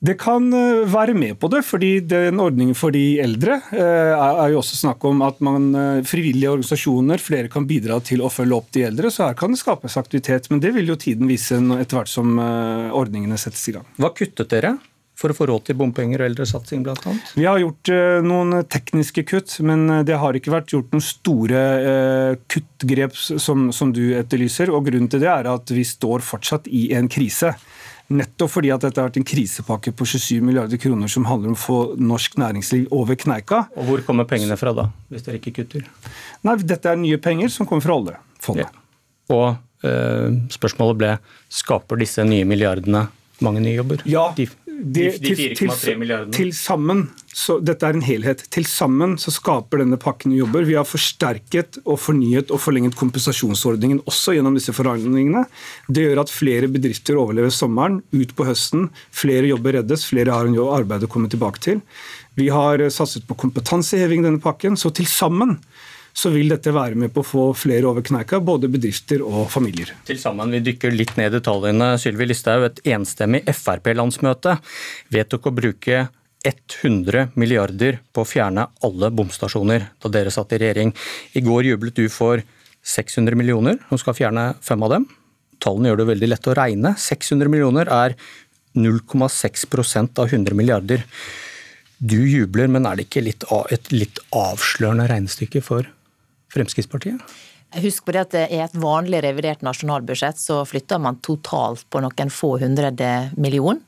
[0.06, 4.52] Det kan eh, være med på det, fordi den ordningen for de eldre eh, er
[4.52, 8.58] jo også snakk om at man, eh, frivillige organisasjoner, flere kan bidra til å følge
[8.60, 9.10] opp de eldre.
[9.10, 10.50] Så her kan det skapes aktivitet.
[10.52, 13.88] Men det vil jo tiden vise etter hvert som ordningene settes i gang.
[13.98, 14.76] Hva kuttet dere?
[15.16, 17.12] for å få råd til bompenger og eldresatsing bl.a.?
[17.40, 17.88] Vi har gjort
[18.20, 21.62] noen tekniske kutt, men det har ikke vært gjort noen store
[22.52, 24.68] kuttgrep som, som du etterlyser.
[24.68, 27.54] og Grunnen til det er at vi står fortsatt i en krise.
[28.06, 31.56] Nettopp fordi at dette har vært en krisepakke på 27 milliarder kroner som handler om
[31.56, 33.64] å få norsk næringsliv over kneika.
[33.74, 35.88] Og Hvor kommer pengene fra da, hvis dere ikke kutter?
[36.46, 38.70] Nei, Dette er nye penger som kommer fra oljefondet.
[38.70, 38.84] Ja.
[39.34, 41.12] Og øh, spørsmålet ble
[41.50, 43.08] skaper disse nye milliardene
[43.44, 44.04] mange nye jobber?
[44.08, 44.46] Ja, de,
[44.78, 46.34] de, de 4,3 milliardene?
[46.36, 48.42] Til sammen, så dette er en helhet.
[48.52, 50.66] Til sammen så skaper denne pakken jobber.
[50.68, 55.46] Vi har forsterket og fornyet og forlenget kompensasjonsordningen også gjennom disse forhandlingene.
[55.88, 58.90] Det gjør at flere bedrifter overlever sommeren, ut på høsten.
[59.14, 61.82] Flere jobber reddes, flere har en jobb arbeid å komme tilbake til.
[62.36, 64.76] Vi har satset på kompetanseheving i denne pakken.
[64.76, 65.56] Så til sammen
[66.16, 69.92] så vil dette være med på å få flere over kneika, både bedrifter og familier.
[70.08, 71.98] Til sammen, Vi dykker litt ned i detaljene.
[72.00, 74.56] Sylvi Listhaug, et enstemmig Frp-landsmøte
[75.12, 76.06] vedtok å bruke
[76.46, 80.94] 100 milliarder på å fjerne alle bomstasjoner da dere satt i regjering.
[81.34, 82.40] I går jublet du for
[82.86, 85.08] 600 millioner, og skal fjerne fem av dem.
[85.60, 86.94] Tallene gjør det veldig lett å regne.
[86.96, 88.14] 600 millioner er
[88.76, 91.04] 0,6% av 100 milliarder.
[91.98, 95.88] Du jubler, men er det ikke litt, et litt avslørende regnestykke for
[96.56, 97.36] Fremskrittspartiet?
[97.74, 102.30] Husk på det at I et vanlig revidert nasjonalbudsjett så flytter man totalt på noen
[102.32, 103.80] få hundrede million.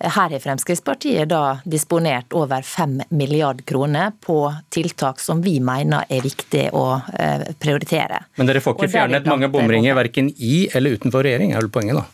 [0.00, 4.40] Her har Fremskrittspartiet da disponert over fem milliard kroner på
[4.74, 6.86] tiltak som vi mener er viktig å
[7.18, 8.24] eh, prioritere.
[8.40, 12.00] Men dere får ikke fjernet mange bomringer verken i eller utenfor regjering, er vel poenget
[12.00, 12.06] da?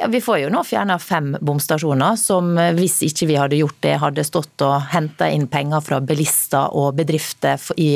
[0.00, 3.80] Ja, Vi får jo nå fjerna fem bomstasjoner, som eh, hvis ikke vi hadde gjort
[3.84, 7.92] det, hadde stått og henta inn penger fra bilister og bedrifter i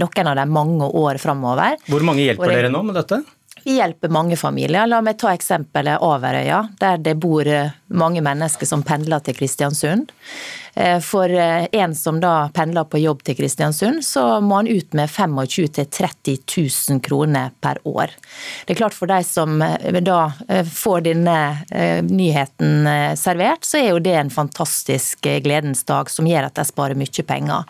[0.00, 1.78] noen av dem mange år framover.
[1.90, 3.22] Hvor mange hjelper dere nå med dette?
[3.62, 4.88] Vi hjelper mange familier.
[4.90, 7.46] La meg ta eksempelet Averøya, der det bor
[7.94, 10.10] mange mennesker som pendler til Kristiansund.
[10.74, 14.94] Eh, for eh, en som da pendler på jobb til Kristiansund, så må han ut
[14.96, 16.38] med 25 000-30
[16.90, 18.14] 000 kroner per år.
[18.64, 20.32] Det er klart For de som eh, da
[20.68, 21.36] får denne
[22.06, 22.86] nyheten
[23.18, 27.24] servert, så er jo det en fantastisk gledens dag som gjør at de sparer mye
[27.26, 27.68] penger.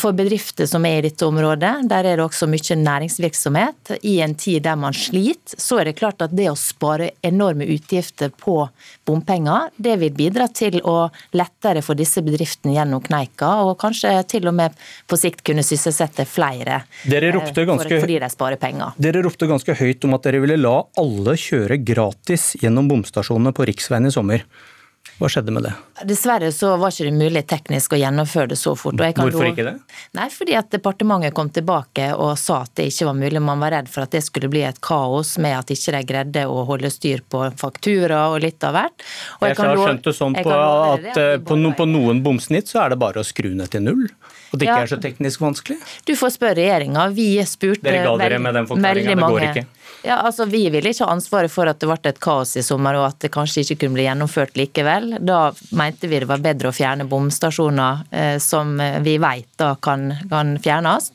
[0.00, 3.94] For bedrifter som er i dette området, der er det også mye næringsvirksomhet.
[4.02, 7.66] I en tid der man sliter, så er det klart at det å spare enorme
[7.74, 8.60] utgifter på
[9.06, 14.48] bompenger, det vil bidra til å lettere for disse bedriften gjennom kneika, og kanskje til
[14.50, 14.76] og med
[15.10, 18.94] på sikt kunne sysselsette flere dere ropte ganske, for, fordi de sparer penger.
[19.00, 23.68] Dere ropte ganske høyt om at dere ville la alle kjøre gratis gjennom bomstasjonene på
[23.70, 24.46] riksveien i sommer.
[25.14, 25.72] Hva skjedde med det?
[26.10, 28.98] Dessverre så var ikke det mulig teknisk å gjennomføre det så fort.
[28.98, 29.74] Hvorfor ikke det?
[30.18, 33.42] Nei, fordi at departementet kom tilbake og sa at det ikke var mulig.
[33.44, 36.46] Man var redd for at det skulle bli et kaos med at ikke de greide
[36.50, 39.06] å holde styr på faktura og litt av hvert.
[39.38, 42.84] Og jeg, jeg har skjønt det sånn på at, at på, på, noen bomsnitt så
[42.84, 44.08] er det bare å skru ned til null.
[44.54, 44.86] Og det ikke ja.
[44.86, 45.80] er så teknisk vanskelig?
[46.06, 47.08] Du får spørre regjeringa.
[47.16, 49.66] Vi spurte Dere ga dere med den forklaringa, det går ikke?
[50.04, 52.98] Ja, altså Vi ville ikke ha ansvaret for at det ble et kaos i sommer
[52.98, 55.14] og at det kanskje ikke kunne bli gjennomført likevel.
[55.24, 55.38] Da
[55.72, 60.54] mente vi det var bedre å fjerne bomstasjoner eh, som vi vet da kan, kan,
[60.60, 61.08] fjernes.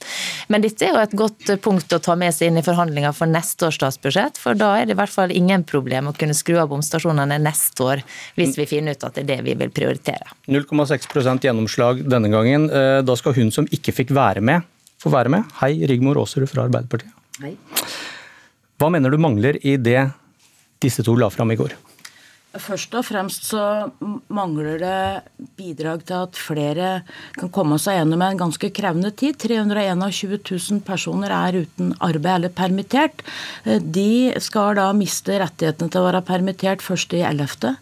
[0.49, 3.29] Men dette er jo et godt punkt å ta med seg inn i forhandlinger for
[3.29, 4.41] neste års statsbudsjett.
[4.41, 7.85] For da er det i hvert fall ingen problem å kunne skru av bomstasjonene neste
[7.85, 8.03] år,
[8.41, 10.33] hvis vi finner ut at det er det vi vil prioritere.
[10.49, 12.65] 0,6 gjennomslag denne gangen.
[12.73, 14.65] Eh, da skal hun som ikke fikk være med,
[14.99, 15.45] få være med.
[15.61, 17.13] Hei, Rigmor Aasrud fra Arbeiderpartiet.
[17.43, 17.53] Hei.
[18.79, 20.01] Hva mener du mangler i det
[20.79, 21.75] disse to la fram i går?
[22.57, 23.61] Først og fremst så
[24.33, 26.87] mangler det bidrag til at flere
[27.37, 29.37] kan komme seg gjennom en ganske krevende tid.
[29.37, 33.21] 321 000 personer er uten arbeid eller permittert.
[33.65, 37.75] De skal da miste rettighetene til å være permittert først i 11.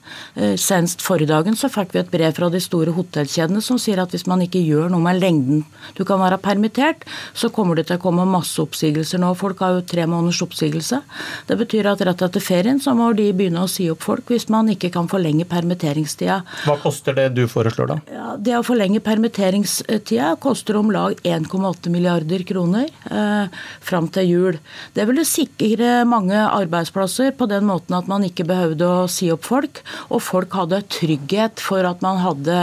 [0.59, 4.11] Senest forrige dagen så fikk vi et brev fra de store hotellkjedene som sier at
[4.11, 5.63] hvis man ikke gjør noe med lengden
[5.95, 7.05] du kan være permittert,
[7.37, 9.31] så kommer det til å komme masse oppsigelser nå.
[9.39, 10.99] Folk har jo tre måneders oppsigelse.
[11.47, 14.27] Det betyr at rett etter ferien så må de begynne å si opp folk.
[14.27, 16.41] hvis man man ikke kan forlenge permitteringstida.
[16.65, 17.97] Hva koster det du foreslår, da?
[18.11, 24.59] Ja, det å forlenge permitteringstida koster om lag 1,8 milliarder kroner eh, fram til jul.
[24.97, 29.45] Det ville sikre mange arbeidsplasser på den måten at man ikke behøvde å si opp
[29.47, 32.59] folk, og folk hadde trygghet for at man hadde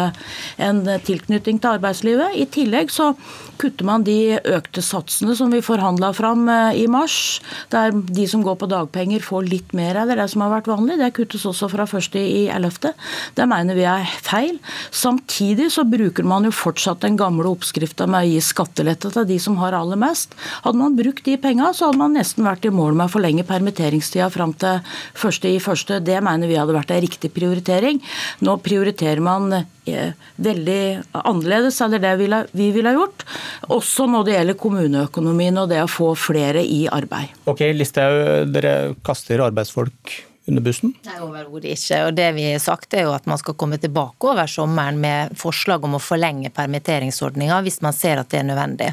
[0.63, 2.39] en tilknytning til arbeidslivet.
[2.39, 3.13] I tillegg så
[3.61, 7.41] kutter man de økte satsene som vi forhandla fram eh, i mars,
[7.73, 10.99] der de som går på dagpenger får litt mer av det som har vært vanlig.
[11.01, 12.93] Det kuttes også fra fra 1.11.
[13.35, 14.59] Det mener vi er feil.
[14.95, 19.39] Samtidig så bruker man jo fortsatt den gamle oppskrifta med å gi skattelette til de
[19.43, 20.35] som har aller mest.
[20.65, 23.47] Hadde man brukt de penga, så hadde man nesten vært i mål med å forlenge
[23.49, 24.81] permitteringstida fram til
[25.19, 26.01] 1.1.
[26.05, 28.03] Det mener vi hadde vært en riktig prioritering.
[28.45, 30.83] Nå prioriterer man eh, veldig
[31.25, 32.15] annerledes enn det
[32.53, 33.27] vi ville gjort.
[33.75, 37.35] Også når det gjelder kommuneøkonomien og det å få flere i arbeid.
[37.51, 40.15] Ok, Listhaug, dere kaster arbeidsfolk
[40.47, 40.93] under bussen?
[41.07, 42.01] Nei, overhodet ikke.
[42.09, 45.33] Og det vi har sagt er jo at man skal komme tilbake over sommeren med
[45.41, 48.91] forslag om å forlenge permitteringsordninga hvis man ser at det er nødvendig.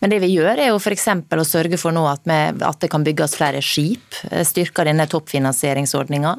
[0.00, 1.08] Men det vi gjør er jo f.eks.
[1.34, 4.20] å sørge for nå at, vi, at, det kan bygges flere skip.
[4.46, 6.36] Styrker denne toppfinansieringsordninga.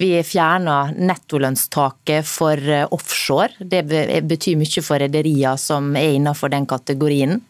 [0.00, 3.52] Vi fjerner nettolønnstaket for eh, offshore.
[3.60, 3.84] Det
[4.28, 7.40] betyr mye for rederier som er innenfor den kategorien.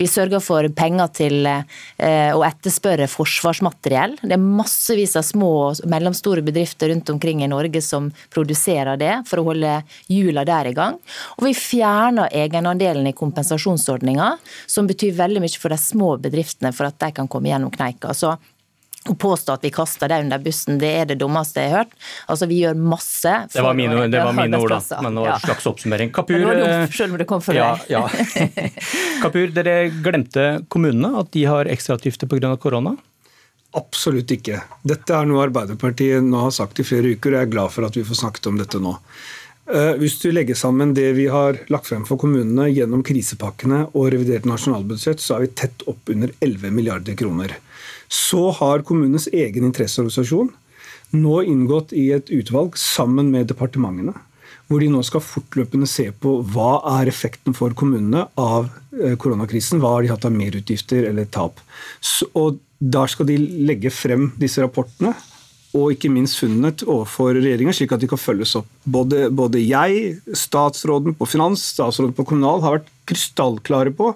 [0.00, 4.16] Vi sørger for penger til eh, å etterspørre forsvarsmateriell.
[4.22, 9.14] Det er massevis av små og mellomstore bedrifter rundt omkring i Norge som produserer det,
[9.28, 10.98] for å holde hjula der i gang.
[11.38, 16.88] Og vi fjerner egenandelen i kompensasjonsordninga, som betyr veldig mye for de små bedriftene, for
[16.88, 18.14] at de kan komme gjennom kneika.
[18.14, 18.36] Så
[19.08, 21.94] å påstå at vi kaster det under bussen, det er det dummeste jeg har hørt.
[22.28, 23.34] Altså, Vi gjør masse.
[23.52, 25.00] det var mine, det var mine ord, da.
[25.02, 26.12] Men det var en slags oppsummering.
[26.12, 26.44] Kapur,
[26.92, 28.04] selv om det kom for ja, ja.
[29.24, 32.56] Kapur, dere glemte kommunene, at de har ekstrautgifter pga.
[32.60, 32.96] korona?
[33.76, 34.62] Absolutt ikke.
[34.88, 37.88] Dette er noe Arbeiderpartiet nå har sagt i flere uker, og jeg er glad for
[37.88, 38.94] at vi får snakket om dette nå.
[39.68, 44.08] Eh, hvis du legger sammen det vi har lagt frem for kommunene gjennom krisepakkene og
[44.14, 47.52] revidert nasjonalbudsjett, så er vi tett opp under 11 milliarder kroner.
[48.08, 50.54] Så har kommunenes egen interesseorganisasjon
[51.18, 54.14] nå inngått i et utvalg sammen med departementene,
[54.68, 59.80] hvor de nå skal fortløpende se på hva er effekten for kommunene av eh, koronakrisen.
[59.84, 61.60] Hva har de hatt av merutgifter eller tap.
[62.32, 65.14] og der skal de legge frem disse rapportene
[65.76, 68.68] og ikke minst funnene overfor regjeringa, slik at de kan følges opp.
[68.88, 74.14] Både, både, jeg, statsråden på finans, statsråden på kommunal har vært krystallklare på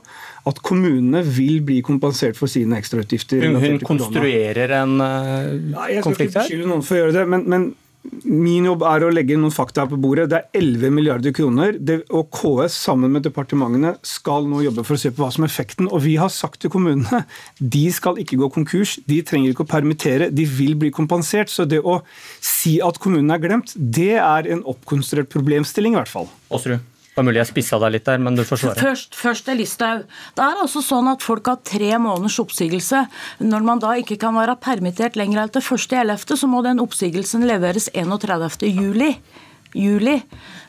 [0.49, 3.45] at kommunene vil bli kompensert for sine ekstrautgifter.
[3.45, 6.01] Hun, hun konstruerer en uh, Nei, konflikt her?
[6.01, 7.69] Jeg skal ikke beskylde noen for å gjøre det, men, men
[8.03, 10.27] Min jobb er å legge noen fakta her på bordet.
[10.33, 11.77] Det er 11 milliarder kroner.
[11.79, 15.47] Det, og KS sammen med departementene skal nå jobbe for å se på hva som
[15.47, 15.87] er effekten.
[15.87, 17.23] Og vi har sagt til kommunene
[17.61, 18.97] de skal ikke gå konkurs.
[19.07, 20.33] De trenger ikke å permittere.
[20.35, 21.53] De vil bli kompensert.
[21.53, 22.01] Så det å
[22.43, 26.31] si at kommunene er glemt, det er en oppkonstruert problemstilling i hvert fall.
[26.51, 26.83] Åsrud.
[27.13, 28.81] Det var mulig jeg spissa deg litt der, men du får svare.
[28.81, 30.07] Først, først er Listhaug.
[30.33, 33.03] Det er altså sånn at folk har tre måneders oppsigelse.
[33.45, 37.45] Når man da ikke kan være permittert lenger enn til 1.11., så må den oppsigelsen
[37.45, 39.21] leveres 31.07.
[39.75, 40.19] juli.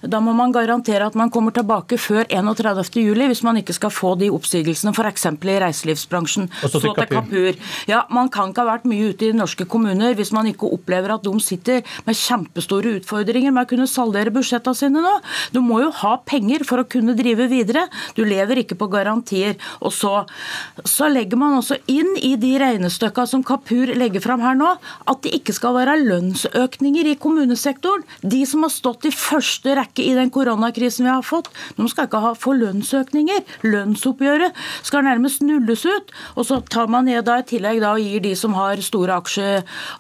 [0.03, 2.99] Da må man garantere at man kommer tilbake før 31.
[2.99, 5.25] juli, hvis man ikke skal få de oppsigelsene f.eks.
[5.31, 6.49] i reiselivsbransjen.
[6.63, 7.59] Og så til Kapur.
[7.87, 11.15] Ja, Man kan ikke ha vært mye ute i norske kommuner hvis man ikke opplever
[11.15, 15.13] at de sitter med kjempestore utfordringer med å kunne saldere budsjettene sine nå.
[15.55, 17.85] Du må jo ha penger for å kunne drive videre.
[18.17, 19.55] Du lever ikke på garantier.
[19.79, 20.25] Og så,
[20.87, 24.75] så legger man også inn i de regnestykkene som Kapur legger fram her nå,
[25.09, 28.03] at det ikke skal være lønnsøkninger i kommunesektoren.
[28.21, 31.49] De som har stått i første rekke i den koronakrisen vi har fått.
[31.77, 33.41] De skal ikke ha, få lønnsøkninger.
[33.65, 36.13] Lønnsoppgjøret skal nærmest nulles ut.
[36.37, 39.17] Og så tar man ned da i tillegg da og gir de som har store
[39.21, 39.49] aksje,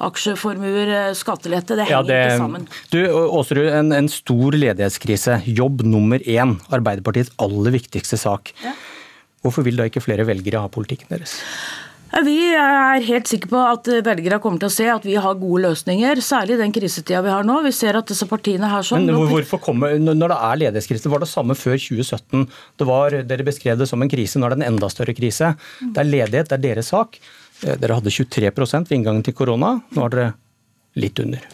[0.03, 1.77] aksjeformuer, eh, skattelette.
[1.77, 2.67] Det henger ja, det, ikke sammen.
[2.93, 2.99] Du,
[3.39, 5.41] Åsrud, en, en, stor ledighetskrise.
[5.49, 6.57] Jobb nummer én.
[6.73, 8.53] Arbeiderpartiets aller viktigste sak.
[8.63, 8.75] Ja.
[9.43, 11.39] Hvorfor vil da ikke flere velgere ha politikken deres?
[12.21, 15.63] Vi er helt sikre på at velgere kommer til å se at vi har gode
[15.63, 17.55] løsninger, særlig i den krisetida vi har nå.
[17.65, 19.07] Vi ser at disse partiene her sånn...
[19.09, 22.45] Men hvorfor komme, Når det er ledighetskrise, var det samme før 2017.
[22.77, 25.55] Det var, dere beskrev det som en krise, nå er det en enda større krise.
[25.81, 27.17] Det er ledighet, det er deres sak.
[27.63, 30.31] Eh, dere hadde 23 ved inngangen til korona, nå har dere
[31.01, 31.49] litt under.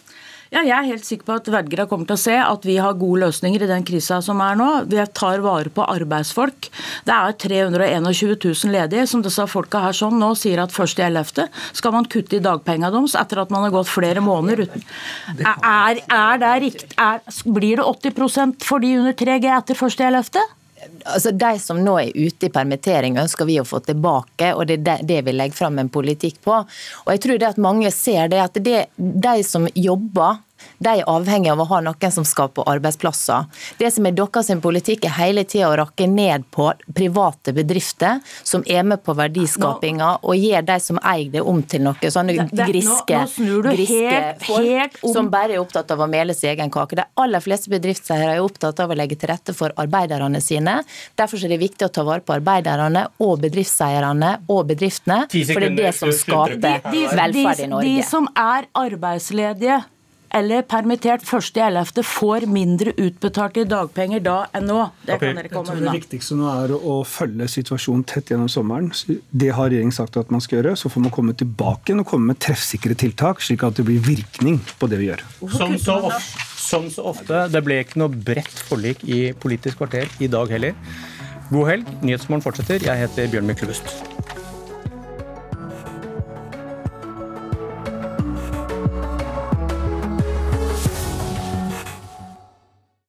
[0.50, 2.96] Ja, jeg er helt sikker på at velgere kommer til å se at vi har
[2.98, 4.70] gode løsninger i den krisa som er nå.
[4.90, 6.72] Vi tar vare på arbeidsfolk.
[7.06, 11.46] Det er 321 000 ledige, som disse folka her sånn nå sier at 1.11.
[11.78, 14.88] skal man kutte i dagpengene deres etter at man har gått flere måneder uten.
[15.38, 17.86] Er, er det rikt, er, blir det
[18.16, 20.59] 80% for de under 3G etter 1.11.?
[21.06, 24.80] Altså, De som nå er ute i permittering, ønsker vi å få tilbake, og det
[24.84, 26.60] er det vi legger fram en politikk på.
[27.06, 30.40] Og jeg tror det at Mange ser det at det, de som jobber
[30.80, 33.48] de er avhengig av å ha noen som skaper arbeidsplasser.
[33.80, 38.64] Det som er deres politikk, er hele tida å rakke ned på private bedrifter som
[38.68, 43.22] er med på verdiskapinga og gjør de som eier det, om til noe sånne griske,
[43.70, 47.00] griske folk som bare er opptatt av å mele sin egen kake.
[47.00, 50.80] De aller fleste bedriftseiere er opptatt av å legge til rette for arbeiderne sine.
[51.20, 55.72] Derfor er det viktig å ta vare på arbeiderne og bedriftseierne og bedriftene, for det
[55.72, 57.96] er det som skaper velferd i Norge.
[57.96, 59.82] De som er arbeidsledige
[60.30, 62.04] eller permittert 1.11.
[62.04, 64.80] får mindre utbetalt i dagpenger da enn nå.
[65.06, 65.32] Det okay.
[65.32, 65.90] kan dere komme unna.
[65.90, 68.92] Det viktigste nå er å følge situasjonen tett gjennom sommeren.
[69.30, 70.76] Det har regjeringen sagt at man skal gjøre.
[70.80, 74.60] Så får man komme tilbake og komme med treffsikre tiltak, slik at det blir virkning
[74.80, 75.26] på det vi gjør.
[75.58, 80.12] Som så, ofte, som så ofte, det ble ikke noe bredt forlik i Politisk kvarter
[80.22, 80.78] i dag heller.
[81.50, 81.96] God helg.
[82.06, 82.84] Nyhetsmorgen fortsetter.
[82.86, 84.38] Jeg heter Bjørn Myklebust.